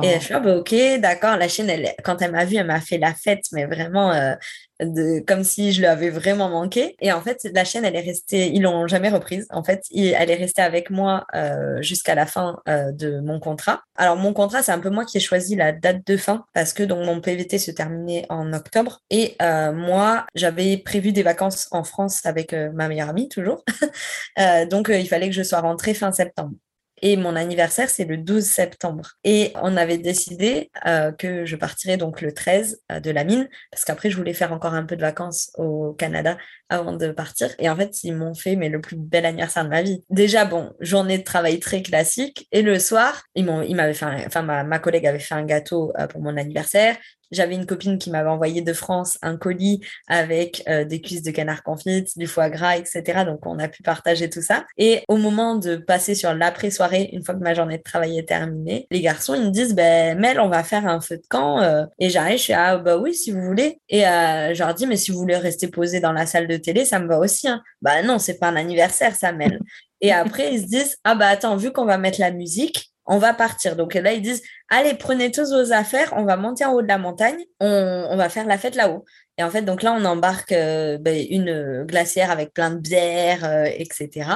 Et 0.03 0.19
je 0.19 0.25
suis 0.25 0.33
bah, 0.33 0.57
ok, 0.57 0.75
d'accord. 0.99 1.37
La 1.37 1.47
chienne, 1.47 1.69
elle, 1.69 1.93
quand 2.03 2.21
elle 2.21 2.31
m'a 2.31 2.45
vue, 2.45 2.57
elle 2.57 2.67
m'a 2.67 2.81
fait 2.81 2.97
la 2.97 3.13
fête, 3.13 3.45
mais 3.51 3.65
vraiment 3.65 4.11
euh, 4.11 4.35
de, 4.79 5.23
comme 5.25 5.43
si 5.43 5.71
je 5.71 5.81
l'avais 5.81 6.09
vraiment 6.09 6.49
manqué. 6.49 6.95
Et 7.01 7.11
en 7.11 7.21
fait, 7.21 7.47
la 7.53 7.63
chaîne, 7.63 7.85
elle 7.85 7.95
est 7.95 8.01
restée, 8.01 8.51
ils 8.53 8.61
l'ont 8.61 8.87
jamais 8.87 9.09
reprise. 9.09 9.47
En 9.49 9.63
fait, 9.63 9.83
elle 9.95 10.29
est 10.29 10.35
restée 10.35 10.61
avec 10.61 10.89
moi 10.89 11.25
euh, 11.35 11.81
jusqu'à 11.81 12.15
la 12.15 12.25
fin 12.25 12.59
euh, 12.67 12.91
de 12.91 13.19
mon 13.21 13.39
contrat. 13.39 13.81
Alors, 13.95 14.17
mon 14.17 14.33
contrat, 14.33 14.61
c'est 14.61 14.71
un 14.71 14.79
peu 14.79 14.89
moi 14.89 15.05
qui 15.05 15.17
ai 15.17 15.21
choisi 15.21 15.55
la 15.55 15.71
date 15.71 16.05
de 16.05 16.17
fin 16.17 16.45
parce 16.53 16.73
que 16.73 16.83
donc 16.83 17.05
mon 17.05 17.19
PVT 17.19 17.57
se 17.57 17.71
terminait 17.71 18.25
en 18.29 18.53
octobre. 18.53 19.01
Et 19.09 19.35
moi, 19.73 20.25
j'avais 20.35 20.77
prévu 20.77 21.11
des 21.11 21.23
vacances 21.23 21.67
en 21.71 21.83
France 21.83 22.25
avec 22.25 22.53
ma 22.53 22.87
meilleure 22.87 23.09
amie, 23.09 23.29
toujours. 23.29 23.63
donc, 24.69 24.89
il 24.93 25.07
fallait 25.07 25.29
que 25.29 25.35
je 25.35 25.43
sois 25.43 25.59
rentrée 25.59 25.93
fin 25.93 26.11
septembre. 26.11 26.53
Et 27.01 27.17
mon 27.17 27.35
anniversaire, 27.35 27.89
c'est 27.89 28.05
le 28.05 28.17
12 28.17 28.43
septembre. 28.43 29.13
Et 29.23 29.53
on 29.61 29.75
avait 29.77 29.97
décidé 29.97 30.69
euh, 30.85 31.11
que 31.11 31.45
je 31.45 31.55
partirais 31.55 31.97
donc 31.97 32.21
le 32.21 32.33
13 32.33 32.81
euh, 32.91 32.99
de 32.99 33.11
la 33.11 33.23
mine, 33.23 33.49
parce 33.71 33.85
qu'après, 33.85 34.09
je 34.09 34.17
voulais 34.17 34.33
faire 34.33 34.53
encore 34.53 34.73
un 34.73 34.83
peu 34.83 34.95
de 34.95 35.01
vacances 35.01 35.51
au 35.57 35.93
Canada 35.93 36.37
avant 36.69 36.93
de 36.93 37.11
partir. 37.11 37.49
Et 37.59 37.69
en 37.69 37.75
fait, 37.75 38.03
ils 38.03 38.15
m'ont 38.15 38.33
fait 38.33 38.55
mais 38.55 38.69
le 38.69 38.81
plus 38.81 38.95
bel 38.95 39.25
anniversaire 39.25 39.63
de 39.63 39.69
ma 39.69 39.81
vie. 39.81 40.03
Déjà, 40.09 40.45
bon, 40.45 40.71
journée 40.79 41.17
de 41.17 41.23
travail 41.23 41.59
très 41.59 41.81
classique. 41.81 42.47
Et 42.51 42.61
le 42.61 42.77
soir, 42.79 43.23
ils 43.35 43.45
m'ont, 43.45 43.61
ils 43.61 43.75
m'avaient 43.75 43.93
fait, 43.93 44.05
enfin, 44.27 44.41
ma, 44.41 44.63
ma, 44.63 44.79
collègue 44.79 45.07
avait 45.07 45.19
fait 45.19 45.35
un 45.35 45.45
gâteau 45.45 45.91
euh, 45.99 46.07
pour 46.07 46.21
mon 46.21 46.37
anniversaire. 46.37 46.97
J'avais 47.31 47.55
une 47.55 47.65
copine 47.65 47.97
qui 47.97 48.09
m'avait 48.09 48.29
envoyé 48.29 48.61
de 48.61 48.73
France 48.73 49.17
un 49.21 49.37
colis 49.37 49.81
avec 50.07 50.63
euh, 50.67 50.85
des 50.85 51.01
cuisses 51.01 51.23
de 51.23 51.31
canard 51.31 51.63
confites, 51.63 52.17
du 52.17 52.27
foie 52.27 52.49
gras, 52.49 52.77
etc. 52.77 53.23
Donc, 53.25 53.45
on 53.45 53.59
a 53.59 53.67
pu 53.67 53.83
partager 53.83 54.29
tout 54.29 54.41
ça. 54.41 54.65
Et 54.77 55.03
au 55.07 55.17
moment 55.17 55.55
de 55.55 55.75
passer 55.75 56.15
sur 56.15 56.33
l'après-soirée, 56.33 57.09
une 57.13 57.23
fois 57.23 57.35
que 57.35 57.39
ma 57.39 57.53
journée 57.53 57.77
de 57.77 57.83
travail 57.83 58.17
est 58.17 58.27
terminée, 58.27 58.87
les 58.91 59.01
garçons, 59.01 59.33
ils 59.33 59.45
me 59.45 59.49
disent, 59.49 59.75
ben, 59.75 60.17
Mel, 60.19 60.39
on 60.39 60.49
va 60.49 60.63
faire 60.63 60.87
un 60.87 61.01
feu 61.01 61.17
de 61.17 61.27
camp. 61.29 61.61
Euh. 61.61 61.85
Et 61.99 62.09
j'arrive, 62.09 62.37
je 62.37 62.43
suis, 62.43 62.53
ah, 62.53 62.77
bah 62.77 62.97
oui, 62.97 63.13
si 63.13 63.31
vous 63.31 63.41
voulez. 63.41 63.79
Et 63.89 64.07
euh, 64.07 64.53
je 64.53 64.59
leur 64.63 64.73
dis, 64.73 64.87
mais 64.87 64.97
si 64.97 65.11
vous 65.11 65.19
voulez 65.19 65.37
rester 65.37 65.67
posé 65.67 65.99
dans 65.99 66.11
la 66.11 66.25
salle 66.25 66.47
de 66.47 66.57
télé, 66.57 66.85
ça 66.85 66.99
me 66.99 67.07
va 67.07 67.19
aussi. 67.19 67.47
Hein. 67.47 67.61
Bah 67.81 68.01
non, 68.03 68.19
c'est 68.19 68.37
pas 68.39 68.47
un 68.47 68.55
anniversaire, 68.55 69.15
ça, 69.15 69.31
Mel. 69.31 69.59
Et 70.01 70.11
après, 70.11 70.53
ils 70.53 70.61
se 70.61 70.67
disent, 70.67 70.97
ah 71.03 71.15
bah 71.15 71.27
attends, 71.27 71.55
vu 71.55 71.71
qu'on 71.71 71.85
va 71.85 71.97
mettre 71.97 72.19
la 72.19 72.31
musique, 72.31 72.90
on 73.05 73.17
va 73.17 73.33
partir. 73.33 73.75
Donc 73.75 73.93
là, 73.93 74.13
ils 74.13 74.21
disent, 74.21 74.41
allez, 74.69 74.93
prenez 74.93 75.31
tous 75.31 75.51
vos 75.51 75.73
affaires, 75.73 76.13
on 76.15 76.23
va 76.23 76.37
monter 76.37 76.65
en 76.65 76.73
haut 76.73 76.81
de 76.81 76.87
la 76.87 76.97
montagne, 76.97 77.43
on, 77.59 78.15
va 78.15 78.29
faire 78.29 78.45
la 78.45 78.57
fête 78.57 78.75
là-haut. 78.75 79.05
Et 79.37 79.43
en 79.43 79.49
fait, 79.49 79.63
donc 79.63 79.81
là, 79.81 79.93
on 79.93 80.05
embarque 80.05 80.51
euh, 80.51 80.97
ben, 80.99 81.25
une 81.29 81.83
glacière 81.83 82.31
avec 82.31 82.53
plein 82.53 82.71
de 82.71 82.79
bières, 82.79 83.43
euh, 83.45 83.65
etc. 83.65 84.29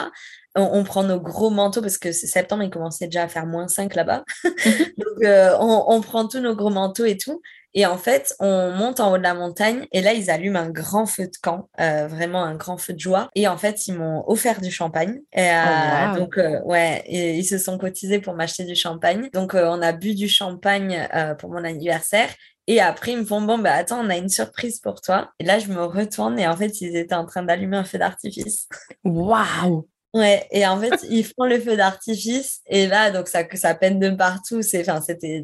On, 0.57 0.85
prend 0.85 1.03
nos 1.03 1.19
gros 1.19 1.49
manteaux 1.49 1.81
parce 1.81 1.97
que 1.97 2.13
c'est 2.13 2.27
septembre, 2.27 2.63
il 2.63 2.69
commençait 2.69 3.07
déjà 3.07 3.23
à 3.23 3.27
faire 3.27 3.45
moins 3.45 3.67
5 3.67 3.93
là-bas. 3.93 4.23
donc, 4.43 5.23
euh, 5.23 5.53
on, 5.59 5.99
prend 5.99 6.27
tous 6.27 6.39
nos 6.39 6.55
gros 6.55 6.69
manteaux 6.69 7.03
et 7.03 7.17
tout. 7.17 7.41
Et 7.75 7.85
en 7.85 7.97
fait, 7.97 8.33
on 8.39 8.71
monte 8.71 9.01
en 9.01 9.11
haut 9.11 9.17
de 9.17 9.23
la 9.23 9.33
montagne 9.33 9.85
et 9.91 10.01
là, 10.01 10.13
ils 10.13 10.31
allument 10.31 10.59
un 10.59 10.69
grand 10.69 11.05
feu 11.05 11.25
de 11.25 11.37
camp, 11.41 11.69
euh, 11.81 12.07
vraiment 12.07 12.41
un 12.41 12.55
grand 12.55 12.77
feu 12.77 12.93
de 12.93 12.99
joie. 12.99 13.29
Et 13.35 13.49
en 13.49 13.57
fait, 13.57 13.87
ils 13.87 13.95
m'ont 13.95 14.23
offert 14.27 14.61
du 14.61 14.71
champagne. 14.71 15.19
Et, 15.33 15.49
euh, 15.49 16.13
oh, 16.13 16.19
Donc, 16.19 16.37
euh, 16.37 16.61
ouais, 16.63 17.03
ils 17.09 17.43
se 17.43 17.57
sont 17.57 17.77
cotisés 17.77 18.19
pour 18.19 18.33
m'acheter 18.33 18.63
du 18.63 18.75
champagne. 18.75 19.29
Donc, 19.33 19.53
on 19.55 19.81
a 19.81 19.91
bu 19.91 20.15
du 20.15 20.29
champagne 20.29 21.07
pour 21.37 21.49
mon 21.49 21.65
anniversaire. 21.65 22.29
Et 22.67 22.79
après, 22.79 23.11
ils 23.11 23.19
me 23.19 23.25
font, 23.25 23.41
bon, 23.41 23.59
bah 23.59 23.73
attends, 23.73 23.99
on 24.03 24.09
a 24.09 24.17
une 24.17 24.29
surprise 24.29 24.79
pour 24.79 25.01
toi. 25.01 25.29
Et 25.39 25.43
là, 25.43 25.59
je 25.59 25.67
me 25.67 25.83
retourne 25.83 26.39
et 26.39 26.47
en 26.47 26.55
fait, 26.55 26.81
ils 26.81 26.95
étaient 26.95 27.13
en 27.13 27.25
train 27.25 27.43
d'allumer 27.43 27.77
un 27.77 27.83
feu 27.83 27.99
d'artifice. 27.99 28.67
Waouh 29.03 29.87
Ouais, 30.15 30.47
et 30.49 30.65
en 30.65 30.79
fait, 30.79 31.05
ils 31.09 31.25
font 31.25 31.43
le 31.43 31.59
feu 31.59 31.75
d'artifice 31.75 32.61
et 32.67 32.87
là, 32.87 33.11
donc 33.11 33.27
ça, 33.27 33.43
ça 33.53 33.75
peine 33.75 33.99
de 33.99 34.09
partout. 34.11 34.61
C'est, 34.61 34.89
enfin, 34.89 35.01
c'était 35.01 35.43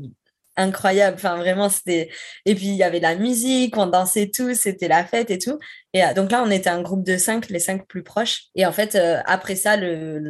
incroyable. 0.58 1.16
Enfin, 1.18 1.38
vraiment, 1.38 1.70
c'était. 1.70 2.10
Et 2.46 2.56
puis, 2.56 2.68
il 2.68 2.76
y 2.76 2.84
avait 2.84 3.00
la 3.00 3.16
musique, 3.16 3.78
on 3.78 3.88
dansait 3.88 4.32
tous, 4.34 4.56
c'était 4.56 4.88
la 4.88 5.06
fête 5.06 5.32
et 5.32 5.40
tout. 5.40 5.60
Et 5.94 6.02
donc 6.16 6.32
là, 6.32 6.44
on 6.46 6.50
était 6.50 6.70
un 6.70 6.82
groupe 6.82 7.04
de 7.04 7.18
cinq, 7.18 7.50
les 7.50 7.60
cinq 7.60 7.86
plus 7.86 8.04
proches. 8.04 8.44
Et 8.56 8.66
en 8.66 8.72
fait, 8.72 8.98
après 9.26 9.56
ça, 9.56 9.78
le, 9.78 10.22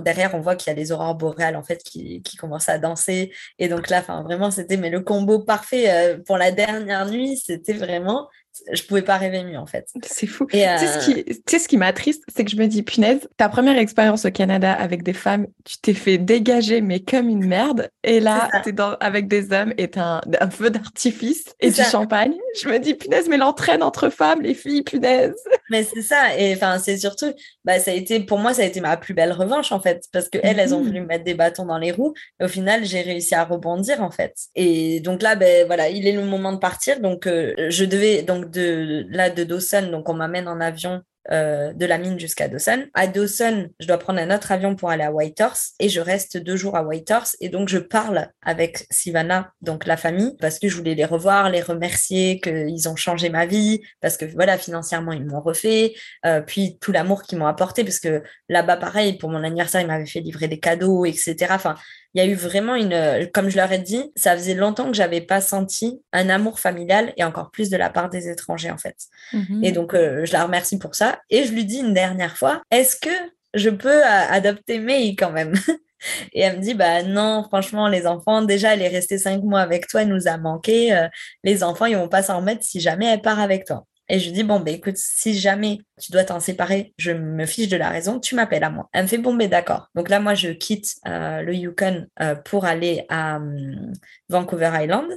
derrière, 0.00 0.34
on 0.34 0.40
voit 0.40 0.56
qu'il 0.56 0.72
y 0.72 0.76
a 0.76 0.76
les 0.76 0.92
aurores 0.92 1.14
boréales 1.14 1.56
en 1.56 1.62
fait 1.62 1.82
qui, 1.82 2.22
qui 2.22 2.36
commencent 2.36 2.68
à 2.68 2.78
danser. 2.78 3.32
Et 3.58 3.68
donc 3.68 3.88
là, 3.88 4.00
enfin 4.00 4.22
vraiment, 4.22 4.50
c'était 4.50 4.76
mais 4.76 4.90
le 4.90 5.00
combo 5.00 5.38
parfait 5.38 6.18
pour 6.26 6.36
la 6.36 6.50
dernière 6.50 7.06
nuit. 7.06 7.36
C'était 7.36 7.74
vraiment 7.74 8.28
je 8.72 8.82
pouvais 8.82 9.02
pas 9.02 9.16
rêver 9.16 9.44
mieux 9.44 9.58
en 9.58 9.66
fait. 9.66 9.88
C'est 10.04 10.26
fou. 10.26 10.46
Et 10.52 10.66
tu, 10.78 10.86
sais 10.86 11.00
ce 11.00 11.04
qui, 11.04 11.24
tu 11.24 11.42
sais 11.46 11.58
ce 11.58 11.68
qui 11.68 11.76
m'attriste, 11.76 12.22
c'est 12.34 12.44
que 12.44 12.50
je 12.50 12.56
me 12.56 12.66
dis, 12.66 12.82
punaise, 12.82 13.28
ta 13.36 13.48
première 13.48 13.78
expérience 13.78 14.24
au 14.24 14.30
Canada 14.30 14.72
avec 14.72 15.02
des 15.02 15.12
femmes, 15.12 15.46
tu 15.64 15.78
t'es 15.78 15.94
fait 15.94 16.18
dégager 16.18 16.80
mais 16.80 17.00
comme 17.00 17.28
une 17.28 17.46
merde. 17.46 17.90
Et 18.04 18.20
là, 18.20 18.50
tu 18.62 18.70
es 18.70 18.72
dans, 18.72 18.94
avec 19.00 19.28
des 19.28 19.52
hommes 19.52 19.72
et 19.78 19.88
t'as 19.88 20.18
un, 20.18 20.20
un 20.40 20.50
feu 20.50 20.70
d'artifice 20.70 21.54
et 21.60 21.70
du 21.70 21.82
champagne. 21.82 22.34
Je 22.60 22.68
me 22.68 22.78
dis, 22.78 22.94
punaise, 22.94 23.28
mais 23.28 23.38
l'entraîne 23.38 23.82
entre 23.82 24.10
femmes, 24.10 24.42
les 24.42 24.54
filles, 24.54 24.71
punaise. 24.80 25.34
Mais 25.70 25.84
c'est 25.84 26.00
ça. 26.00 26.38
Et 26.38 26.54
enfin, 26.54 26.78
c'est 26.78 26.96
surtout, 26.96 27.32
bah, 27.64 27.78
ça 27.78 27.90
a 27.90 27.94
été, 27.94 28.20
pour 28.20 28.38
moi, 28.38 28.54
ça 28.54 28.62
a 28.62 28.64
été 28.64 28.80
ma 28.80 28.96
plus 28.96 29.12
belle 29.12 29.32
revanche 29.32 29.72
en 29.72 29.80
fait. 29.80 30.06
Parce 30.12 30.30
que 30.30 30.38
elles, 30.42 30.58
elles 30.58 30.74
ont 30.74 30.82
voulu 30.82 31.02
mettre 31.02 31.24
des 31.24 31.34
bâtons 31.34 31.66
dans 31.66 31.78
les 31.78 31.92
roues. 31.92 32.14
Et 32.40 32.44
au 32.44 32.48
final, 32.48 32.84
j'ai 32.86 33.02
réussi 33.02 33.34
à 33.34 33.44
rebondir 33.44 34.02
en 34.02 34.10
fait. 34.10 34.34
Et 34.54 35.00
donc 35.00 35.20
là, 35.20 35.36
ben 35.36 35.66
voilà, 35.66 35.90
il 35.90 36.06
est 36.06 36.12
le 36.12 36.24
moment 36.24 36.52
de 36.52 36.58
partir. 36.58 37.00
Donc, 37.00 37.26
euh, 37.26 37.54
je 37.68 37.84
devais, 37.84 38.22
donc 38.22 38.50
de 38.50 39.04
là 39.10 39.28
de 39.28 39.44
Dawson, 39.44 39.90
donc 39.90 40.08
on 40.08 40.14
m'amène 40.14 40.48
en 40.48 40.60
avion 40.60 41.02
euh, 41.30 41.72
de 41.72 41.86
la 41.86 41.98
mine 41.98 42.18
jusqu'à 42.18 42.48
Dawson. 42.48 42.86
À 42.94 43.06
Dawson, 43.06 43.68
je 43.78 43.86
dois 43.86 43.98
prendre 43.98 44.18
un 44.18 44.34
autre 44.34 44.50
avion 44.50 44.74
pour 44.74 44.90
aller 44.90 45.04
à 45.04 45.12
Whitehorse 45.12 45.74
et 45.78 45.88
je 45.88 46.00
reste 46.00 46.36
deux 46.36 46.56
jours 46.56 46.76
à 46.76 46.82
Whitehorse 46.82 47.36
et 47.40 47.48
donc 47.48 47.68
je 47.68 47.78
parle 47.78 48.28
avec 48.42 48.86
Sivana, 48.90 49.52
donc 49.60 49.86
la 49.86 49.96
famille, 49.96 50.36
parce 50.40 50.58
que 50.58 50.68
je 50.68 50.76
voulais 50.76 50.94
les 50.94 51.04
revoir, 51.04 51.48
les 51.48 51.60
remercier 51.60 52.40
qu'ils 52.40 52.88
ont 52.88 52.96
changé 52.96 53.28
ma 53.28 53.46
vie, 53.46 53.82
parce 54.00 54.16
que 54.16 54.24
voilà, 54.24 54.58
financièrement, 54.58 55.12
ils 55.12 55.24
m'ont 55.24 55.40
refait, 55.40 55.94
euh, 56.26 56.40
puis 56.40 56.78
tout 56.80 56.92
l'amour 56.92 57.22
qu'ils 57.22 57.38
m'ont 57.38 57.46
apporté, 57.46 57.84
parce 57.84 58.00
que 58.00 58.22
là-bas, 58.48 58.76
pareil, 58.76 59.16
pour 59.16 59.30
mon 59.30 59.44
anniversaire, 59.44 59.80
ils 59.80 59.86
m'avaient 59.86 60.06
fait 60.06 60.20
livrer 60.20 60.48
des 60.48 60.58
cadeaux, 60.58 61.04
etc. 61.04 61.36
Enfin, 61.50 61.76
il 62.14 62.22
y 62.22 62.26
a 62.26 62.28
eu 62.28 62.34
vraiment 62.34 62.74
une, 62.74 62.92
euh, 62.92 63.26
comme 63.32 63.48
je 63.48 63.56
leur 63.56 63.72
ai 63.72 63.78
dit, 63.78 64.12
ça 64.16 64.36
faisait 64.36 64.54
longtemps 64.54 64.86
que 64.86 64.96
j'avais 64.96 65.20
pas 65.20 65.40
senti 65.40 66.02
un 66.12 66.28
amour 66.28 66.60
familial 66.60 67.12
et 67.16 67.24
encore 67.24 67.50
plus 67.50 67.70
de 67.70 67.76
la 67.76 67.90
part 67.90 68.10
des 68.10 68.28
étrangers 68.28 68.70
en 68.70 68.78
fait. 68.78 68.96
Mhm. 69.32 69.64
Et 69.64 69.72
donc 69.72 69.94
euh, 69.94 70.24
je 70.24 70.32
la 70.32 70.44
remercie 70.44 70.78
pour 70.78 70.94
ça 70.94 71.20
et 71.30 71.44
je 71.44 71.52
lui 71.52 71.64
dis 71.64 71.78
une 71.78 71.94
dernière 71.94 72.36
fois, 72.36 72.62
est-ce 72.70 72.96
que 72.96 73.10
je 73.54 73.70
peux 73.70 74.02
euh, 74.04 74.26
adopter 74.30 74.78
May 74.78 75.14
quand 75.16 75.32
même? 75.32 75.54
Et 76.32 76.40
elle 76.40 76.56
me 76.56 76.60
dit, 76.60 76.74
bah 76.74 77.04
non, 77.04 77.44
franchement, 77.44 77.86
les 77.86 78.08
enfants, 78.08 78.42
déjà, 78.42 78.74
elle 78.74 78.82
est 78.82 78.88
restée 78.88 79.18
cinq 79.18 79.40
mois 79.44 79.60
avec 79.60 79.86
toi, 79.86 80.02
elle 80.02 80.08
nous 80.08 80.26
a 80.26 80.36
manqué. 80.36 81.00
les 81.44 81.62
enfants, 81.62 81.86
ils 81.86 81.96
vont 81.96 82.08
pas 82.08 82.24
s'en 82.24 82.38
remettre 82.38 82.64
si 82.64 82.80
jamais 82.80 83.06
elle 83.06 83.20
part 83.20 83.38
avec 83.38 83.64
toi. 83.64 83.86
Et 84.12 84.18
je 84.18 84.26
lui 84.26 84.32
dis, 84.32 84.42
bon, 84.44 84.60
ben 84.60 84.74
écoute, 84.74 84.98
si 84.98 85.32
jamais 85.32 85.78
tu 85.98 86.12
dois 86.12 86.24
t'en 86.24 86.38
séparer, 86.38 86.92
je 86.98 87.12
me 87.12 87.46
fiche 87.46 87.68
de 87.68 87.78
la 87.78 87.88
raison, 87.88 88.20
tu 88.20 88.34
m'appelles 88.34 88.62
à 88.62 88.68
moi. 88.68 88.90
Elle 88.92 89.04
me 89.04 89.08
fait, 89.08 89.16
bon, 89.16 89.34
ben 89.34 89.48
d'accord. 89.48 89.88
Donc 89.94 90.10
là, 90.10 90.20
moi, 90.20 90.34
je 90.34 90.50
quitte 90.50 90.96
euh, 91.08 91.40
le 91.40 91.54
Yukon 91.54 92.06
euh, 92.20 92.34
pour 92.34 92.66
aller 92.66 93.06
à 93.08 93.36
hum, 93.36 93.94
Vancouver 94.28 94.70
Island. 94.74 95.08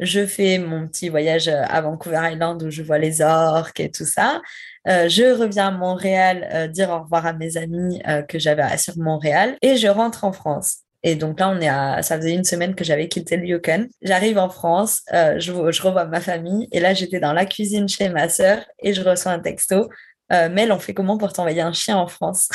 Je 0.00 0.26
fais 0.26 0.58
mon 0.58 0.86
petit 0.86 1.08
voyage 1.08 1.48
euh, 1.48 1.62
à 1.66 1.80
Vancouver 1.80 2.20
Island 2.30 2.62
où 2.62 2.68
je 2.70 2.82
vois 2.82 2.98
les 2.98 3.22
orques 3.22 3.80
et 3.80 3.90
tout 3.90 4.04
ça. 4.04 4.42
je 4.86 5.34
reviens 5.34 5.68
à 5.68 5.70
Montréal 5.70 6.70
dire 6.72 6.90
au 6.90 7.04
revoir 7.04 7.24
à 7.24 7.32
mes 7.32 7.56
amis 7.56 8.02
que 8.28 8.38
j'avais 8.38 8.76
sur 8.76 8.98
Montréal 8.98 9.56
et 9.62 9.76
je 9.76 9.88
rentre 9.88 10.24
en 10.24 10.32
France. 10.32 10.80
Et 11.02 11.16
donc 11.16 11.40
là, 11.40 11.48
on 11.48 11.60
est 11.60 11.68
à, 11.68 12.02
ça 12.02 12.16
faisait 12.16 12.34
une 12.34 12.44
semaine 12.44 12.74
que 12.74 12.84
j'avais 12.84 13.08
quitté 13.08 13.36
le 13.36 13.46
Yukon. 13.46 13.88
J'arrive 14.02 14.38
en 14.38 14.48
France, 14.48 15.02
euh, 15.12 15.38
je, 15.38 15.52
je, 15.72 15.82
revois 15.82 16.04
ma 16.04 16.20
famille. 16.20 16.68
Et 16.72 16.80
là, 16.80 16.94
j'étais 16.94 17.18
dans 17.18 17.32
la 17.32 17.44
cuisine 17.44 17.88
chez 17.88 18.08
ma 18.08 18.28
sœur 18.28 18.64
et 18.80 18.94
je 18.94 19.02
reçois 19.02 19.32
un 19.32 19.40
texto. 19.40 19.88
Euh, 20.32 20.48
Mel, 20.48 20.72
on 20.72 20.78
fait 20.78 20.94
comment 20.94 21.18
pour 21.18 21.32
t'envoyer 21.32 21.60
un 21.60 21.72
chien 21.72 21.96
en 21.96 22.06
France? 22.06 22.48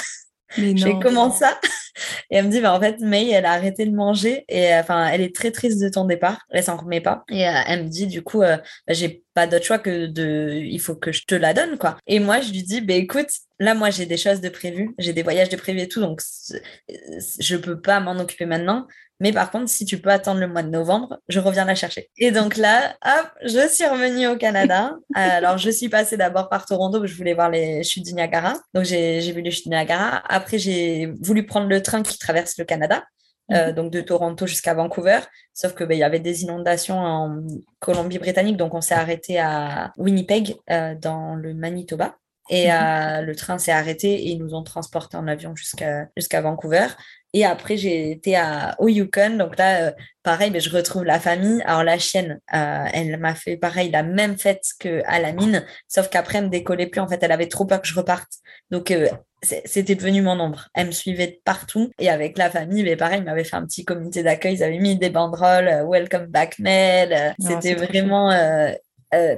J'ai 0.55 0.97
comment 1.01 1.31
ça? 1.31 1.59
Et 2.29 2.37
elle 2.37 2.45
me 2.45 2.51
dit, 2.51 2.61
bah, 2.61 2.73
en 2.73 2.79
fait, 2.79 2.99
May, 2.99 3.29
elle 3.29 3.45
a 3.45 3.53
arrêté 3.53 3.85
de 3.85 3.95
manger 3.95 4.45
et 4.49 4.73
enfin, 4.75 5.07
elle 5.07 5.21
est 5.21 5.35
très 5.35 5.51
triste 5.51 5.81
de 5.81 5.89
ton 5.89 6.05
départ. 6.05 6.45
Elle 6.51 6.63
s'en 6.63 6.77
remet 6.77 7.01
pas. 7.01 7.23
Et 7.29 7.47
euh, 7.47 7.51
elle 7.67 7.85
me 7.85 7.89
dit, 7.89 8.07
du 8.07 8.21
coup, 8.21 8.43
euh, 8.43 8.57
bah, 8.87 8.93
j'ai 8.93 9.23
pas 9.37 9.45
d'autre 9.45 9.65
choix 9.65 9.77
que 9.77 10.07
de, 10.07 10.63
il 10.63 10.79
faut 10.79 10.95
que 10.95 11.11
je 11.11 11.23
te 11.23 11.35
la 11.35 11.53
donne, 11.53 11.77
quoi. 11.77 11.95
Et 12.07 12.19
moi, 12.19 12.41
je 12.41 12.51
lui 12.51 12.63
dis, 12.63 12.81
bah, 12.81 12.95
écoute, 12.95 13.29
là, 13.59 13.75
moi, 13.75 13.91
j'ai 13.91 14.07
des 14.07 14.17
choses 14.17 14.41
de 14.41 14.49
prévues, 14.49 14.95
j'ai 14.97 15.13
des 15.13 15.21
voyages 15.21 15.49
de 15.49 15.55
prévus 15.55 15.81
et 15.81 15.87
tout, 15.87 16.01
donc 16.01 16.21
je 17.39 17.55
peux 17.55 17.79
pas 17.79 17.99
m'en 17.99 18.17
occuper 18.19 18.47
maintenant. 18.47 18.87
Mais 19.19 19.31
par 19.31 19.51
contre, 19.51 19.69
si 19.69 19.85
tu 19.85 19.99
peux 19.99 20.09
attendre 20.09 20.39
le 20.39 20.47
mois 20.47 20.63
de 20.63 20.69
novembre, 20.69 21.19
je 21.27 21.39
reviens 21.39 21.65
la 21.65 21.75
chercher. 21.75 22.09
Et 22.17 22.31
donc 22.31 22.57
là, 22.57 22.95
hop, 23.05 23.27
je 23.43 23.67
suis 23.67 23.85
revenue 23.85 24.25
au 24.27 24.37
Canada. 24.37 24.95
Alors, 25.13 25.59
je 25.59 25.69
suis 25.69 25.89
passée 25.89 26.17
d'abord 26.17 26.49
par 26.49 26.65
Toronto, 26.65 27.05
je 27.05 27.15
voulais 27.15 27.35
voir 27.35 27.51
les 27.51 27.83
chutes 27.83 28.05
du 28.05 28.13
Niagara. 28.15 28.55
Donc, 28.73 28.85
j'ai 28.85 29.31
vu 29.31 29.41
les 29.41 29.51
chutes 29.51 29.65
du 29.65 29.69
Niagara. 29.69 30.23
Après, 30.27 30.57
j'ai 30.57 31.13
voulu 31.21 31.45
prendre 31.45 31.67
le 31.67 31.83
train 31.83 32.01
qui 32.01 32.17
traverse 32.17 32.57
le 32.57 32.65
Canada. 32.65 33.03
Euh, 33.51 33.67
mhm. 33.67 33.73
donc 33.73 33.91
de 33.91 34.01
Toronto 34.01 34.45
jusqu'à 34.45 34.73
Vancouver. 34.73 35.19
Sauf 35.53 35.73
que 35.73 35.83
ben, 35.83 35.95
il 35.95 35.99
y 35.99 36.03
avait 36.03 36.19
des 36.19 36.43
inondations 36.43 36.99
en 36.99 37.43
Colombie-Britannique, 37.79 38.57
donc 38.57 38.73
on 38.73 38.81
s'est 38.81 38.95
arrêté 38.95 39.39
à 39.39 39.93
Winnipeg, 39.97 40.55
euh, 40.69 40.95
dans 40.95 41.35
le 41.35 41.53
Manitoba. 41.53 42.17
Et 42.49 42.67
mhm. 42.67 42.73
euh, 42.73 43.21
le 43.21 43.35
train 43.35 43.57
s'est 43.57 43.71
arrêté 43.71 44.13
et 44.13 44.29
ils 44.29 44.39
nous 44.39 44.53
ont 44.53 44.63
transportés 44.63 45.17
en 45.17 45.27
avion 45.27 45.55
jusqu'à 45.55 46.07
jusqu'à 46.15 46.41
Vancouver. 46.41 46.87
Et 47.33 47.45
après, 47.45 47.77
j'ai 47.77 48.11
été 48.11 48.35
à, 48.35 48.75
au 48.79 48.87
Yukon. 48.87 49.37
Donc 49.37 49.57
là, 49.57 49.87
euh, 49.87 49.91
pareil, 50.23 50.49
mais 50.49 50.59
je 50.59 50.69
retrouve 50.69 51.03
la 51.03 51.19
famille. 51.19 51.61
Alors 51.65 51.83
la 51.83 51.99
chienne, 51.99 52.39
euh, 52.53 52.85
elle 52.93 53.17
m'a 53.17 53.35
fait 53.35 53.57
pareil, 53.57 53.91
la 53.91 54.03
même 54.03 54.37
fête 54.37 54.63
qu'à 54.79 55.19
la 55.19 55.33
mine, 55.33 55.65
sauf 55.87 56.09
qu'après, 56.09 56.39
elle 56.39 56.45
me 56.45 56.49
décollait 56.49 56.87
plus. 56.87 57.01
En 57.01 57.07
fait, 57.07 57.21
elle 57.21 57.31
avait 57.31 57.47
trop 57.47 57.65
peur 57.65 57.81
que 57.81 57.87
je 57.87 57.95
reparte. 57.95 58.29
Donc, 58.71 58.91
euh, 58.91 59.07
c'était 59.43 59.93
devenu 59.93 60.21
mon 60.21 60.39
ombre. 60.39 60.69
Elle 60.73 60.87
me 60.87 60.91
suivait 60.91 61.41
partout. 61.43 61.91
Et 61.99 62.09
avec 62.09 62.37
la 62.37 62.49
famille, 62.49 62.83
mais 62.83 62.95
pareil, 62.95 63.19
ils 63.19 63.25
m'avaient 63.25 63.43
fait 63.43 63.55
un 63.55 63.65
petit 63.65 63.85
comité 63.85 64.23
d'accueil. 64.23 64.55
Ils 64.55 64.63
avaient 64.63 64.79
mis 64.79 64.97
des 64.97 65.09
banderoles, 65.09 65.85
Welcome 65.87 66.27
back 66.27 66.57
Mel. 66.59 67.35
C'était 67.39 67.75
vraiment... 67.75 68.31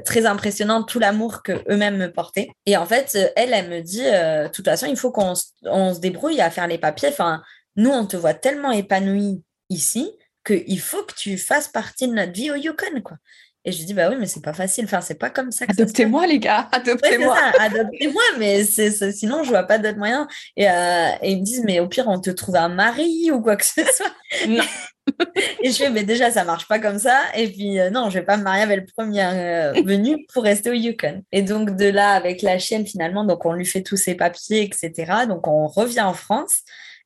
très 0.04 0.26
impressionnant 0.26 0.84
tout 0.84 1.00
l'amour 1.00 1.44
que 1.44 1.52
eux-mêmes 1.70 1.98
me 1.98 2.12
portaient. 2.12 2.50
Et 2.66 2.76
en 2.76 2.86
fait, 2.86 3.18
elle, 3.36 3.54
elle 3.54 3.70
me 3.70 3.82
dit, 3.82 4.04
de 4.04 4.48
toute 4.48 4.66
façon, 4.66 4.88
il 4.88 4.98
faut 4.98 5.12
qu'on 5.12 5.36
se 5.36 6.00
débrouille 6.00 6.42
à 6.42 6.50
faire 6.50 6.68
les 6.68 6.78
papiers. 6.78 7.10
Enfin, 7.10 7.44
nous, 7.76 7.92
on 7.92 8.06
te 8.06 8.18
voit 8.18 8.34
tellement 8.34 8.72
épanoui 8.72 9.44
ici 9.70 10.12
qu'il 10.46 10.80
faut 10.80 11.04
que 11.04 11.14
tu 11.14 11.38
fasses 11.38 11.68
partie 11.68 12.08
de 12.08 12.14
notre 12.14 12.34
vie 12.34 12.52
au 12.52 12.56
Yukon, 12.56 13.02
quoi. 13.04 13.18
Et 13.66 13.72
je 13.74 13.84
dis, 13.84 13.94
bah 13.94 14.10
oui, 14.10 14.16
mais 14.18 14.26
c'est 14.26 14.42
pas 14.42 14.54
facile. 14.54 14.86
Enfin, 14.86 15.02
c'est 15.02 15.20
pas 15.20 15.30
comme 15.30 15.52
ça 15.52 15.66
que 15.66 15.74
Adoptez-moi, 15.74 16.26
les 16.28 16.40
gars. 16.40 16.70
Adoptez-moi. 16.72 17.38
Adoptez-moi, 17.60 18.24
mais 18.38 18.64
c'est, 18.64 19.12
sinon, 19.12 19.44
je 19.44 19.50
vois 19.50 19.64
pas 19.64 19.78
d'autres 19.78 19.98
moyens. 19.98 20.28
Et, 20.56 20.70
euh, 20.70 21.10
et, 21.22 21.34
ils 21.34 21.40
me 21.40 21.44
disent, 21.44 21.64
mais 21.66 21.80
au 21.80 21.88
pire, 21.88 22.08
on 22.08 22.20
te 22.20 22.30
trouve 22.30 22.56
un 22.56 22.70
mari 22.70 23.32
ou 23.32 23.42
quoi 23.42 23.58
que 23.58 23.66
ce 23.66 23.82
soit. 23.84 24.12
non. 24.48 24.64
et 25.64 25.72
je 25.72 25.78
fais, 25.78 25.90
mais 25.90 26.04
déjà, 26.04 26.32
ça 26.32 26.44
marche 26.44 26.68
pas 26.68 26.80
comme 26.80 27.00
ça. 27.00 27.20
Et 27.36 27.48
puis, 27.50 27.80
euh, 27.80 27.90
non, 27.90 28.10
je 28.10 28.20
vais 28.20 28.26
pas 28.26 28.38
me 28.38 28.44
marier 28.44 28.64
avec 28.64 28.80
le 28.80 28.86
premier 28.86 29.24
euh, 29.24 29.74
venu 29.86 30.26
pour 30.34 30.44
rester 30.44 30.70
au 30.70 30.74
Yukon. 30.74 31.24
Et 31.32 31.42
donc, 31.42 31.76
de 31.76 31.86
là, 31.86 32.12
avec 32.12 32.42
la 32.42 32.60
chienne, 32.60 32.86
finalement, 32.86 33.24
donc 33.26 33.46
on 33.46 33.54
lui 33.54 33.66
fait 33.66 33.84
tous 33.84 33.98
ses 33.98 34.16
papiers, 34.16 34.64
etc. 34.64 35.26
Donc, 35.28 35.48
on 35.48 35.68
revient 35.68 36.02
en 36.02 36.14
France. 36.14 36.62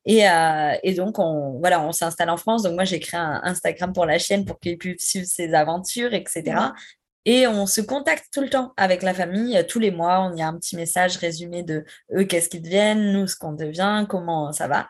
Et, 0.06 0.28
euh, 0.28 0.72
et, 0.82 0.94
donc, 0.94 1.18
on, 1.18 1.58
voilà, 1.60 1.82
on 1.82 1.92
s'installe 1.92 2.30
en 2.30 2.36
France. 2.36 2.62
Donc, 2.62 2.74
moi, 2.74 2.84
j'ai 2.84 3.00
créé 3.00 3.18
un 3.18 3.40
Instagram 3.44 3.92
pour 3.92 4.06
la 4.06 4.18
chaîne 4.18 4.44
pour 4.44 4.60
qu'il 4.60 4.76
puisse 4.76 5.08
suivre 5.08 5.26
ses 5.26 5.54
aventures, 5.54 6.12
etc. 6.12 6.56
Et 7.26 7.46
on 7.46 7.66
se 7.66 7.80
contacte 7.80 8.26
tout 8.32 8.42
le 8.42 8.50
temps 8.50 8.74
avec 8.76 9.02
la 9.02 9.14
famille. 9.14 9.64
Tous 9.66 9.78
les 9.78 9.90
mois, 9.90 10.20
on 10.20 10.36
y 10.36 10.42
a 10.42 10.46
un 10.46 10.58
petit 10.58 10.76
message 10.76 11.16
résumé 11.16 11.62
de 11.62 11.84
eux, 12.14 12.24
qu'est-ce 12.24 12.50
qu'ils 12.50 12.60
deviennent, 12.60 13.12
nous, 13.12 13.26
ce 13.26 13.36
qu'on 13.36 13.52
devient, 13.52 14.04
comment 14.08 14.52
ça 14.52 14.68
va. 14.68 14.88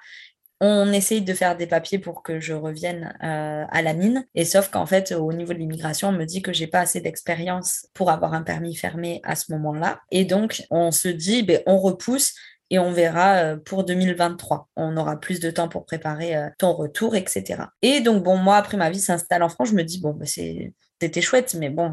On 0.67 0.95
essaye 0.95 1.21
de 1.21 1.35
faire 1.35 1.59
des 1.59 1.67
papiers 1.67 1.99
pour 1.99 2.23
que 2.23 2.41
je 2.41 2.55
revienne 2.55 3.15
euh, 3.23 3.67
à 3.71 3.83
la 3.83 3.93
mine. 3.93 4.25
Et 4.35 4.47
sauf 4.47 4.71
qu'en 4.71 4.87
fait, 4.87 5.13
au 5.13 5.31
niveau 5.35 5.53
de 5.53 5.59
l'immigration, 5.59 6.09
on 6.09 6.13
me 6.13 6.25
dit 6.25 6.41
que 6.41 6.55
j'ai 6.55 6.67
pas 6.67 6.81
assez 6.81 7.03
d'expérience 7.03 7.87
pour 7.93 8.11
avoir 8.11 8.33
un 8.33 8.41
permis 8.41 8.75
fermé 8.75 9.21
à 9.25 9.37
ce 9.37 9.53
moment-là. 9.53 10.01
Et 10.11 10.25
donc, 10.25 10.63
on 10.71 10.91
se 10.91 11.09
dit, 11.09 11.43
ben, 11.43 11.61
on 11.67 11.77
repousse 11.77 12.33
et 12.71 12.79
on 12.79 12.93
verra 12.93 13.35
euh, 13.35 13.57
pour 13.59 13.85
2023. 13.85 14.71
On 14.77 14.97
aura 14.97 15.21
plus 15.21 15.39
de 15.39 15.51
temps 15.51 15.69
pour 15.69 15.85
préparer 15.85 16.35
euh, 16.35 16.49
ton 16.57 16.73
retour, 16.73 17.15
etc. 17.15 17.65
Et 17.83 18.01
donc, 18.01 18.23
bon, 18.23 18.39
moi, 18.39 18.57
après 18.57 18.79
ma 18.79 18.89
vie 18.89 19.01
s'installe 19.01 19.43
en 19.43 19.51
France, 19.51 19.69
je 19.69 19.75
me 19.75 19.83
dis, 19.83 20.01
bon, 20.01 20.15
bah, 20.15 20.25
c'était 20.25 21.21
chouette, 21.21 21.55
mais 21.59 21.69
bon, 21.69 21.93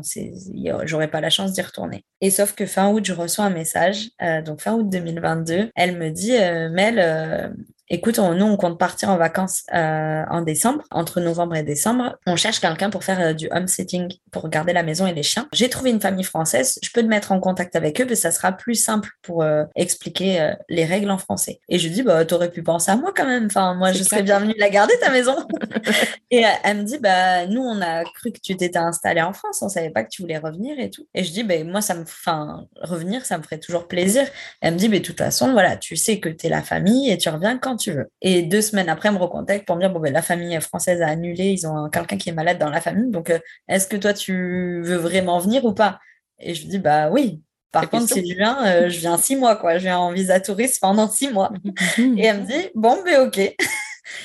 j'aurais 0.85 1.11
pas 1.11 1.19
la 1.19 1.29
chance 1.29 1.51
d'y 1.51 1.61
retourner. 1.61 2.05
Et 2.21 2.29
sauf 2.29 2.53
que 2.53 2.65
fin 2.65 2.89
août, 2.89 3.03
je 3.03 3.11
reçois 3.11 3.43
un 3.43 3.49
message, 3.49 4.11
donc 4.45 4.61
fin 4.61 4.75
août 4.75 4.87
2022, 4.87 5.71
elle 5.75 5.97
me 5.97 6.09
dit, 6.09 6.31
Mel, 6.71 7.53
écoute, 7.93 8.17
nous, 8.17 8.45
on 8.45 8.57
compte 8.57 8.79
partir 8.79 9.09
en 9.09 9.17
vacances 9.17 9.63
en 9.71 10.41
décembre, 10.41 10.83
entre 10.91 11.19
novembre 11.19 11.55
et 11.55 11.63
décembre. 11.63 12.17
On 12.25 12.35
cherche 12.35 12.59
quelqu'un 12.59 12.89
pour 12.89 13.03
faire 13.03 13.35
du 13.35 13.47
home 13.51 13.67
sitting, 13.67 14.11
pour 14.31 14.49
garder 14.49 14.73
la 14.73 14.83
maison 14.83 15.05
et 15.05 15.13
les 15.13 15.23
chiens. 15.23 15.47
J'ai 15.53 15.69
trouvé 15.69 15.91
une 15.91 16.01
famille 16.01 16.23
française, 16.23 16.79
je 16.81 16.89
peux 16.91 17.01
te 17.01 17.07
mettre 17.07 17.31
en 17.31 17.39
contact 17.39 17.75
avec 17.75 17.99
eux, 18.01 18.05
mais 18.07 18.15
ça 18.15 18.31
sera 18.31 18.51
plus 18.51 18.75
simple 18.75 19.09
pour 19.21 19.45
expliquer 19.75 20.53
les 20.69 20.85
règles 20.85 21.11
en 21.11 21.17
français. 21.17 21.59
Et 21.69 21.79
je 21.79 21.89
dis, 21.89 22.03
bah, 22.03 22.25
t'aurais 22.25 22.49
pu 22.49 22.63
penser 22.63 22.91
à 22.91 22.95
moi 22.95 23.13
quand 23.15 23.25
même. 23.25 23.45
Enfin, 23.45 23.73
moi, 23.75 23.91
je 23.91 24.03
serais 24.03 24.23
bienvenue 24.23 24.53
la 24.57 24.69
garder, 24.69 24.93
ta 24.99 25.11
maison. 25.11 25.35
et 26.31 26.43
elle 26.63 26.77
me 26.77 26.83
dit, 26.83 26.97
bah, 26.97 27.45
nous, 27.47 27.61
on 27.61 27.81
a 27.81 28.03
cru 28.03 28.31
que 28.31 28.39
tu 28.41 28.55
t'étais 28.55 28.77
installée 28.77 29.21
en 29.21 29.33
France, 29.33 29.61
on 29.61 29.69
savait 29.69 29.89
pas 29.89 30.03
que 30.03 30.09
tu 30.09 30.21
voulais 30.21 30.37
revenir 30.37 30.79
et 30.79 30.89
tout. 30.89 31.07
Et 31.13 31.23
je 31.23 31.31
dis, 31.31 31.43
bah, 31.43 31.63
moi, 31.63 31.81
ça 31.81 31.95
me, 31.95 32.03
enfin, 32.03 32.65
revenir, 32.81 33.25
ça 33.25 33.37
me 33.37 33.43
ferait 33.43 33.59
toujours 33.59 33.87
plaisir. 33.87 34.27
Elle 34.61 34.73
me 34.73 34.79
dit, 34.79 34.89
mais 34.89 34.99
de 34.99 35.05
toute 35.05 35.17
façon, 35.17 35.51
voilà, 35.51 35.77
tu 35.77 35.95
sais 35.95 36.19
que 36.19 36.29
tu 36.29 36.47
es 36.47 36.49
la 36.49 36.61
famille 36.61 37.11
et 37.11 37.17
tu 37.17 37.29
reviens 37.29 37.57
quand 37.57 37.80
tu 37.81 37.91
veux. 37.91 38.09
Et 38.21 38.41
deux 38.43 38.61
semaines 38.61 38.89
après, 38.89 39.09
elle 39.09 39.15
me 39.15 39.19
recontacte 39.19 39.65
pour 39.65 39.75
me 39.75 39.81
dire, 39.81 39.91
bon, 39.91 39.99
ben, 39.99 40.13
la 40.13 40.21
famille 40.21 40.59
française 40.61 41.01
a 41.01 41.07
annulé, 41.07 41.49
ils 41.49 41.67
ont 41.67 41.89
quelqu'un 41.89 42.17
qui 42.17 42.29
est 42.29 42.33
malade 42.33 42.57
dans 42.57 42.69
la 42.69 42.81
famille, 42.81 43.11
donc 43.11 43.29
euh, 43.29 43.39
est-ce 43.67 43.87
que 43.87 43.97
toi, 43.97 44.13
tu 44.13 44.81
veux 44.83 44.97
vraiment 44.97 45.39
venir 45.39 45.65
ou 45.65 45.73
pas? 45.73 45.99
Et 46.39 46.53
je 46.53 46.67
dis, 46.67 46.79
bah 46.79 47.09
oui, 47.09 47.41
par 47.71 47.89
contre, 47.89 48.11
si 48.11 48.27
je 48.27 48.35
viens, 48.35 48.65
euh, 48.65 48.89
je 48.89 48.99
viens 48.99 49.17
six 49.17 49.35
mois, 49.35 49.55
quoi. 49.55 49.77
Je 49.77 49.83
viens 49.83 49.97
en 49.97 50.11
visa 50.11 50.39
touriste 50.39 50.79
pendant 50.81 51.09
six 51.09 51.31
mois. 51.31 51.51
et 51.97 52.25
elle 52.25 52.41
me 52.41 52.45
dit, 52.45 52.69
bon, 52.75 53.01
ben 53.03 53.27
ok. 53.27 53.55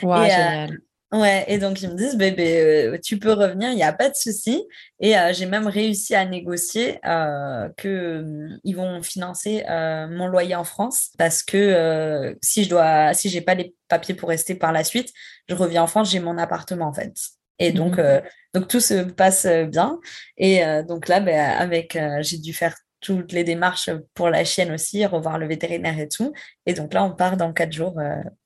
Wow, 0.03 0.25
génial. 0.25 0.79
Ouais, 1.12 1.45
et 1.47 1.59
donc 1.59 1.81
ils 1.83 1.88
me 1.88 1.95
disent, 1.95 2.16
bébé, 2.16 2.61
euh, 2.95 2.99
tu 3.03 3.19
peux 3.21 3.33
revenir, 3.33 3.71
il 3.71 3.77
n'y 3.77 3.85
a 3.85 3.92
pas 3.92 4.11
de 4.11 4.16
souci. 4.16 4.64
Et 4.99 5.16
euh, 5.16 5.33
j'ai 5.33 5.47
même 5.47 5.69
réussi 5.69 6.16
à 6.16 6.25
négocier 6.25 6.99
euh, 7.07 7.69
qu'ils 7.79 8.59
ils 8.64 8.75
vont 8.75 9.01
financer 9.03 9.64
mon 9.69 10.27
loyer 10.27 10.57
en 10.57 10.64
France 10.64 11.11
parce 11.16 11.42
que 11.45 12.37
si 12.42 12.64
je 12.64 12.71
dois, 12.71 13.14
si 13.14 13.29
j'ai 13.29 13.40
pas 13.40 13.55
les 13.55 13.75
papiers 13.88 14.14
pour 14.14 14.29
rester 14.31 14.57
par 14.57 14.73
la 14.73 14.83
suite, 14.83 15.12
je 15.49 15.55
reviens 15.55 15.85
en 15.85 15.87
France, 15.87 16.11
j'ai 16.11 16.19
mon 16.21 16.38
appartement 16.38 16.87
en 16.88 16.92
fait. 16.92 17.12
Et 17.59 17.73
donc, 17.73 17.99
mmh 17.99 18.23
donc 18.55 18.69
tout 18.69 18.81
se 18.81 19.03
passe 19.05 19.47
bien. 19.47 20.01
Et 20.38 20.62
donc 20.88 21.09
là, 21.09 21.21
ben, 21.21 21.38
avec, 21.38 21.99
j'ai 22.21 22.38
dû 22.38 22.55
faire 22.55 22.75
toutes 23.01 23.33
les 23.33 23.45
démarches 23.45 23.91
pour 24.15 24.31
la 24.31 24.45
chienne 24.45 24.73
aussi, 24.73 25.05
revoir 25.07 25.39
le 25.39 25.47
vétérinaire 25.47 25.99
et 25.99 26.09
tout. 26.09 26.33
Et 26.67 26.75
donc 26.75 26.95
là, 26.95 27.05
on 27.05 27.13
part 27.13 27.37
dans 27.37 27.53
quatre 27.53 27.73
jours 27.73 28.01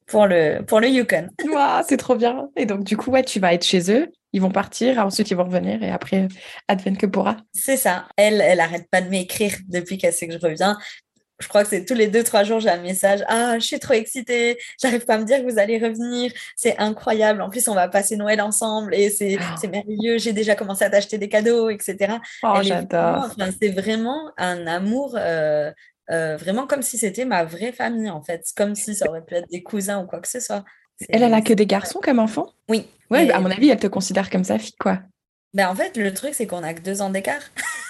pour 0.06 0.26
le, 0.26 0.62
pour 0.62 0.80
le 0.80 0.88
Yukon. 0.88 1.28
c'est 1.88 1.96
trop 1.96 2.16
bien. 2.16 2.48
Et 2.56 2.66
donc, 2.66 2.84
du 2.84 2.96
coup, 2.96 3.10
ouais, 3.10 3.22
tu 3.22 3.40
vas 3.40 3.54
être 3.54 3.64
chez 3.64 3.90
eux. 3.92 4.10
Ils 4.32 4.40
vont 4.40 4.50
partir, 4.50 4.98
ensuite 4.98 5.30
ils 5.32 5.36
vont 5.36 5.44
revenir 5.44 5.82
et 5.82 5.90
après, 5.90 6.28
advienne 6.68 6.96
que 6.96 7.06
pourra. 7.06 7.36
C'est 7.52 7.76
ça. 7.76 8.06
Elle, 8.16 8.40
elle 8.40 8.60
arrête 8.60 8.88
pas 8.88 9.00
de 9.00 9.08
m'écrire 9.08 9.56
depuis 9.68 9.98
qu'elle 9.98 10.12
sait 10.12 10.28
que 10.28 10.34
je 10.34 10.38
reviens. 10.38 10.78
Je 11.40 11.48
crois 11.48 11.62
que 11.62 11.70
c'est 11.70 11.84
tous 11.84 11.94
les 11.94 12.06
deux, 12.06 12.22
trois 12.22 12.44
jours, 12.44 12.60
j'ai 12.60 12.68
un 12.68 12.80
message. 12.80 13.24
Ah, 13.26 13.58
je 13.58 13.64
suis 13.64 13.78
trop 13.78 13.94
excitée. 13.94 14.58
J'arrive 14.80 15.04
pas 15.06 15.14
à 15.14 15.18
me 15.18 15.24
dire 15.24 15.38
que 15.38 15.50
vous 15.50 15.58
allez 15.58 15.78
revenir. 15.78 16.32
C'est 16.54 16.78
incroyable. 16.78 17.40
En 17.40 17.48
plus, 17.48 17.66
on 17.68 17.74
va 17.74 17.88
passer 17.88 18.16
Noël 18.16 18.40
ensemble 18.40 18.94
et 18.94 19.10
c'est 19.10 19.38
oh. 19.38 19.68
merveilleux. 19.68 20.18
J'ai 20.18 20.32
déjà 20.32 20.54
commencé 20.54 20.84
à 20.84 20.90
t'acheter 20.90 21.18
des 21.18 21.28
cadeaux, 21.28 21.70
etc. 21.70 22.16
Oh, 22.42 22.58
j'adore. 22.62 23.30
c'est 23.58 23.70
vraiment 23.70 24.30
un 24.36 24.66
amour 24.66 25.16
euh, 25.16 25.72
euh, 26.10 26.36
vraiment 26.36 26.66
comme 26.66 26.82
si 26.82 26.98
c'était 26.98 27.24
ma 27.24 27.44
vraie 27.44 27.72
famille, 27.72 28.10
en 28.10 28.22
fait. 28.22 28.44
Comme 28.56 28.74
si 28.74 28.94
ça 28.94 29.08
aurait 29.08 29.24
pu 29.24 29.34
être 29.34 29.48
des 29.50 29.62
cousins 29.62 30.02
ou 30.02 30.06
quoi 30.06 30.20
que 30.20 30.28
ce 30.28 30.40
soit. 30.40 30.64
Elle, 31.08 31.22
elle 31.22 31.34
a 31.34 31.40
que 31.40 31.54
des 31.54 31.66
garçons 31.66 32.00
comme 32.02 32.18
enfant 32.18 32.50
Oui. 32.68 32.86
Ouais, 33.10 33.30
à 33.30 33.40
mon 33.40 33.50
avis, 33.50 33.70
elle 33.70 33.78
te 33.78 33.86
considère 33.86 34.30
comme 34.30 34.44
sa 34.44 34.58
fille, 34.58 34.76
quoi. 34.78 35.00
Ben, 35.54 35.68
en 35.68 35.74
fait, 35.74 35.96
le 35.96 36.12
truc, 36.14 36.34
c'est 36.34 36.46
qu'on 36.46 36.62
a 36.62 36.74
que 36.74 36.80
deux 36.80 37.02
ans 37.02 37.10
d'écart. 37.10 37.42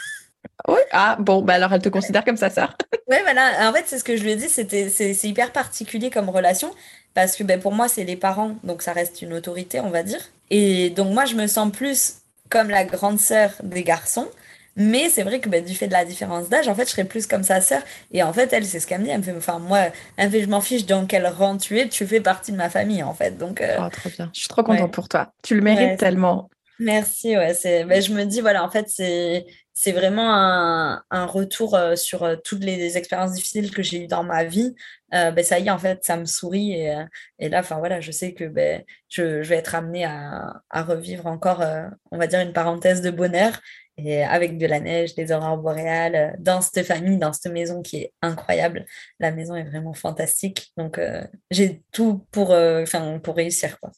oui, 0.68 0.79
ah 0.92 1.16
bon, 1.18 1.42
bah 1.42 1.55
alors 1.55 1.73
elle 1.73 1.83
te 1.83 1.88
considère 1.88 2.25
comme 2.25 2.37
sa 2.37 2.51
sœur. 2.51 2.77
oui, 3.09 3.16
voilà. 3.23 3.68
En 3.68 3.73
fait, 3.73 3.85
c'est 3.87 3.99
ce 3.99 4.05
que 4.05 4.16
je 4.16 4.23
lui 4.23 4.33
ai 4.33 4.37
dit, 4.37 4.49
c'est 4.49 5.25
hyper 5.25 5.53
particulier 5.53 6.11
comme 6.11 6.29
relation 6.29 6.70
parce 7.14 7.37
que 7.37 7.42
ben, 7.42 7.61
pour 7.61 7.73
moi, 7.73 7.88
c'est 7.88 8.05
les 8.05 8.16
parents, 8.16 8.57
donc 8.62 8.83
ça 8.83 8.92
reste 8.92 9.23
une 9.23 9.33
autorité, 9.33 9.81
on 9.81 9.90
va 9.90 10.03
dire. 10.03 10.20
Et 10.51 10.90
donc, 10.90 11.12
moi, 11.12 11.25
je 11.25 11.35
me 11.35 11.46
sens 11.46 11.70
plus 11.73 12.18
comme 12.49 12.70
la 12.70 12.85
grande 12.85 13.18
sœur 13.18 13.53
des 13.62 13.83
garçons. 13.83 14.29
Mais 14.77 15.09
c'est 15.09 15.25
vrai 15.25 15.40
que 15.40 15.49
bah, 15.49 15.61
du 15.61 15.75
fait 15.75 15.88
de 15.88 15.92
la 15.92 16.05
différence 16.05 16.49
d'âge, 16.49 16.68
en 16.68 16.75
fait, 16.75 16.87
je 16.87 16.92
serais 16.92 17.05
plus 17.05 17.27
comme 17.27 17.42
sa 17.42 17.61
sœur. 17.61 17.83
Et 18.12 18.23
en 18.23 18.33
fait, 18.33 18.53
elle, 18.53 18.64
c'est 18.64 18.79
ce 18.79 18.87
qu'elle 18.87 19.01
me 19.01 19.05
dit. 19.05 19.11
Elle 19.11 19.18
me 19.18 19.23
fait, 19.23 19.37
enfin, 19.37 19.59
moi, 19.59 19.87
elle 20.16 20.31
fait, 20.31 20.42
je 20.42 20.49
m'en 20.49 20.61
fiche 20.61 20.87
dans 20.87 21.07
quel 21.07 21.27
rang 21.27 21.57
tu 21.57 21.79
es, 21.79 21.88
tu 21.88 22.07
fais 22.07 22.20
partie 22.20 22.53
de 22.53 22.57
ma 22.57 22.70
famille, 22.70 23.03
en 23.03 23.12
fait. 23.12 23.37
Donc, 23.37 23.61
euh, 23.61 23.77
oh, 23.81 23.88
trop 23.90 24.09
bien. 24.11 24.31
Je 24.33 24.40
suis 24.40 24.49
trop 24.49 24.62
contente 24.62 24.92
pour 24.92 25.09
toi. 25.09 25.33
Tu 25.42 25.57
le 25.57 25.62
mérites 25.62 25.99
tellement. 25.99 26.49
Merci, 26.81 27.37
ouais. 27.37 27.53
C'est, 27.55 27.85
ben, 27.85 28.01
je 28.01 28.12
me 28.12 28.25
dis, 28.25 28.40
voilà, 28.40 28.64
en 28.64 28.71
fait, 28.71 28.88
c'est, 28.88 29.45
c'est 29.75 29.93
vraiment 29.93 30.35
un, 30.35 31.05
un 31.11 31.27
retour 31.27 31.75
euh, 31.75 31.95
sur 31.95 32.23
euh, 32.23 32.37
toutes 32.43 32.64
les, 32.64 32.97
expériences 32.97 33.33
difficiles 33.33 33.71
que 33.71 33.83
j'ai 33.83 34.05
eues 34.05 34.07
dans 34.07 34.25
ma 34.25 34.45
vie. 34.45 34.75
ben, 35.12 35.43
ça 35.45 35.59
y 35.59 35.66
est, 35.66 35.71
en 35.71 35.79
fait, 35.79 36.03
ça 36.05 36.16
me 36.16 36.25
sourit. 36.25 36.73
Et, 36.73 36.97
et 37.38 37.49
là, 37.49 37.61
enfin, 37.61 37.79
voilà, 37.79 38.01
je 38.01 38.11
sais 38.11 38.33
que 38.35 38.45
ben, 38.45 38.83
je, 39.09 39.43
je 39.43 39.49
vais 39.49 39.57
être 39.57 39.75
amenée 39.75 40.05
à, 40.05 40.62
à 40.71 40.83
revivre 40.83 41.27
encore, 41.27 41.62
on 42.11 42.19
va 42.19 42.27
dire, 42.27 42.40
une 42.40 42.53
parenthèse 42.53 43.03
de 43.03 43.11
bonheur 43.11 43.61
et 44.07 44.23
avec 44.25 44.59
de 44.59 44.66
la 44.66 44.81
neige, 44.81 45.14
des 45.14 45.33
aurores 45.33 45.59
boréales, 45.59 46.14
euh, 46.14 46.31
dans 46.38 46.61
cette 46.61 46.87
famille, 46.87 47.19
dans 47.19 47.33
cette 47.33 47.53
maison 47.53 47.83
qui 47.83 47.99
est 47.99 48.12
incroyable. 48.23 48.87
La 49.19 49.33
maison 49.33 49.55
est 49.57 49.64
vraiment 49.64 49.95
fantastique. 49.95 50.73
Donc, 50.77 50.99
euh, 50.99 51.25
j'ai 51.51 51.83
tout 51.93 52.27
pour, 52.31 52.53
euh, 52.53 52.85
pour 53.23 53.37
réussir. 53.37 53.79
Quoi. 53.81 53.90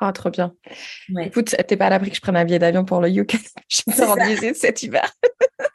Ah, 0.00 0.12
trop 0.12 0.30
bien. 0.30 0.54
Écoute, 1.20 1.54
t'es 1.66 1.76
pas 1.76 1.86
à 1.86 1.90
l'abri 1.90 2.10
que 2.10 2.16
je 2.16 2.20
prenne 2.20 2.36
un 2.36 2.44
billet 2.44 2.58
d'avion 2.58 2.84
pour 2.84 3.00
le 3.00 3.08
UK. 3.10 3.36
je 3.68 3.82
me 3.86 4.28
visite 4.28 4.56
cet 4.56 4.82
hiver. 4.82 5.10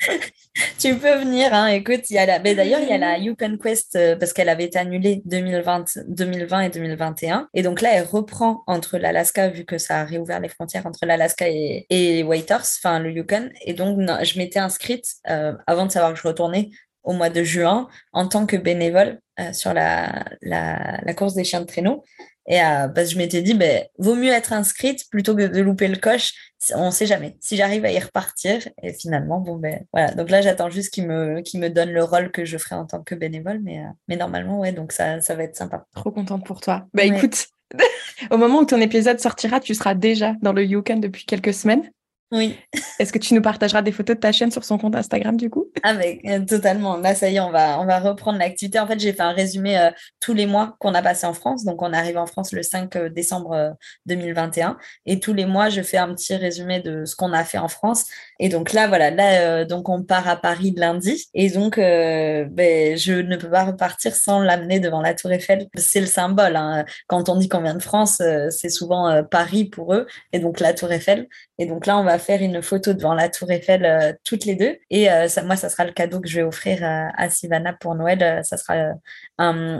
tu 0.79 0.95
peux 0.95 1.15
venir. 1.17 1.53
Hein. 1.53 1.67
Écoute, 1.67 2.09
il 2.09 2.15
y 2.15 2.17
a 2.17 2.25
la... 2.25 2.39
d'ailleurs, 2.39 2.79
il 2.81 2.87
y 2.87 2.93
a 2.93 2.97
la 2.97 3.17
Yukon 3.17 3.57
Quest 3.61 3.95
euh, 3.95 4.15
parce 4.15 4.33
qu'elle 4.33 4.49
avait 4.49 4.65
été 4.65 4.79
annulée 4.79 5.21
2020, 5.25 5.99
2020 6.07 6.61
et 6.61 6.69
2021. 6.69 7.49
Et 7.53 7.63
donc 7.63 7.81
là, 7.81 7.89
elle 7.93 8.05
reprend 8.05 8.63
entre 8.67 8.97
l'Alaska, 8.97 9.49
vu 9.49 9.65
que 9.65 9.77
ça 9.77 10.01
a 10.01 10.03
réouvert 10.05 10.39
les 10.39 10.49
frontières 10.49 10.85
entre 10.85 11.05
l'Alaska 11.05 11.47
et, 11.49 11.85
et 11.89 12.23
Whitehorse, 12.23 12.79
enfin 12.83 12.99
le 12.99 13.11
Yukon. 13.11 13.49
Et 13.61 13.73
donc, 13.73 13.99
je 14.23 14.37
m'étais 14.37 14.59
inscrite 14.59 15.05
euh, 15.29 15.53
avant 15.67 15.85
de 15.85 15.91
savoir 15.91 16.13
que 16.13 16.19
je 16.19 16.27
retournais 16.27 16.69
au 17.03 17.13
mois 17.13 17.29
de 17.29 17.43
juin 17.43 17.87
en 18.11 18.27
tant 18.27 18.45
que 18.45 18.55
bénévole 18.55 19.19
euh, 19.39 19.53
sur 19.53 19.73
la, 19.73 20.25
la, 20.41 20.99
la, 21.03 21.13
course 21.13 21.33
des 21.33 21.43
chiens 21.43 21.61
de 21.61 21.65
traîneau. 21.65 22.03
Et 22.47 22.61
euh, 22.61 22.87
parce 22.89 23.07
que 23.07 23.13
je 23.13 23.17
m'étais 23.17 23.41
dit, 23.41 23.53
ben, 23.53 23.85
vaut 23.97 24.15
mieux 24.15 24.31
être 24.31 24.51
inscrite 24.51 25.09
plutôt 25.09 25.35
que 25.35 25.47
de 25.47 25.61
louper 25.61 25.87
le 25.87 25.97
coche. 25.97 26.33
On 26.75 26.87
ne 26.87 26.91
sait 26.91 27.05
jamais. 27.05 27.37
Si 27.39 27.55
j'arrive 27.55 27.85
à 27.85 27.91
y 27.91 27.99
repartir, 27.99 28.67
et 28.81 28.93
finalement, 28.93 29.39
bon, 29.39 29.57
ben 29.57 29.85
voilà. 29.93 30.13
Donc 30.13 30.29
là, 30.29 30.41
j'attends 30.41 30.69
juste 30.69 30.93
qu'il 30.93 31.07
me, 31.07 31.41
qu'il 31.41 31.59
me 31.59 31.69
donne 31.69 31.91
le 31.91 32.03
rôle 32.03 32.31
que 32.31 32.45
je 32.45 32.57
ferai 32.57 32.75
en 32.75 32.85
tant 32.85 33.01
que 33.01 33.15
bénévole. 33.15 33.59
Mais, 33.61 33.79
euh, 33.79 33.89
mais 34.07 34.17
normalement, 34.17 34.59
ouais, 34.59 34.71
donc 34.71 34.91
ça, 34.91 35.21
ça 35.21 35.35
va 35.35 35.43
être 35.43 35.55
sympa. 35.55 35.85
Trop 35.95 36.11
contente 36.11 36.45
pour 36.45 36.59
toi. 36.59 36.85
Bah 36.93 37.03
écoute, 37.03 37.47
au 38.31 38.37
moment 38.37 38.59
où 38.59 38.65
ton 38.65 38.81
épisode 38.81 39.19
sortira, 39.19 39.59
tu 39.59 39.73
seras 39.73 39.95
déjà 39.95 40.35
dans 40.41 40.53
le 40.53 40.65
Yukon 40.65 40.97
depuis 40.97 41.25
quelques 41.25 41.53
semaines. 41.53 41.89
Oui. 42.33 42.57
Est-ce 42.97 43.13
que 43.13 43.19
tu 43.19 43.35
nous 43.35 43.43
partageras 43.43 43.83
des 43.83 43.91
photos 43.91 44.15
de 44.15 44.19
ta 44.19 44.31
chaîne 44.31 44.49
sur 44.49 44.63
son 44.63 44.79
compte 44.79 44.95
Instagram 44.95 45.37
du 45.37 45.51
coup? 45.51 45.67
Avec 45.83 46.25
euh, 46.25 46.39
totalement. 46.39 46.97
Là, 46.97 47.13
ça 47.13 47.29
y 47.29 47.35
est, 47.35 47.39
on 47.39 47.51
va, 47.51 47.79
on 47.79 47.85
va 47.85 47.99
reprendre 47.99 48.39
l'activité. 48.39 48.79
En 48.79 48.87
fait, 48.87 48.99
j'ai 48.99 49.13
fait 49.13 49.21
un 49.21 49.33
résumé 49.33 49.77
euh, 49.77 49.91
tous 50.19 50.33
les 50.33 50.47
mois 50.47 50.75
qu'on 50.79 50.95
a 50.95 51.03
passé 51.03 51.27
en 51.27 51.33
France. 51.33 51.63
Donc, 51.63 51.83
on 51.83 51.93
arrive 51.93 52.17
en 52.17 52.25
France 52.25 52.51
le 52.51 52.63
5 52.63 52.95
euh, 52.95 53.09
décembre 53.09 53.75
2021. 54.07 54.77
Et 55.05 55.19
tous 55.19 55.33
les 55.33 55.45
mois, 55.45 55.69
je 55.69 55.81
fais 55.83 55.97
un 55.97 56.11
petit 56.15 56.35
résumé 56.35 56.79
de 56.79 57.05
ce 57.05 57.15
qu'on 57.15 57.33
a 57.33 57.43
fait 57.43 57.59
en 57.59 57.67
France. 57.67 58.05
Et 58.39 58.49
donc 58.49 58.73
là, 58.73 58.87
voilà, 58.87 59.11
là, 59.11 59.63
donc 59.65 59.87
on 59.87 60.01
part 60.01 60.27
à 60.27 60.35
Paris 60.35 60.73
lundi. 60.75 61.29
Et 61.35 61.51
donc, 61.51 61.77
ben, 61.77 62.97
je 62.97 63.13
ne 63.13 63.35
peux 63.37 63.49
pas 63.49 63.65
repartir 63.65 64.15
sans 64.15 64.39
l'amener 64.39 64.79
devant 64.79 65.01
la 65.01 65.13
Tour 65.13 65.31
Eiffel. 65.31 65.67
C'est 65.75 66.01
le 66.01 66.07
symbole. 66.07 66.55
Hein. 66.55 66.83
Quand 67.05 67.29
on 67.29 67.35
dit 67.35 67.47
qu'on 67.47 67.61
vient 67.61 67.75
de 67.75 67.83
France, 67.83 68.21
c'est 68.49 68.69
souvent 68.69 69.23
Paris 69.29 69.65
pour 69.65 69.93
eux. 69.93 70.07
Et 70.31 70.39
donc, 70.39 70.59
la 70.59 70.73
Tour 70.73 70.91
Eiffel. 70.91 71.27
Et 71.63 71.65
donc 71.65 71.85
là, 71.85 71.97
on 71.97 72.03
va 72.03 72.19
faire 72.19 72.41
une 72.41 72.61
photo 72.61 72.93
devant 72.93 73.13
la 73.13 73.29
Tour 73.29 73.49
Eiffel 73.49 73.85
euh, 73.85 74.11
toutes 74.25 74.43
les 74.43 74.55
deux. 74.55 74.75
Et 74.89 75.09
euh, 75.09 75.29
ça, 75.29 75.43
moi, 75.43 75.55
ça 75.55 75.69
sera 75.69 75.85
le 75.85 75.93
cadeau 75.93 76.19
que 76.19 76.27
je 76.27 76.41
vais 76.41 76.43
offrir 76.43 76.83
euh, 76.83 77.07
à 77.15 77.29
Sivana 77.29 77.71
pour 77.71 77.95
Noël. 77.95 78.41
Ça 78.43 78.57
sera 78.57 78.91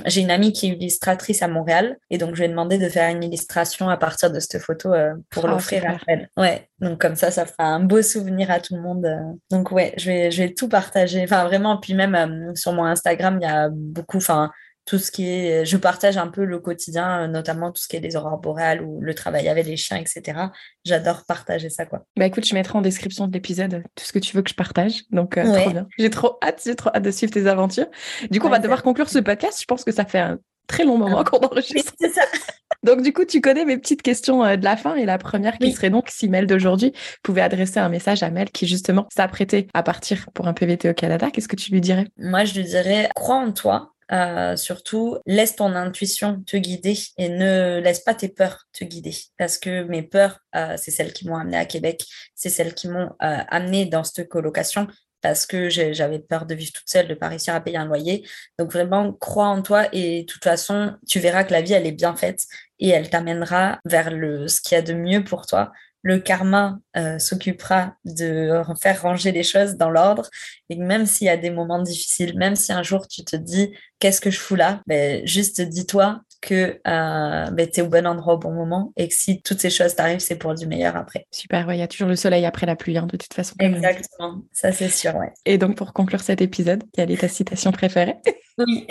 J'ai 0.06 0.22
une 0.22 0.32
amie 0.32 0.54
qui 0.54 0.68
est 0.68 0.70
illustratrice 0.70 1.42
à 1.42 1.50
Montréal. 1.50 1.98
Et 2.10 2.18
donc, 2.18 2.36
je 2.36 2.40
vais 2.44 2.48
demander 2.48 2.78
de 2.78 2.88
faire 2.88 3.14
une 3.14 3.22
illustration 3.22 3.90
à 3.90 3.98
partir 3.98 4.32
de 4.32 4.40
cette 4.40 4.60
photo 4.60 4.94
pour 5.30 5.44
oh, 5.44 5.48
l'offrir 5.48 5.86
à 5.86 5.98
elle. 6.08 6.30
Ouais. 6.38 6.70
Donc, 6.80 7.02
comme 7.02 7.18
ça, 7.18 7.32
ça 7.32 7.46
fera 7.46 7.66
un 7.66 7.82
beau 7.82 8.02
souvenir 8.02 8.50
à 8.50 8.62
tout 8.62 8.76
le 8.76 8.82
monde. 8.82 9.06
Donc, 9.52 9.74
ouais, 9.74 9.94
je 9.98 10.10
vais, 10.10 10.32
je 10.32 10.44
vais 10.44 10.54
tout 10.54 10.70
partager. 10.70 11.22
Enfin, 11.22 11.44
vraiment. 11.44 11.76
Puis 11.82 11.96
même 11.96 12.54
sur 12.56 12.72
mon 12.72 12.86
Instagram, 12.86 13.40
il 13.42 13.44
y 13.44 13.52
a 13.52 13.68
beaucoup. 13.70 14.18
Enfin, 14.18 14.52
tout 14.86 15.00
ce 15.00 15.12
qui 15.12 15.30
est, 15.30 15.66
je 15.66 15.78
partage 15.78 16.18
un 16.18 16.28
peu 16.28 16.44
le 16.44 16.60
quotidien, 16.60 17.28
notamment 17.28 17.72
tout 17.72 17.82
ce 17.82 17.88
qui 17.88 17.96
est 17.96 18.00
les 18.02 18.16
aurores 18.16 18.40
boréales 18.40 18.82
ou 18.82 19.00
le 19.00 19.14
travail 19.14 19.48
avec 19.48 19.66
les 19.66 19.78
chiens, 19.78 19.98
etc. 19.98 20.48
J'adore 20.84 21.24
partager 21.26 21.70
ça, 21.70 21.86
quoi. 21.86 22.06
Bah 22.18 22.26
écoute, 22.26 22.46
je 22.46 22.54
mettrai 22.54 22.78
en 22.78 22.82
description 22.82 23.28
de 23.28 23.34
l'épisode 23.34 23.84
tout 23.96 24.04
ce 24.04 24.12
que 24.12 24.20
tu 24.20 24.36
veux 24.36 24.42
que 24.42 24.50
je 24.50 24.56
partage. 24.56 25.04
Donc, 25.12 25.38
euh, 25.38 25.44
trop 25.44 25.70
bien. 25.70 25.88
J'ai 25.98 26.10
trop 26.10 26.38
hâte, 26.44 26.62
j'ai 26.66 26.76
trop 26.76 26.90
hâte 26.94 27.04
de 27.04 27.12
suivre 27.12 27.32
tes 27.32 27.48
aventures. 27.48 27.88
Du 28.30 28.40
coup, 28.40 28.48
on 28.48 28.52
va 28.52 28.60
devoir 28.60 28.84
conclure 28.84 29.10
ce 29.10 29.20
podcast. 29.20 29.60
Je 29.62 29.66
pense 29.66 29.84
que 29.84 29.92
ça 29.92 30.06
fait 30.06 30.20
un 30.20 30.40
très 30.68 30.84
long 30.84 30.98
moment 30.98 31.20
ah. 31.20 31.24
qu'on 31.24 31.38
enregistre. 31.38 31.94
C'est 32.00 32.12
ça. 32.12 32.22
Donc, 32.84 33.02
du 33.02 33.14
coup, 33.14 33.24
tu 33.24 33.40
connais 33.40 33.64
mes 33.64 33.78
petites 33.78 34.02
questions 34.02 34.44
euh, 34.44 34.58
de 34.58 34.66
la 34.66 34.76
fin. 34.76 34.96
Et 34.96 35.06
la 35.06 35.18
première 35.18 35.58
qui 35.58 35.72
serait 35.72 35.90
donc 35.90 36.10
si 36.10 36.28
Mel 36.28 36.48
d'aujourd'hui 36.48 36.92
pouvait 37.22 37.40
adresser 37.40 37.80
un 37.80 37.88
message 37.88 38.24
à 38.24 38.30
Mel 38.30 38.52
qui, 38.52 38.68
justement, 38.68 39.08
s'apprêtait 39.16 39.68
à 39.74 39.84
partir 39.84 40.26
pour 40.34 40.48
un 40.48 40.54
PVT 40.54 40.90
au 40.90 40.94
Canada, 40.94 41.30
qu'est-ce 41.32 41.48
que 41.48 41.56
tu 41.56 41.72
lui 41.72 41.80
dirais? 41.80 42.08
Moi, 42.18 42.44
je 42.44 42.56
lui 42.56 42.66
dirais 42.66 43.10
crois 43.16 43.38
en 43.38 43.54
toi 43.54 43.93
euh, 44.12 44.56
surtout, 44.56 45.18
laisse 45.26 45.56
ton 45.56 45.74
intuition 45.76 46.42
te 46.46 46.58
guider 46.58 46.98
et 47.18 47.30
ne 47.30 47.80
laisse 47.80 48.00
pas 48.00 48.14
tes 48.14 48.30
peurs 48.30 48.68
te 48.74 48.84
guider. 48.84 49.16
Parce 49.38 49.58
que 49.58 49.84
mes 49.84 50.04
peurs, 50.04 50.40
euh, 50.56 50.76
c'est 50.78 50.92
celles 50.92 51.14
qui 51.14 51.28
m'ont 51.28 51.38
amené 51.38 51.58
à 51.58 51.66
Québec, 51.66 52.04
c'est 52.36 52.50
celles 52.50 52.74
qui 52.74 52.88
m'ont 52.88 53.12
euh, 53.24 53.38
amené 53.48 53.86
dans 53.86 54.04
cette 54.04 54.30
colocation 54.30 54.88
parce 55.22 55.46
que 55.46 55.70
j'avais 55.70 56.20
peur 56.20 56.46
de 56.46 56.54
vivre 56.54 56.74
toute 56.74 56.90
seule, 56.90 57.08
de 57.08 57.14
pas 57.14 57.30
réussir 57.30 57.56
à 57.56 57.62
payer 57.62 57.78
un 57.78 57.86
loyer. 57.86 58.28
Donc 58.60 58.74
vraiment, 58.74 59.14
crois 59.14 59.48
en 59.48 59.62
toi 59.62 59.88
et 59.94 60.24
de 60.24 60.26
toute 60.26 60.44
façon, 60.44 60.96
tu 61.08 61.20
verras 61.20 61.46
que 61.46 61.54
la 61.54 61.62
vie, 61.62 61.72
elle 61.72 61.88
est 61.88 61.94
bien 61.94 62.14
faite 62.14 62.42
et 62.80 62.90
elle 62.90 63.10
t'amènera 63.10 63.80
vers 63.86 64.12
le, 64.12 64.50
ce 64.50 64.60
qu'il 64.60 64.76
y 64.76 64.80
a 64.80 64.82
de 64.82 64.94
mieux 64.94 65.24
pour 65.24 65.46
toi 65.46 65.72
le 66.04 66.20
karma 66.20 66.80
euh, 66.98 67.18
s'occupera 67.18 67.96
de 68.06 68.62
faire 68.80 69.02
ranger 69.02 69.32
les 69.32 69.44
choses 69.44 69.76
dans 69.78 69.90
l'ordre. 69.90 70.30
Et 70.70 70.76
même 70.76 71.06
s'il 71.06 71.28
y 71.28 71.30
a 71.30 71.38
des 71.38 71.50
moments 71.50 71.82
difficiles, 71.82 72.38
même 72.38 72.56
si 72.56 72.72
un 72.72 72.84
jour 72.84 73.08
tu 73.08 73.24
te 73.24 73.36
dis 73.36 73.74
qu'est-ce 74.00 74.22
que 74.22 74.30
je 74.30 74.40
fous 74.40 74.56
là, 74.56 74.82
ben, 74.86 75.26
juste 75.26 75.62
dis-toi 75.62 76.22
que 76.44 76.80
euh, 76.86 77.52
ben, 77.52 77.70
tu 77.72 77.80
es 77.80 77.82
au 77.82 77.88
bon 77.88 78.06
endroit 78.06 78.34
au 78.34 78.38
bon 78.38 78.52
moment 78.52 78.92
et 78.98 79.08
que 79.08 79.14
si 79.14 79.42
toutes 79.42 79.62
ces 79.62 79.70
choses 79.70 79.96
t'arrivent, 79.96 80.20
c'est 80.20 80.36
pour 80.36 80.54
du 80.54 80.68
meilleur 80.68 80.98
après. 80.98 81.26
Super, 81.32 81.72
il 81.72 81.80
y 81.80 81.82
a 81.82 81.88
toujours 81.88 82.10
le 82.10 82.18
soleil 82.18 82.46
après 82.46 82.66
la 82.66 82.76
pluie, 82.76 82.98
hein, 82.98 83.08
de 83.08 83.16
toute 83.16 83.34
façon. 83.34 83.56
Exactement, 83.60 84.42
ça 84.52 84.74
c'est 84.74 84.90
sûr. 84.90 85.16
Ouais. 85.16 85.32
Et 85.46 85.58
donc 85.58 85.78
pour 85.78 85.94
conclure 85.94 86.20
cet 86.20 86.42
épisode, 86.42 86.84
quelle 86.94 87.12
est 87.12 87.22
ta 87.22 87.30
citation 87.30 87.72
préférée? 87.72 88.18
Oui, 88.60 88.86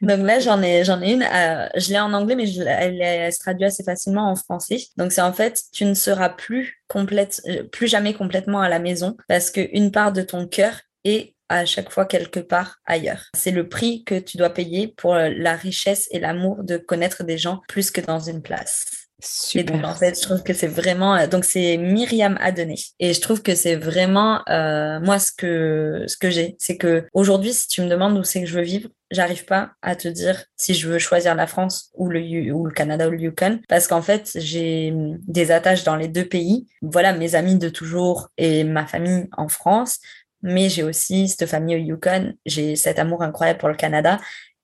donc 0.00 0.20
là 0.20 0.40
j'en 0.40 0.62
ai, 0.62 0.82
j'en 0.82 1.02
ai 1.02 1.12
une, 1.12 1.22
euh, 1.22 1.68
je 1.76 1.90
l'ai 1.90 2.00
en 2.00 2.14
anglais, 2.14 2.34
mais 2.34 2.50
elle, 2.50 3.02
elle, 3.02 3.32
se 3.32 3.40
traduit 3.40 3.66
assez 3.66 3.84
facilement 3.84 4.30
en 4.30 4.36
français. 4.36 4.78
Donc 4.96 5.12
c'est 5.12 5.20
en 5.20 5.34
fait, 5.34 5.60
tu 5.72 5.84
ne 5.84 5.92
seras 5.92 6.30
plus 6.30 6.82
complète, 6.88 7.42
euh, 7.46 7.64
plus 7.64 7.88
jamais 7.88 8.14
complètement 8.14 8.60
à 8.60 8.70
la 8.70 8.78
maison 8.78 9.16
parce 9.28 9.50
qu'une 9.50 9.90
part 9.90 10.12
de 10.12 10.22
ton 10.22 10.46
cœur 10.46 10.80
est 11.04 11.35
à 11.48 11.64
chaque 11.64 11.90
fois 11.90 12.06
quelque 12.06 12.40
part 12.40 12.78
ailleurs. 12.86 13.24
C'est 13.34 13.50
le 13.50 13.68
prix 13.68 14.04
que 14.04 14.18
tu 14.18 14.36
dois 14.36 14.50
payer 14.50 14.88
pour 14.88 15.14
euh, 15.14 15.30
la 15.36 15.54
richesse 15.54 16.08
et 16.10 16.18
l'amour 16.18 16.64
de 16.64 16.76
connaître 16.76 17.24
des 17.24 17.38
gens 17.38 17.60
plus 17.68 17.90
que 17.90 18.00
dans 18.00 18.20
une 18.20 18.42
place. 18.42 19.06
Super. 19.22 19.60
Et 19.60 19.64
donc, 19.64 19.84
en 19.86 19.94
fait, 19.94 20.14
je 20.14 20.22
trouve 20.22 20.42
que 20.42 20.52
c'est 20.52 20.66
vraiment. 20.66 21.16
Euh, 21.16 21.26
donc, 21.26 21.44
c'est 21.44 21.78
Myriam 21.78 22.36
Adonné. 22.38 22.76
Et 23.00 23.14
je 23.14 23.20
trouve 23.20 23.42
que 23.42 23.54
c'est 23.54 23.76
vraiment. 23.76 24.42
Euh, 24.50 25.00
moi, 25.00 25.18
ce 25.18 25.32
que, 25.32 26.04
ce 26.06 26.18
que 26.18 26.28
j'ai, 26.28 26.56
c'est 26.58 26.76
que 26.76 27.06
aujourd'hui, 27.14 27.54
si 27.54 27.66
tu 27.66 27.80
me 27.80 27.88
demandes 27.88 28.18
où 28.18 28.24
c'est 28.24 28.42
que 28.42 28.46
je 28.46 28.58
veux 28.58 28.64
vivre, 28.64 28.90
j'arrive 29.10 29.46
pas 29.46 29.72
à 29.80 29.96
te 29.96 30.08
dire 30.08 30.44
si 30.56 30.74
je 30.74 30.86
veux 30.88 30.98
choisir 30.98 31.34
la 31.34 31.46
France 31.46 31.90
ou 31.94 32.10
le, 32.10 32.20
ou 32.52 32.66
le 32.66 32.72
Canada 32.72 33.08
ou 33.08 33.12
le 33.12 33.20
Yukon. 33.20 33.60
Parce 33.68 33.86
qu'en 33.86 34.02
fait, 34.02 34.32
j'ai 34.34 34.92
des 35.26 35.50
attaches 35.50 35.84
dans 35.84 35.96
les 35.96 36.08
deux 36.08 36.26
pays. 36.26 36.66
Voilà, 36.82 37.14
mes 37.14 37.34
amis 37.36 37.56
de 37.56 37.70
toujours 37.70 38.28
et 38.36 38.64
ma 38.64 38.86
famille 38.86 39.28
en 39.36 39.48
France 39.48 40.00
mais 40.46 40.68
j'ai 40.68 40.82
aussi 40.82 41.28
cette 41.28 41.46
famille 41.48 41.76
au 41.76 41.78
Yukon, 41.78 42.32
j'ai 42.46 42.76
cet 42.76 42.98
amour 42.98 43.22
incroyable 43.22 43.58
pour 43.58 43.68
le 43.68 43.74
Canada. 43.74 44.18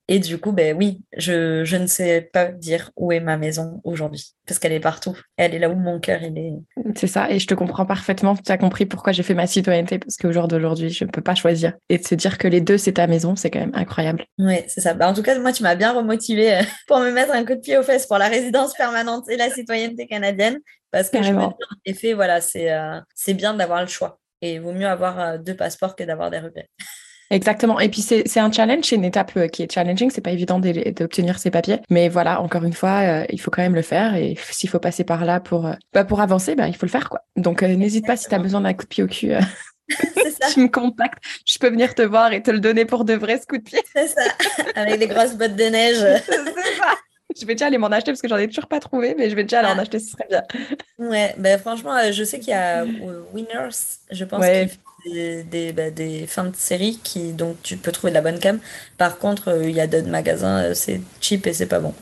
Et 0.09 0.18
du 0.18 0.39
coup, 0.39 0.53
ben 0.53 0.76
oui, 0.76 1.01
je, 1.16 1.64
je 1.64 1.76
ne 1.76 1.87
sais 1.87 2.20
pas 2.20 2.47
dire 2.47 2.91
où 2.97 3.12
est 3.12 3.20
ma 3.20 3.37
maison 3.37 3.80
aujourd'hui, 3.85 4.35
parce 4.47 4.59
qu'elle 4.59 4.72
est 4.72 4.80
partout. 4.80 5.16
Elle 5.37 5.55
est 5.55 5.59
là 5.59 5.70
où 5.70 5.76
mon 5.76 6.01
cœur 6.01 6.22
il 6.22 6.37
est. 6.37 6.53
C'est 6.97 7.07
ça, 7.07 7.30
et 7.30 7.39
je 7.39 7.47
te 7.47 7.55
comprends 7.55 7.87
parfaitement. 7.87 8.35
Tu 8.35 8.51
as 8.51 8.59
compris 8.59 8.85
pourquoi 8.85 9.12
j'ai 9.12 9.22
fait 9.22 9.35
ma 9.35 9.47
citoyenneté, 9.47 9.99
parce 9.99 10.16
qu'au 10.16 10.33
jour 10.33 10.49
d'aujourd'hui, 10.49 10.91
je 10.91 11.05
ne 11.05 11.11
peux 11.11 11.22
pas 11.22 11.37
choisir. 11.37 11.72
Et 11.89 11.99
de 11.99 12.05
se 12.05 12.16
dire 12.16 12.37
que 12.37 12.49
les 12.49 12.61
deux, 12.61 12.78
c'est 12.78 12.95
ta 12.95 13.07
maison, 13.07 13.37
c'est 13.37 13.51
quand 13.51 13.61
même 13.61 13.74
incroyable. 13.74 14.26
Oui, 14.39 14.57
c'est 14.66 14.80
ça. 14.80 14.93
Ben, 14.95 15.09
en 15.09 15.14
tout 15.14 15.22
cas, 15.22 15.39
moi, 15.39 15.53
tu 15.53 15.62
m'as 15.62 15.76
bien 15.76 15.93
remotivé 15.93 16.57
euh, 16.57 16.62
pour 16.89 16.99
me 16.99 17.11
mettre 17.11 17.33
un 17.33 17.45
coup 17.45 17.55
de 17.55 17.61
pied 17.61 17.78
aux 17.78 17.83
fesses 17.83 18.07
pour 18.07 18.18
la 18.18 18.28
résidence 18.28 18.74
permanente 18.74 19.30
et 19.30 19.37
la 19.37 19.51
citoyenneté 19.51 20.07
canadienne, 20.07 20.59
parce 20.91 21.11
que 21.11 21.22
je 21.22 21.33
me 21.33 21.39
dis, 21.39 21.45
en 21.45 21.76
effet, 21.87 22.12
voilà, 22.12 22.41
c'est 22.41 22.72
euh, 22.72 23.01
c'est 23.14 23.35
bien 23.35 23.55
d'avoir 23.55 23.80
le 23.80 23.89
choix. 23.89 24.18
Et 24.43 24.55
il 24.55 24.61
vaut 24.61 24.72
mieux 24.72 24.86
avoir 24.86 25.18
euh, 25.18 25.38
deux 25.38 25.55
passeports 25.55 25.97
que 25.97 26.05
d'avoir 26.05 26.30
des 26.30 26.38
regrets. 26.38 26.68
Exactement. 27.30 27.80
Et 27.80 27.88
puis 27.88 28.03
c'est 28.03 28.40
un 28.40 28.53
challenge, 28.53 28.84
c'est 28.84 28.97
une 28.97 29.07
étape 29.07 29.32
euh, 29.38 29.49
qui 29.49 29.62
est 29.62 29.72
challenging. 29.72 30.11
C'est 30.11 30.20
pas 30.20 30.32
évident 30.32 30.61
d'obtenir 30.61 31.38
ces 31.38 31.51
papiers, 31.51 31.80
mais 31.88 32.11
voilà, 32.11 32.43
encore 32.43 32.64
une 32.64 32.74
fois, 32.74 33.22
euh, 33.22 33.24
il 33.30 33.40
faut 33.40 33.51
quand 33.51 33.62
même 33.62 33.74
le 33.74 33.80
faire. 33.80 34.14
Et 34.16 34.36
s'il 34.51 34.68
faut 34.68 34.78
passer 34.78 35.03
par 35.03 35.24
là 35.24 35.40
pour 35.40 35.66
bah, 35.95 36.05
pour 36.05 36.20
avancer, 36.20 36.55
bah, 36.55 36.68
il 36.68 36.76
faut 36.76 36.84
le 36.84 36.90
faire 36.90 37.09
quoi. 37.09 37.22
Donc 37.36 37.62
n'hésite 37.62 38.07
pas 38.07 38.18
si 38.18 38.28
tu 38.28 38.34
as 38.34 38.38
besoin 38.38 38.61
d'un 38.61 38.74
coup 38.74 38.82
de 38.82 38.88
pied 38.88 39.03
au 39.03 39.07
cul. 39.07 39.32
Ça. 40.43 40.49
tu 40.53 40.61
me 40.61 40.68
contactes, 40.68 41.22
je 41.47 41.59
peux 41.59 41.70
venir 41.70 41.95
te 41.95 42.03
voir 42.03 42.32
et 42.32 42.43
te 42.43 42.51
le 42.51 42.61
donner 42.61 42.84
pour 42.84 43.05
de 43.05 43.14
vrai 43.14 43.38
ce 43.38 43.47
coup 43.47 43.59
de 43.59 43.62
pied. 43.62 43.80
C'est 43.95 44.09
ça, 44.09 44.22
avec 44.74 44.99
les 44.99 45.07
grosses 45.07 45.34
bottes 45.34 45.57
de 45.57 45.64
neige. 45.64 45.97
c'est 45.97 46.34
ça. 46.34 46.95
Je 47.41 47.47
vais 47.47 47.55
déjà 47.55 47.66
aller 47.66 47.78
m'en 47.78 47.89
acheter 47.89 48.11
parce 48.11 48.22
que 48.22 48.28
j'en 48.28 48.37
ai 48.37 48.49
toujours 48.49 48.66
pas 48.66 48.80
trouvé, 48.80 49.14
mais 49.16 49.30
je 49.30 49.37
vais 49.37 49.43
déjà 49.43 49.61
aller 49.61 49.68
en 49.68 49.78
ah. 49.78 49.83
acheter, 49.83 49.99
ce 49.99 50.11
serait 50.11 50.26
bien. 50.28 50.43
Ouais, 50.99 51.35
ben 51.37 51.59
franchement, 51.59 51.97
euh, 51.97 52.12
je 52.12 52.22
sais 52.22 52.39
qu'il 52.39 52.51
y 52.51 52.57
a 52.57 52.85
Winners, 53.35 53.76
je 54.11 54.24
pense, 54.24 54.45
qui 54.45 55.11
fait 55.11 55.43
des, 55.45 55.72
bah, 55.72 55.91
des, 55.91 56.26
fins 56.26 56.45
de 56.45 56.55
série 56.55 57.01
qui, 57.03 57.33
donc 57.33 57.57
tu 57.62 57.76
peux 57.76 57.91
trouver 57.91 58.12
de 58.12 58.14
la 58.14 58.20
bonne 58.20 58.39
cam. 58.39 58.61
Par 58.99 59.18
contre, 59.18 59.49
euh, 59.49 59.68
il 59.68 59.74
y 59.74 59.80
a 59.80 59.87
d'autres 59.87 60.09
magasins, 60.09 60.62
euh, 60.62 60.74
c'est 60.74 61.01
cheap 61.20 61.47
et 61.47 61.53
c'est 61.53 61.66
pas 61.66 61.80
bon. 61.80 61.95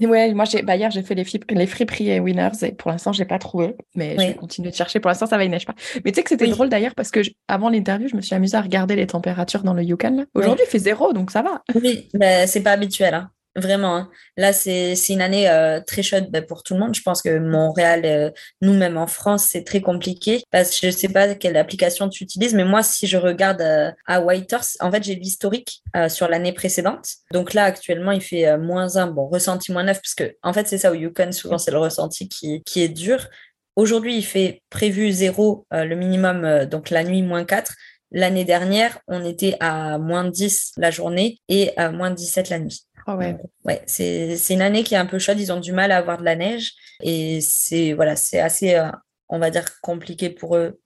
Ouais, 0.00 0.34
moi, 0.34 0.44
j'ai, 0.44 0.62
bah, 0.62 0.74
hier, 0.74 0.90
j'ai 0.90 1.02
fait 1.02 1.14
les, 1.14 1.24
les 1.50 1.66
friperies 1.66 2.10
et 2.10 2.18
winners 2.18 2.50
et 2.62 2.72
pour 2.72 2.90
l'instant, 2.90 3.12
j'ai 3.12 3.24
pas 3.24 3.38
trouvé. 3.38 3.76
Mais 3.94 4.16
je 4.18 4.26
vais 4.26 4.34
continuer 4.34 4.70
de 4.70 4.74
chercher. 4.74 4.98
Pour 4.98 5.08
l'instant, 5.10 5.26
ça 5.26 5.36
va, 5.36 5.44
il 5.44 5.50
neige 5.50 5.66
pas. 5.66 5.74
Mais 6.04 6.10
tu 6.10 6.16
sais 6.16 6.22
que 6.24 6.30
c'était 6.30 6.48
drôle 6.48 6.68
d'ailleurs 6.68 6.96
parce 6.96 7.12
que 7.12 7.20
avant 7.46 7.68
l'interview, 7.68 8.08
je 8.08 8.16
me 8.16 8.20
suis 8.20 8.34
amusée 8.34 8.56
à 8.56 8.62
regarder 8.62 8.96
les 8.96 9.06
températures 9.06 9.62
dans 9.62 9.74
le 9.74 9.84
Yukon. 9.84 10.26
Aujourd'hui, 10.34 10.64
il 10.66 10.70
fait 10.70 10.80
zéro, 10.80 11.12
donc 11.12 11.30
ça 11.30 11.42
va. 11.42 11.62
Oui, 11.74 12.08
mais 12.14 12.48
c'est 12.48 12.62
pas 12.62 12.72
habituel. 12.72 13.14
Hein. 13.14 13.30
Vraiment. 13.54 13.96
Hein. 13.96 14.10
Là, 14.38 14.54
c'est 14.54 14.94
une 15.10 15.20
année 15.20 15.48
euh, 15.48 15.80
très 15.86 16.02
chaude 16.02 16.30
ben, 16.30 16.44
pour 16.44 16.62
tout 16.62 16.72
le 16.72 16.80
monde. 16.80 16.94
Je 16.94 17.02
pense 17.02 17.20
que 17.20 17.38
Montréal, 17.38 18.02
euh, 18.04 18.30
nous-mêmes 18.62 18.96
en 18.96 19.06
France, 19.06 19.46
c'est 19.50 19.64
très 19.64 19.82
compliqué 19.82 20.42
parce 20.50 20.70
que 20.70 20.76
je 20.82 20.86
ne 20.86 20.92
sais 20.92 21.08
pas 21.08 21.34
quelle 21.34 21.58
application 21.58 22.08
tu 22.08 22.24
utilises, 22.24 22.54
mais 22.54 22.64
moi, 22.64 22.82
si 22.82 23.06
je 23.06 23.18
regarde 23.18 23.60
euh, 23.60 23.90
à 24.06 24.22
Whitehorse, 24.22 24.78
en 24.80 24.90
fait, 24.90 25.02
j'ai 25.02 25.14
l'historique 25.16 25.82
sur 26.08 26.28
l'année 26.28 26.52
précédente. 26.52 27.06
Donc 27.32 27.52
là, 27.52 27.64
actuellement, 27.64 28.12
il 28.12 28.22
fait 28.22 28.56
moins 28.56 28.96
1, 28.96 29.08
bon, 29.08 29.28
ressenti 29.28 29.72
moins 29.72 29.84
9, 29.84 30.00
parce 30.00 30.14
que, 30.14 30.34
en 30.42 30.52
fait, 30.52 30.66
c'est 30.66 30.78
ça 30.78 30.90
au 30.90 30.94
Yukon, 30.94 31.32
souvent, 31.32 31.58
c'est 31.58 31.70
le 31.70 31.78
ressenti 31.78 32.28
qui, 32.28 32.62
qui 32.64 32.82
est 32.82 32.88
dur. 32.88 33.28
Aujourd'hui, 33.76 34.16
il 34.16 34.24
fait 34.24 34.62
prévu 34.70 35.12
0, 35.12 35.66
le 35.70 35.94
minimum, 35.94 36.64
donc 36.64 36.88
la 36.90 37.04
nuit, 37.04 37.22
moins 37.22 37.44
4. 37.44 37.74
L'année 38.10 38.44
dernière, 38.44 38.98
on 39.08 39.24
était 39.24 39.56
à 39.60 39.98
moins 39.98 40.28
10 40.28 40.72
la 40.76 40.90
journée 40.90 41.38
et 41.48 41.76
à 41.76 41.90
moins 41.90 42.10
17 42.10 42.50
la 42.50 42.58
nuit. 42.58 42.86
Ah 43.06 43.16
ouais. 43.16 43.36
ouais, 43.64 43.82
c'est 43.86 44.38
une 44.50 44.62
année 44.62 44.84
qui 44.84 44.94
est 44.94 44.98
un 44.98 45.06
peu 45.06 45.18
chaude. 45.18 45.40
Ils 45.40 45.52
ont 45.52 45.60
du 45.60 45.72
mal 45.72 45.90
à 45.92 45.98
avoir 45.98 46.18
de 46.18 46.24
la 46.24 46.36
neige 46.36 46.74
et 47.00 47.40
c'est 47.40 47.92
voilà, 47.94 48.16
c'est 48.16 48.40
assez, 48.40 48.74
euh, 48.74 48.90
on 49.28 49.38
va 49.38 49.50
dire, 49.50 49.80
compliqué 49.80 50.30
pour 50.30 50.56
eux 50.56 50.80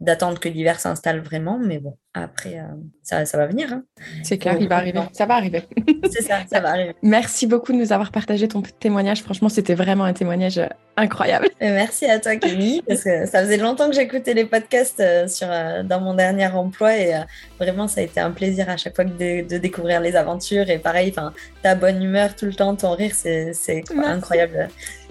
d'attendre 0.00 0.40
que 0.40 0.48
l'hiver 0.48 0.80
s'installe 0.80 1.20
vraiment. 1.20 1.58
Mais 1.58 1.78
bon, 1.78 1.96
après, 2.14 2.58
euh, 2.58 2.64
ça, 3.02 3.24
ça, 3.24 3.38
va 3.38 3.46
venir. 3.46 3.72
Hein. 3.72 3.84
C'est 4.22 4.36
clair, 4.36 4.56
il 4.60 4.68
va 4.68 4.76
arriver. 4.76 5.00
Ça 5.14 5.24
va 5.24 5.36
arriver. 5.36 5.62
c'est 6.12 6.20
ça, 6.20 6.40
ça 6.46 6.60
va 6.60 6.70
arriver. 6.70 6.94
Merci 7.00 7.46
beaucoup 7.46 7.72
de 7.72 7.78
nous 7.78 7.90
avoir 7.90 8.10
partagé 8.10 8.48
ton 8.48 8.60
témoignage. 8.60 9.22
Franchement, 9.22 9.48
c'était 9.48 9.74
vraiment 9.74 10.04
un 10.04 10.12
témoignage 10.12 10.58
euh, 10.58 10.66
incroyable. 10.98 11.48
merci 11.58 12.04
à 12.04 12.18
toi, 12.20 12.36
Camille, 12.36 12.82
parce 12.86 13.02
que 13.02 13.24
ça 13.24 13.42
faisait 13.42 13.56
longtemps 13.56 13.88
que 13.88 13.94
j'écoutais 13.94 14.34
les 14.34 14.44
podcasts 14.44 15.00
euh, 15.00 15.26
sur, 15.26 15.48
dans 15.84 16.00
mon 16.02 16.12
dernier 16.12 16.48
emploi 16.48 16.98
et 16.98 17.14
vraiment, 17.58 17.88
ça 17.88 18.02
a 18.02 18.04
été 18.04 18.20
un 18.20 18.30
plaisir 18.30 18.68
à 18.68 18.76
chaque 18.76 18.94
fois 18.94 19.06
de, 19.06 19.48
de 19.48 19.56
découvrir 19.56 20.02
les 20.02 20.14
aventures. 20.14 20.68
Et 20.68 20.78
pareil, 20.78 21.14
ta 21.62 21.74
bonne 21.74 22.02
humeur 22.02 22.36
tout 22.36 22.44
le 22.44 22.52
temps, 22.52 22.76
ton 22.76 22.90
rire, 22.90 23.14
c'est 23.14 23.84
incroyable 24.04 24.68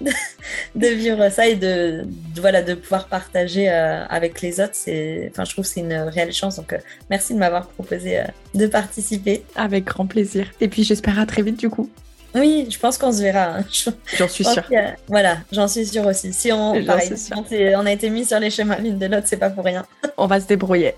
de, 0.76 0.86
vivre 0.86 1.28
ça 1.30 1.48
et 1.48 1.56
de, 1.56 2.04
voilà, 2.36 2.62
de 2.62 2.74
pouvoir 2.74 3.08
partager 3.08 3.68
avec 3.68 4.40
les 4.40 4.60
autres. 4.60 4.78
Je 4.86 5.30
trouve 5.50 5.64
que 5.64 5.70
c'est 5.70 5.80
une 5.80 5.94
réelle 5.94 6.32
chance. 6.32 6.56
Donc, 6.56 6.74
Merci 7.10 7.34
de 7.34 7.38
m'avoir 7.38 7.66
proposé 7.68 8.20
euh, 8.20 8.24
de 8.54 8.66
participer. 8.66 9.44
Avec 9.54 9.84
grand 9.84 10.06
plaisir. 10.06 10.46
Et 10.60 10.68
puis 10.68 10.84
j'espère 10.84 11.18
à 11.18 11.26
très 11.26 11.42
vite 11.42 11.58
du 11.58 11.68
coup. 11.68 11.90
Oui, 12.34 12.66
je 12.70 12.78
pense 12.78 12.96
qu'on 12.96 13.12
se 13.12 13.20
verra. 13.22 13.58
Hein. 13.58 13.64
J'en 14.16 14.28
suis 14.28 14.44
sûre. 14.44 14.64
voilà, 15.08 15.38
j'en 15.52 15.68
suis 15.68 15.84
sûre 15.84 16.06
aussi. 16.06 16.32
Si 16.32 16.50
on, 16.50 16.72
on 16.72 17.86
a 17.86 17.92
été 17.92 18.08
mis 18.08 18.24
sur 18.24 18.38
les 18.38 18.50
chemins 18.50 18.78
l'une 18.78 18.98
de 18.98 19.06
l'autre, 19.06 19.26
c'est 19.26 19.36
pas 19.36 19.50
pour 19.50 19.64
rien. 19.64 19.84
On 20.16 20.26
va 20.26 20.40
se 20.40 20.46
débrouiller. 20.46 20.94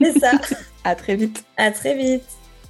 C'est 0.00 0.18
ça. 0.18 0.32
à 0.84 0.94
très 0.94 1.16
vite. 1.16 1.44
À 1.56 1.72
très 1.72 1.96
vite. 1.96 2.22